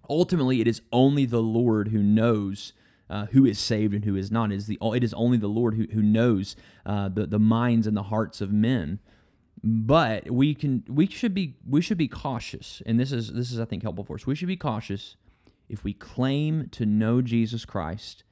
ultimately, 0.10 0.60
it 0.60 0.68
is 0.68 0.82
only 0.92 1.26
the 1.26 1.42
Lord 1.42 1.90
who 1.90 2.04
knows 2.04 2.74
uh, 3.10 3.28
who 3.28 3.46
is 3.46 3.60
saved 3.60 3.94
and 3.94 4.04
who 4.04 4.16
is 4.16 4.32
not. 4.32 4.52
It 4.52 4.56
is, 4.56 4.68
the, 4.68 4.80
it 4.82 5.04
is 5.04 5.14
only 5.14 5.38
the 5.38 5.48
Lord 5.48 5.76
who, 5.76 5.86
who 5.94 6.02
knows 6.02 6.56
uh, 6.86 7.08
the, 7.08 7.26
the 7.26 7.40
minds 7.40 7.88
and 7.88 7.96
the 7.96 8.04
hearts 8.04 8.42
of 8.42 8.52
men. 8.52 9.00
But 9.64 10.30
we 10.30 10.54
can 10.54 10.84
we 10.88 11.08
should 11.08 11.34
be 11.34 11.56
we 11.68 11.82
should 11.82 11.98
be 11.98 12.08
cautious, 12.08 12.82
and 12.86 13.00
this 13.00 13.12
is 13.12 13.34
this 13.34 13.52
is 13.52 13.60
I 13.60 13.66
think 13.66 13.84
helpful 13.84 14.04
for 14.04 14.16
us. 14.16 14.28
We 14.28 14.36
should 14.36 14.48
be 14.48 14.58
cautious 14.58 15.16
if 15.70 15.84
we 15.84 15.94
claim 15.94 16.68
to 16.70 16.86
know 16.86 17.22
Jesus 17.22 17.66
Christ 17.66 18.24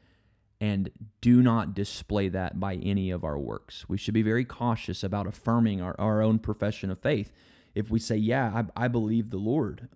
and 0.64 0.90
do 1.20 1.42
not 1.42 1.74
display 1.74 2.30
that 2.30 2.58
by 2.58 2.76
any 2.76 3.12
of 3.12 3.26
our 3.26 3.38
works. 3.38 3.90
We 3.90 3.98
should 3.98 4.14
be 4.14 4.22
very 4.22 4.46
cautious 4.46 5.04
about 5.04 5.28
affirming 5.28 5.82
our, 5.82 5.94
our 6.00 6.22
own 6.22 6.40
profession 6.40 6.90
of 6.90 7.00
faith. 7.00 7.34
If 7.76 7.92
we 7.92 8.00
say, 8.00 8.16
Yeah, 8.16 8.64
I, 8.78 8.86
I 8.86 8.88
believe 8.88 9.30
the 9.30 9.38
Lord, 9.38 9.90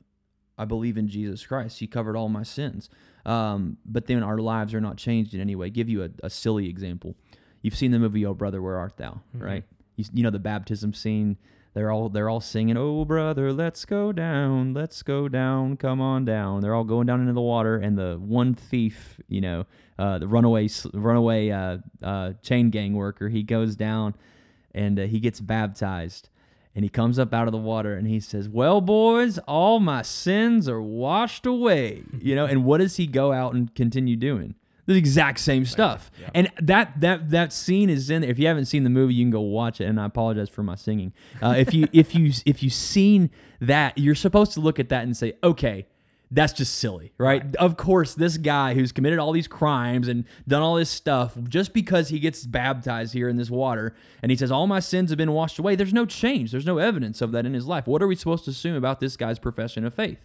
I 0.57 0.65
believe 0.65 0.97
in 0.97 1.07
Jesus 1.07 1.45
Christ, 1.45 1.79
He 1.79 1.87
covered 1.87 2.17
all 2.17 2.27
my 2.27 2.43
sins, 2.43 2.89
um, 3.25 3.77
but 3.85 4.07
then 4.07 4.23
our 4.23 4.39
lives 4.39 4.73
are 4.73 4.81
not 4.81 4.97
changed 4.97 5.33
in 5.33 5.39
any 5.39 5.55
way. 5.55 5.69
give 5.69 5.87
you 5.87 6.03
a, 6.03 6.09
a, 6.21 6.29
silly 6.29 6.67
example. 6.67 7.15
You've 7.61 7.77
seen 7.77 7.91
the 7.91 7.99
movie 7.99 8.25
Oh 8.25 8.33
Brother, 8.33 8.61
Where 8.61 8.77
Art 8.77 8.97
Thou, 8.97 9.21
mm-hmm. 9.35 9.43
right? 9.43 9.63
You, 9.97 10.05
you 10.13 10.23
know 10.23 10.29
the 10.29 10.39
baptism 10.39 10.93
scene 10.93 11.37
they're 11.77 11.91
all 11.91 12.09
they're 12.09 12.27
all 12.27 12.41
singing, 12.41 12.75
"Oh 12.75 13.05
brother, 13.05 13.53
let's 13.53 13.85
go 13.85 14.11
down, 14.11 14.73
let's 14.73 15.03
go 15.03 15.27
down, 15.27 15.77
come 15.77 16.01
on 16.01 16.25
down." 16.25 16.61
They're 16.61 16.73
all 16.73 16.83
going 16.83 17.05
down 17.05 17.21
into 17.21 17.33
the 17.33 17.41
water, 17.41 17.77
and 17.77 17.95
the 17.95 18.17
one 18.19 18.55
thief, 18.55 19.21
you 19.27 19.41
know, 19.41 19.67
uh, 19.99 20.17
the 20.17 20.27
runaway 20.27 20.69
runaway 20.91 21.51
uh, 21.51 21.77
uh, 22.01 22.33
chain 22.41 22.71
gang 22.71 22.93
worker, 22.93 23.29
he 23.29 23.43
goes 23.43 23.75
down, 23.75 24.15
and 24.73 24.99
uh, 24.99 25.03
he 25.03 25.19
gets 25.19 25.39
baptized, 25.39 26.29
and 26.73 26.83
he 26.83 26.89
comes 26.89 27.19
up 27.19 27.31
out 27.31 27.47
of 27.47 27.51
the 27.51 27.59
water, 27.59 27.93
and 27.93 28.07
he 28.07 28.19
says, 28.19 28.49
"Well, 28.49 28.81
boys, 28.81 29.37
all 29.39 29.79
my 29.79 30.01
sins 30.01 30.67
are 30.67 30.81
washed 30.81 31.45
away," 31.45 32.01
you 32.19 32.33
know. 32.33 32.47
And 32.47 32.65
what 32.65 32.79
does 32.79 32.95
he 32.95 33.05
go 33.05 33.33
out 33.33 33.53
and 33.53 33.73
continue 33.75 34.15
doing? 34.15 34.55
The 34.87 34.95
exact 34.95 35.39
same 35.39 35.65
stuff. 35.65 36.09
Yeah. 36.19 36.29
And 36.33 36.51
that 36.61 36.99
that 37.01 37.29
that 37.29 37.53
scene 37.53 37.89
is 37.89 38.09
in 38.09 38.21
there. 38.21 38.31
If 38.31 38.39
you 38.39 38.47
haven't 38.47 38.65
seen 38.65 38.83
the 38.83 38.89
movie, 38.89 39.13
you 39.13 39.23
can 39.23 39.31
go 39.31 39.41
watch 39.41 39.79
it. 39.79 39.85
And 39.85 39.99
I 39.99 40.05
apologize 40.05 40.49
for 40.49 40.63
my 40.63 40.75
singing. 40.75 41.13
Uh, 41.41 41.55
if 41.57 41.73
you 41.73 41.87
if 41.93 42.15
you 42.15 42.31
if 42.45 42.63
you've 42.63 42.73
seen 42.73 43.29
that, 43.61 43.97
you're 43.97 44.15
supposed 44.15 44.53
to 44.53 44.61
look 44.61 44.79
at 44.79 44.89
that 44.89 45.03
and 45.03 45.15
say, 45.15 45.33
okay. 45.43 45.85
That's 46.29 46.51
just 46.51 46.79
silly, 46.79 47.13
right? 47.17 47.41
right? 47.41 47.55
Of 47.55 47.77
course, 47.77 48.13
this 48.13 48.35
guy 48.35 48.73
who's 48.73 48.91
committed 48.91 49.17
all 49.17 49.31
these 49.31 49.47
crimes 49.47 50.09
and 50.09 50.25
done 50.45 50.61
all 50.61 50.75
this 50.75 50.89
stuff, 50.89 51.37
just 51.47 51.71
because 51.71 52.09
he 52.09 52.19
gets 52.19 52.45
baptized 52.45 53.13
here 53.13 53.29
in 53.29 53.37
this 53.37 53.49
water 53.49 53.95
and 54.21 54.29
he 54.29 54.35
says, 54.35 54.51
All 54.51 54.67
my 54.67 54.81
sins 54.81 55.09
have 55.09 55.17
been 55.17 55.31
washed 55.31 55.57
away, 55.57 55.77
there's 55.77 55.93
no 55.93 56.05
change. 56.05 56.51
There's 56.51 56.65
no 56.65 56.79
evidence 56.79 57.21
of 57.21 57.31
that 57.31 57.45
in 57.45 57.53
his 57.53 57.65
life. 57.65 57.87
What 57.87 58.03
are 58.03 58.07
we 58.07 58.15
supposed 58.17 58.43
to 58.43 58.51
assume 58.51 58.75
about 58.75 58.99
this 58.99 59.15
guy's 59.15 59.39
profession 59.39 59.85
of 59.85 59.93
faith? 59.93 60.19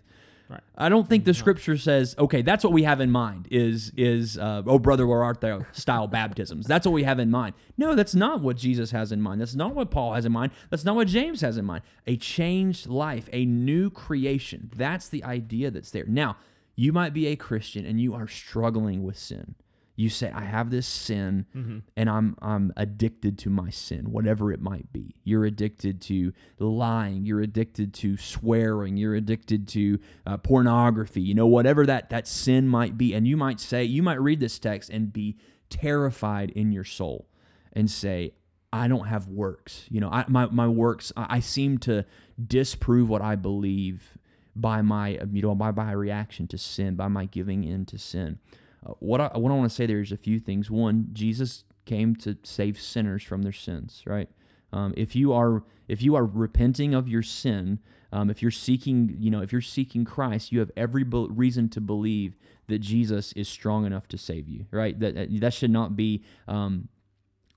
Right. 0.53 0.61
I 0.77 0.91
don't 0.91 1.09
think 1.09 1.25
the 1.25 1.33
scripture 1.33 1.79
says, 1.79 2.15
okay, 2.19 2.43
that's 2.43 2.63
what 2.63 2.75
we 2.75 2.83
have 2.83 3.01
in 3.01 3.11
mind 3.11 3.49
is 3.51 3.91
is 3.97 4.37
uh, 4.37 4.63
oh 4.67 4.79
brother, 4.79 5.07
where 5.07 5.25
art 5.25 5.41
thou 5.41 5.65
style 5.73 6.07
baptisms. 6.07 6.67
That's 6.67 6.87
what 6.87 6.93
we 6.93 7.05
have 7.05 7.19
in 7.19 7.31
mind. 7.31 7.55
No, 7.79 7.95
that's 7.95 8.15
not 8.15 8.43
what 8.43 8.57
Jesus 8.57 8.91
has 8.91 9.13
in 9.13 9.23
mind. 9.23 9.41
That's 9.41 9.55
not 9.55 9.75
what 9.75 9.91
Paul 9.91 10.13
has 10.13 10.27
in 10.27 10.33
mind. 10.33 10.53
That's 10.69 10.85
not 10.85 10.95
what 10.95 11.09
James 11.09 11.41
has 11.41 11.57
in 11.57 11.65
mind. 11.65 11.85
A 12.07 12.19
changed 12.19 12.87
life, 12.87 13.31
a 13.33 13.47
new 13.47 13.89
creation. 13.89 14.71
That's 14.77 15.09
the 15.09 15.25
idea 15.25 15.71
that's 15.71 15.91
there. 15.91 16.05
Now, 16.07 16.37
you 16.77 16.93
might 16.93 17.15
be 17.15 17.29
a 17.29 17.37
Christian 17.37 17.87
and 17.87 17.99
you 17.99 18.15
are 18.15 18.29
struggling 18.29 19.03
with 19.03 19.19
sin 19.19 19.55
you 20.03 20.11
say 20.11 20.31
i 20.35 20.45
have 20.45 20.71
this 20.71 20.87
sin 20.87 21.47
mm-hmm. 21.57 21.79
and 21.97 22.11
i'm 22.11 22.37
i'm 22.43 22.73
addicted 22.77 23.39
to 23.39 23.49
my 23.49 23.71
sin 23.71 24.11
whatever 24.13 24.53
it 24.53 24.61
might 24.61 24.93
be. 24.93 25.15
You're 25.25 25.45
addicted 25.45 26.01
to 26.03 26.33
lying. 26.59 27.25
You're 27.25 27.41
addicted 27.41 27.95
to 27.95 28.17
swearing. 28.17 28.97
You're 28.97 29.15
addicted 29.15 29.69
to 29.69 29.99
uh, 30.27 30.37
pornography. 30.39 31.21
You 31.21 31.35
know 31.35 31.47
whatever 31.47 31.87
that 31.87 32.11
that 32.11 32.29
sin 32.29 32.69
might 32.69 32.97
be. 32.97 33.15
And 33.15 33.27
you 33.27 33.37
might 33.37 33.61
say 33.61 33.85
you 33.85 34.03
might 34.03 34.21
read 34.21 34.41
this 34.41 34.59
text 34.59 34.91
and 34.91 35.13
be 35.13 35.37
terrified 35.71 36.51
in 36.51 36.71
your 36.73 36.85
soul 36.85 37.29
and 37.73 37.91
say 37.91 38.35
i 38.73 38.87
don't 38.87 39.07
have 39.07 39.27
works. 39.29 39.87
You 39.91 40.01
know 40.01 40.11
I, 40.11 40.25
my, 40.29 40.47
my 40.47 40.69
works 40.69 41.13
I, 41.17 41.37
I 41.37 41.41
seem 41.41 41.79
to 41.79 42.05
disprove 42.45 43.09
what 43.09 43.23
i 43.23 43.37
believe 43.37 44.19
by 44.55 44.83
my 44.83 45.19
you 45.33 45.43
know 45.43 45.55
by 45.55 45.71
my 45.71 45.93
reaction 45.93 46.47
to 46.49 46.59
sin 46.59 46.95
by 46.95 47.09
my 47.09 47.25
giving 47.25 47.65
in 47.65 47.87
to 47.87 47.99
sin 47.99 48.39
uh, 48.87 48.93
what 48.99 49.21
I, 49.21 49.27
what 49.39 49.53
I 49.53 49.55
want 49.55 49.71
to 49.71 49.75
say 49.75 49.87
there 49.87 50.01
is 50.01 50.13
a 50.13 50.17
few 50.17 50.41
things. 50.41 50.71
One, 50.71 51.09
Jesus 51.13 51.65
came 51.85 52.15
to 52.17 52.37
save 52.43 52.81
sinners 52.81 53.23
from 53.23 53.43
their 53.43 53.53
sins, 53.53 54.03
right? 54.07 54.29
Um, 54.73 54.95
if 54.97 55.15
you 55.15 55.33
are 55.33 55.65
if 55.89 56.03
you 56.03 56.15
are 56.15 56.25
repenting 56.25 56.95
of 56.95 57.09
your 57.09 57.23
sin, 57.23 57.81
um, 58.13 58.31
if 58.31 58.41
you're 58.41 58.51
seeking, 58.51 59.17
you 59.19 59.31
know, 59.31 59.43
if 59.43 59.53
you're 59.53 59.61
seeking 59.61 60.05
Christ, 60.05 60.53
you 60.53 60.61
have 60.61 60.71
every 60.77 61.05
be- 61.05 61.27
reason 61.29 61.69
to 61.71 61.81
believe 61.81 62.37
that 62.69 62.79
Jesus 62.79 63.33
is 63.35 63.49
strong 63.49 63.85
enough 63.85 64.09
to 64.09 64.19
save 64.19 64.49
you, 64.49 64.67
right? 64.71 64.99
That 64.99 65.29
that 65.41 65.53
should 65.53 65.71
not 65.71 65.97
be 65.97 66.23
um, 66.49 66.89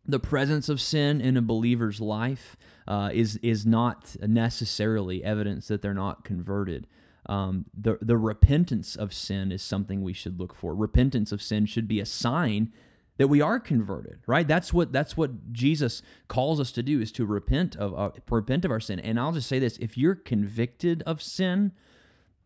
the 0.05 0.19
presence 0.19 0.69
of 0.69 0.81
sin 0.81 1.21
in 1.21 1.37
a 1.37 1.41
believer's 1.41 2.01
life 2.01 2.57
uh, 2.87 3.09
is 3.13 3.37
is 3.37 3.65
not 3.65 4.15
necessarily 4.21 5.23
evidence 5.23 5.67
that 5.67 5.81
they're 5.81 5.93
not 5.93 6.23
converted 6.23 6.87
um, 7.27 7.65
the 7.73 7.97
the 8.01 8.17
repentance 8.17 8.95
of 8.95 9.13
sin 9.13 9.51
is 9.51 9.61
something 9.61 10.01
we 10.01 10.13
should 10.13 10.39
look 10.39 10.55
for. 10.55 10.75
Repentance 10.75 11.31
of 11.31 11.41
sin 11.41 11.65
should 11.65 11.87
be 11.87 11.99
a 11.99 12.05
sign 12.05 12.71
that 13.17 13.27
we 13.27 13.41
are 13.41 13.59
converted, 13.59 14.19
right? 14.27 14.47
That's 14.47 14.73
what 14.73 14.91
that's 14.91 15.15
what 15.15 15.53
Jesus 15.53 16.01
calls 16.27 16.59
us 16.59 16.71
to 16.73 16.83
do 16.83 16.99
is 17.01 17.11
to 17.13 17.25
repent 17.25 17.75
of 17.75 17.93
uh, 17.97 18.11
repent 18.29 18.65
of 18.65 18.71
our 18.71 18.79
sin. 18.79 18.99
And 18.99 19.19
I'll 19.19 19.31
just 19.31 19.47
say 19.47 19.59
this: 19.59 19.77
if 19.77 19.97
you're 19.97 20.15
convicted 20.15 21.01
of 21.03 21.21
sin, 21.21 21.71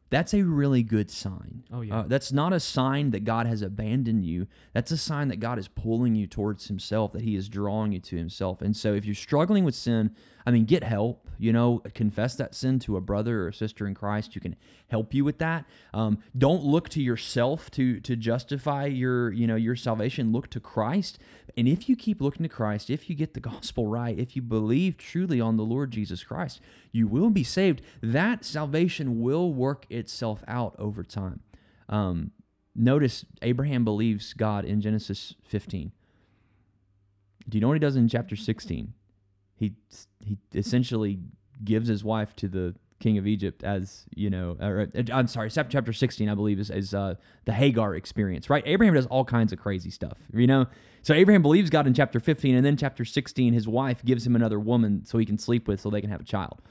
that's 0.10 0.34
a 0.34 0.44
really 0.44 0.84
good 0.84 1.10
sign. 1.12 1.64
Oh 1.72 1.82
yeah. 1.82 2.00
Uh, 2.00 2.04
that's 2.04 2.32
not 2.32 2.54
a 2.54 2.60
sign 2.60 3.12
that 3.12 3.24
God 3.24 3.48
has 3.48 3.62
abandoned 3.62 4.26
you. 4.26 4.48
That's 4.74 4.92
a 4.92 4.98
sign 4.98 5.28
that 5.30 5.40
God 5.40 5.60
is 5.60 5.68
pulling 5.68 6.16
you 6.16 6.28
towards 6.28 6.68
Himself, 6.68 7.14
that 7.14 7.24
He 7.24 7.36
is 7.36 7.50
drawing 7.50 7.92
you 7.92 8.00
to 8.02 8.18
Himself. 8.18 8.62
And 8.62 8.76
so, 8.76 8.94
if 8.94 9.06
you're 9.06 9.16
struggling 9.16 9.64
with 9.64 9.76
sin, 9.76 10.16
I 10.50 10.52
mean, 10.52 10.66
get 10.66 10.84
help. 10.84 11.28
You 11.38 11.54
know, 11.54 11.84
confess 11.94 12.34
that 12.36 12.56
sin 12.56 12.80
to 12.80 12.98
a 12.98 13.02
brother 13.02 13.44
or 13.44 13.50
a 13.50 13.54
sister 13.54 13.86
in 13.86 13.94
Christ 13.94 14.34
who 14.34 14.40
can 14.40 14.56
help 14.88 15.14
you 15.14 15.24
with 15.24 15.38
that. 15.38 15.64
Um, 15.94 16.24
don't 16.36 16.64
look 16.64 16.90
to 16.90 17.02
yourself 17.04 17.70
to 17.72 18.00
to 18.00 18.16
justify 18.16 18.88
your 18.88 19.32
you 19.32 19.46
know 19.46 19.56
your 19.56 19.76
salvation. 19.76 20.32
Look 20.32 20.50
to 20.50 20.60
Christ. 20.60 21.20
And 21.56 21.68
if 21.68 21.88
you 21.88 21.96
keep 21.96 22.20
looking 22.20 22.42
to 22.42 22.50
Christ, 22.50 22.90
if 22.90 23.12
you 23.12 23.16
get 23.16 23.36
the 23.36 23.40
gospel 23.52 23.86
right, 23.86 24.18
if 24.18 24.36
you 24.36 24.42
believe 24.42 24.98
truly 24.98 25.40
on 25.40 25.56
the 25.56 25.64
Lord 25.64 25.92
Jesus 25.92 26.24
Christ, 26.24 26.62
you 26.92 27.08
will 27.08 27.30
be 27.30 27.44
saved. 27.44 27.84
That 28.02 28.44
salvation 28.44 29.22
will 29.22 29.54
work 29.54 29.86
itself 29.92 30.44
out 30.48 30.76
over 30.80 31.04
time. 31.04 31.42
Um, 31.88 32.32
notice 32.76 33.24
Abraham 33.44 33.84
believes 33.84 34.34
God 34.34 34.66
in 34.66 34.82
Genesis 34.82 35.36
15. 35.48 35.92
Do 37.48 37.56
you 37.56 37.62
know 37.62 37.68
what 37.68 37.76
he 37.76 37.80
does 37.80 37.96
in 37.96 38.10
chapter 38.10 38.36
16? 38.36 38.96
he 39.60 39.74
he 40.30 40.38
essentially 40.58 41.20
gives 41.64 41.88
his 41.88 42.04
wife 42.04 42.36
to 42.38 42.48
the 42.48 42.76
king 43.00 43.18
of 43.18 43.26
Egypt 43.26 43.64
as 43.64 44.06
you 44.16 44.30
know. 44.30 44.58
Or, 44.62 44.88
uh, 44.96 45.02
I'm 45.12 45.28
sorry, 45.28 45.50
chapter 45.50 45.94
16, 45.94 46.30
I 46.30 46.36
believe, 46.36 46.60
is, 46.60 46.70
is 46.70 46.94
uh, 46.94 47.16
the 47.46 47.54
Hagar 47.54 47.96
experience, 47.96 48.50
right? 48.50 48.64
Abraham 48.66 48.96
does 48.96 49.06
all 49.08 49.26
kinds 49.26 49.54
of 49.54 49.60
crazy 49.60 49.90
stuff, 49.90 50.18
you 50.34 50.48
know. 50.48 50.68
So 51.02 51.14
Abraham 51.14 51.42
believes 51.42 51.70
God 51.70 51.88
in 51.88 51.94
chapter 51.94 52.20
15, 52.20 52.56
and 52.56 52.66
then 52.66 52.76
chapter 52.76 53.06
16, 53.06 53.54
his 53.54 53.68
wife 53.68 54.04
gives 54.04 54.28
him 54.28 54.36
another 54.36 54.60
woman 54.60 55.06
so 55.06 55.18
he 55.18 55.26
can 55.26 55.38
sleep 55.38 55.68
with, 55.68 55.80
so 55.80 55.90
they 55.90 56.02
can 56.02 56.10
have 56.10 56.22
a 56.22 56.26
child. 56.26 56.62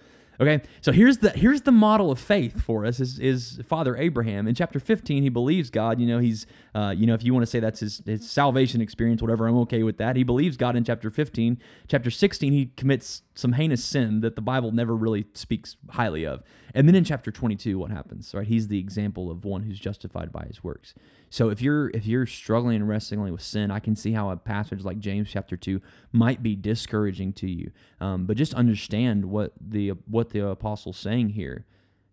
Okay, 0.41 0.61
so 0.81 0.93
here's 0.93 1.19
the 1.19 1.31
here's 1.31 1.63
the 1.63 1.73
model 1.73 2.13
of 2.13 2.21
faith 2.21 2.63
for 2.63 2.87
us 2.87 3.01
is, 3.01 3.19
is 3.19 3.61
Father 3.67 3.97
Abraham 3.97 4.47
in 4.47 4.55
chapter 4.55 4.79
15. 4.79 5.25
He 5.25 5.29
believes 5.31 5.69
God. 5.69 5.99
You 5.99 6.07
know, 6.07 6.21
he's 6.21 6.47
uh, 6.77 6.95
you 6.97 7.07
know 7.07 7.15
if 7.15 7.25
you 7.25 7.35
want 7.35 7.43
to 7.43 7.51
say 7.51 7.59
that's 7.59 7.81
his, 7.81 8.03
his 8.07 8.31
salvation 8.31 8.81
experience, 8.81 9.21
whatever. 9.21 9.49
I'm 9.49 9.57
okay 9.59 9.83
with 9.83 9.99
that. 9.99 10.15
He 10.15 10.23
believes 10.23 10.57
God 10.57 10.77
in 10.77 10.85
chapter 10.85 11.11
15. 11.11 11.59
Chapter 11.89 12.11
16, 12.11 12.53
he 12.53 12.67
commits 12.77 13.23
some 13.39 13.53
heinous 13.53 13.85
sin 13.85 14.21
that 14.21 14.35
the 14.35 14.43
Bible 14.43 14.73
never 14.73 14.97
really 14.97 15.25
speaks 15.33 15.77
highly 15.91 16.27
of. 16.27 16.43
And 16.75 16.89
then 16.89 16.97
in 16.97 17.05
chapter 17.05 17.31
22, 17.31 17.79
what 17.79 17.93
happens? 17.93 18.35
Right, 18.35 18.45
he's 18.45 18.67
the 18.67 18.81
example 18.81 19.31
of 19.31 19.45
one 19.45 19.63
who's 19.63 19.79
justified 19.79 20.33
by 20.33 20.47
his 20.49 20.65
works. 20.65 20.93
So 21.31 21.49
if 21.49 21.63
you're 21.63 21.91
if 21.91 22.05
you're 22.05 22.27
struggling 22.27 22.75
and 22.75 22.89
wrestling 22.89 23.33
with 23.33 23.43
sin, 23.43 23.71
I 23.71 23.79
can 23.79 23.95
see 23.95 24.11
how 24.11 24.31
a 24.31 24.37
passage 24.37 24.83
like 24.83 24.99
James 24.99 25.31
chapter 25.31 25.57
two 25.57 25.81
might 26.11 26.43
be 26.43 26.57
discouraging 26.57 27.33
to 27.35 27.49
you. 27.49 27.71
Um, 28.01 28.27
but 28.27 28.37
just 28.37 28.55
understand 28.55 29.27
what 29.27 29.53
the 29.61 29.91
what 30.07 30.31
the 30.31 30.45
apostle's 30.45 30.99
saying 30.99 31.29
here. 31.29 31.65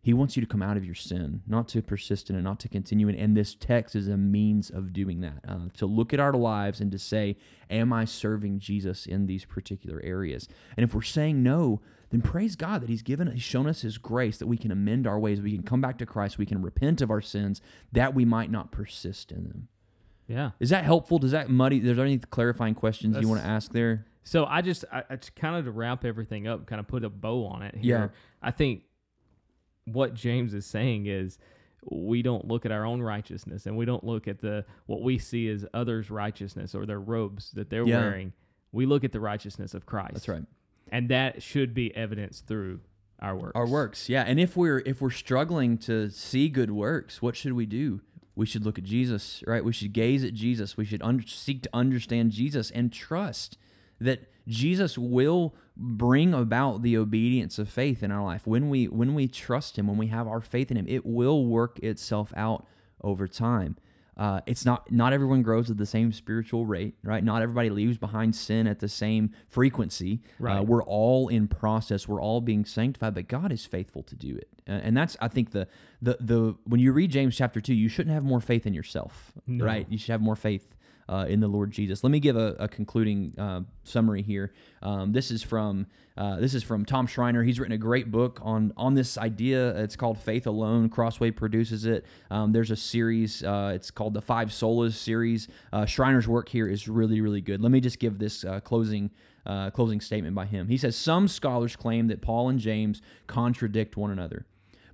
He 0.06 0.14
wants 0.14 0.38
you 0.38 0.42
to 0.42 0.48
come 0.48 0.62
out 0.62 0.78
of 0.78 0.86
your 0.86 0.94
sin, 0.94 1.42
not 1.48 1.68
to 1.70 1.82
persist 1.82 2.30
in 2.30 2.36
it, 2.36 2.44
not 2.44 2.60
to 2.60 2.70
continue 2.70 3.08
in. 3.08 3.16
it. 3.16 3.20
And 3.20 3.36
this 3.36 3.56
text 3.56 3.96
is 3.96 4.08
a 4.08 4.16
means 4.16 4.70
of 4.70 4.94
doing 4.94 5.22
that. 5.22 5.40
Uh, 5.48 5.70
to 5.78 5.88
look 5.88 6.14
at 6.14 6.20
our 6.20 6.34
lives 6.34 6.80
and 6.80 6.92
to 6.92 7.00
say, 7.00 7.38
Am 7.72 7.92
I 7.92 8.06
serving 8.06 8.60
Jesus 8.60 9.08
in 9.08 9.26
these 9.26 9.46
particular 9.46 10.00
areas? 10.04 10.48
And 10.78 10.84
if 10.84 10.94
we're 10.94 11.02
saying 11.02 11.42
no, 11.42 11.82
then 12.12 12.22
praise 12.22 12.56
God 12.56 12.84
that 12.84 12.90
He's 12.90 13.02
given, 13.02 13.32
He's 13.32 13.42
shown 13.42 13.66
us 13.66 13.82
His 13.82 13.98
grace 13.98 14.38
that 14.38 14.46
we 14.46 14.58
can 14.58 14.70
amend 14.70 15.08
our 15.08 15.18
ways, 15.18 15.42
we 15.42 15.56
can 15.56 15.64
come 15.64 15.82
back 15.82 15.98
to 15.98 16.06
Christ, 16.06 16.38
we 16.38 16.46
can 16.46 16.62
repent 16.62 17.02
of 17.02 17.10
our 17.10 17.20
sins, 17.20 17.60
that 17.92 18.14
we 18.14 18.26
might 18.26 18.52
not 18.52 18.72
persist 18.72 19.32
in 19.32 19.46
them. 19.46 19.70
Yeah. 20.28 20.52
Is 20.60 20.70
that 20.70 20.84
helpful? 20.84 21.18
Does 21.18 21.32
that 21.32 21.50
muddy? 21.50 21.80
There's 21.80 21.98
any 21.98 22.20
clarifying 22.20 22.76
questions 22.76 23.14
That's- 23.14 23.24
you 23.24 23.28
want 23.30 23.42
to 23.42 23.48
ask 23.48 23.72
there? 23.72 24.06
So 24.24 24.46
I 24.46 24.62
just, 24.62 24.86
I, 24.92 25.04
I 25.10 25.16
kind 25.36 25.56
of 25.56 25.66
to 25.66 25.72
wrap 25.72 26.06
everything 26.06 26.48
up, 26.48 26.68
kind 26.68 26.80
of 26.80 26.88
put 26.88 27.04
a 27.04 27.10
bow 27.10 27.48
on 27.48 27.64
it 27.64 27.74
here. 27.76 28.12
Yeah. 28.14 28.20
I 28.42 28.52
think 28.52 28.84
what 29.86 30.14
James 30.14 30.54
is 30.54 30.66
saying 30.66 31.06
is 31.08 31.38
we 31.90 32.22
don't 32.22 32.48
look 32.48 32.66
at 32.66 32.72
our 32.72 32.86
own 32.86 33.02
righteousness 33.02 33.66
and 33.68 33.78
we 33.78 33.86
don't 33.86 34.04
look 34.04 34.28
at 34.28 34.42
the 34.42 34.66
what 34.88 35.02
we 35.02 35.18
see 35.20 35.48
as 35.50 35.66
others' 35.74 36.10
righteousness 36.10 36.74
or 36.74 36.86
their 36.86 37.00
robes 37.00 37.52
that 37.52 37.70
they're 37.70 37.88
Yeah. 37.88 38.00
wearing. 38.00 38.34
We 38.72 38.86
look 38.86 39.04
at 39.04 39.12
the 39.12 39.20
righteousness 39.20 39.74
of 39.74 39.86
Christ. 39.86 40.14
That's 40.14 40.28
right. 40.28 40.44
And 40.92 41.10
that 41.10 41.42
should 41.42 41.74
be 41.74 41.96
evidenced 41.96 42.48
through 42.48 42.82
our 43.20 43.36
works. 43.36 43.52
Our 43.56 43.68
works, 43.68 44.10
yeah. 44.10 44.24
And 44.24 44.40
if 44.40 44.58
we're 44.58 44.80
if 44.80 45.02
we're 45.02 45.10
struggling 45.12 45.78
to 45.80 46.10
see 46.10 46.50
good 46.50 46.72
works, 46.72 47.22
what 47.22 47.36
should 47.36 47.54
we 47.54 47.66
do? 47.66 48.02
We 48.36 48.46
should 48.46 48.66
look 48.66 48.78
at 48.78 48.84
Jesus, 48.84 49.42
right? 49.48 49.64
We 49.64 49.72
should 49.72 49.94
gaze 49.94 50.24
at 50.24 50.34
Jesus. 50.34 50.76
We 50.76 50.84
should 50.86 51.02
un- 51.02 51.24
seek 51.26 51.62
to 51.64 51.70
understand 51.74 52.32
Jesus 52.32 52.70
and 52.72 52.92
trust 52.92 53.58
that 54.00 54.22
Jesus 54.48 54.98
will 54.98 55.56
bring 55.78 56.34
about 56.34 56.82
the 56.84 56.96
obedience 56.98 57.58
of 57.60 57.68
faith 57.68 58.02
in 58.04 58.12
our 58.12 58.24
life. 58.24 58.46
When 58.48 58.70
we 58.70 58.86
when 58.88 59.14
we 59.16 59.28
trust 59.28 59.78
Him, 59.78 59.88
when 59.88 59.98
we 59.98 60.08
have 60.08 60.28
our 60.28 60.42
faith 60.42 60.72
in 60.72 60.78
Him, 60.78 60.86
it 60.88 61.06
will 61.06 61.46
work 61.46 61.80
itself 61.80 62.32
out 62.36 62.66
over 63.02 63.28
time. 63.28 63.76
Uh, 64.18 64.40
it's 64.46 64.64
not 64.64 64.90
not 64.92 65.12
everyone 65.12 65.42
grows 65.42 65.70
at 65.70 65.76
the 65.78 65.86
same 65.86 66.14
spiritual 66.14 66.66
rate, 66.66 66.96
right? 67.04 67.22
Not 67.22 67.42
everybody 67.42 67.70
leaves 67.70 67.98
behind 67.98 68.34
sin 68.34 68.66
at 68.66 68.80
the 68.80 68.88
same 68.88 69.32
frequency. 69.50 70.22
Uh, 70.40 70.44
Right. 70.44 70.66
we're 70.66 70.84
all 70.84 71.28
in 71.28 71.50
process. 71.50 72.08
We're 72.08 72.22
all 72.22 72.40
being 72.40 72.64
sanctified, 72.64 73.14
but 73.16 73.28
God 73.28 73.52
is 73.52 73.66
faithful 73.66 74.04
to 74.04 74.16
do 74.16 74.36
it, 74.38 74.48
Uh, 74.70 74.72
and 74.84 74.96
that's 74.96 75.18
I 75.20 75.28
think 75.28 75.52
the 75.52 75.68
the 76.02 76.18
the 76.22 76.56
when 76.66 76.80
you 76.80 76.94
read 76.94 77.12
James 77.12 77.36
chapter 77.36 77.60
two, 77.60 77.74
you 77.74 77.90
shouldn't 77.90 78.14
have 78.14 78.24
more 78.24 78.40
faith 78.40 78.66
in 78.66 78.74
yourself, 78.74 79.34
No. 79.48 79.66
right? 79.66 79.86
You 79.90 79.98
should 79.98 80.12
have 80.12 80.22
more 80.22 80.38
faith 80.38 80.75
uh, 81.08 81.26
in 81.28 81.40
the 81.40 81.48
Lord 81.48 81.72
Jesus. 81.72 82.04
Let 82.04 82.12
me 82.12 82.20
give 82.20 82.36
a, 82.36 82.56
a 82.60 82.68
concluding 82.68 83.34
uh, 83.38 83.62
summary 83.84 84.22
here. 84.22 84.54
Um, 84.82 85.12
this 85.12 85.32
is 85.32 85.44
from 85.44 85.88
uh, 86.18 86.38
this 86.40 86.54
is 86.54 86.64
from 86.64 86.86
Tom 86.86 87.08
Schreiner. 87.08 87.44
He's 87.44 87.60
written 87.60 87.74
a 87.74 87.78
great 87.78 88.12
book 88.12 88.40
on 88.42 88.74
on 88.78 88.94
this 88.94 89.18
idea. 89.18 89.78
It's 89.78 89.96
called 89.96 90.18
Faith 90.18 90.48
Alone. 90.48 90.90
Crossway 90.90 91.32
produces 91.32 91.86
it. 91.86 92.06
Um, 92.32 92.54
there's 92.54 92.72
a 92.72 92.76
series. 92.76 93.44
Uh, 93.44 93.74
it's 93.76 93.92
called 93.92 94.14
the 94.14 94.22
Five 94.22 94.50
Solas 94.50 94.94
series. 94.94 95.48
Uh, 95.74 95.86
Schreiner's 95.86 96.28
work 96.28 96.50
here 96.50 96.68
is 96.68 96.88
really 96.88 97.22
really 97.22 97.42
good. 97.42 97.62
Let 97.62 97.72
me 97.72 97.82
just 97.82 98.00
give 98.00 98.20
this 98.20 98.44
uh, 98.44 98.60
closing. 98.60 99.12
Closing 99.74 100.02
statement 100.02 100.34
by 100.34 100.48
him. 100.48 100.70
He 100.70 100.78
says 100.78 100.96
some 100.96 101.28
scholars 101.28 101.76
claim 101.76 102.08
that 102.08 102.20
Paul 102.20 102.50
and 102.50 102.58
James 102.60 103.00
contradict 103.28 103.96
one 103.96 104.10
another. 104.10 104.48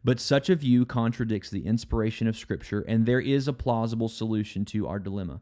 But 0.03 0.19
such 0.19 0.49
a 0.49 0.55
view 0.55 0.85
contradicts 0.85 1.49
the 1.49 1.65
inspiration 1.65 2.27
of 2.27 2.35
Scripture, 2.35 2.81
and 2.81 3.05
there 3.05 3.21
is 3.21 3.47
a 3.47 3.53
plausible 3.53 4.09
solution 4.09 4.65
to 4.65 4.89
our 4.89 4.99
dilemma. 4.99 5.39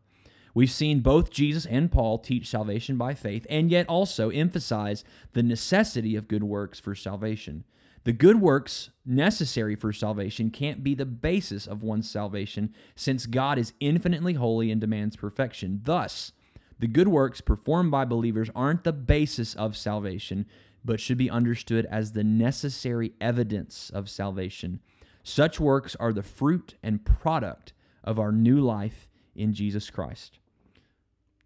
We've 0.54 0.72
seen 0.72 1.02
both 1.02 1.30
Jesus 1.30 1.66
and 1.66 1.92
Paul 1.92 2.20
teach 2.20 2.48
salvation 2.48 2.98
by 2.98 3.14
faith, 3.14 3.46
and 3.50 3.70
yet 3.70 3.88
also 3.88 4.30
emphasize 4.30 5.04
the 5.34 5.44
necessity 5.44 6.16
of 6.16 6.28
good 6.28 6.44
works 6.44 6.80
for 6.80 6.96
salvation. 6.96 7.64
The 8.06 8.14
good 8.14 8.40
works 8.40 8.92
necessary 9.06 9.76
for 9.76 9.92
salvation 9.92 10.52
can't 10.52 10.84
be 10.84 10.96
the 10.96 11.06
basis 11.06 11.68
of 11.68 11.84
one's 11.84 12.10
salvation, 12.10 12.74
since 12.96 13.26
God 13.26 13.58
is 13.58 13.74
infinitely 13.80 14.34
holy 14.34 14.72
and 14.72 14.80
demands 14.80 15.16
perfection. 15.16 15.82
Thus, 15.84 16.32
the 16.80 16.88
good 16.88 17.10
works 17.10 17.42
performed 17.42 17.92
by 17.92 18.06
believers 18.06 18.50
aren't 18.56 18.86
the 18.86 18.94
basis 18.94 19.54
of 19.54 19.76
salvation, 19.76 20.46
but 20.84 21.02
should 21.02 21.18
be 21.18 21.30
understood 21.30 21.86
as 21.92 22.14
the 22.14 22.24
necessary 22.24 23.12
evidence 23.20 23.92
of 23.94 24.10
salvation. 24.10 24.80
Such 25.24 25.60
works 25.60 25.96
are 25.98 26.14
the 26.14 26.24
fruit 26.24 26.76
and 26.82 27.04
product 27.04 27.74
of 28.02 28.18
our 28.18 28.32
new 28.32 28.62
life 28.62 29.09
in 29.36 29.54
Jesus 29.54 29.90
Christ. 29.90 30.40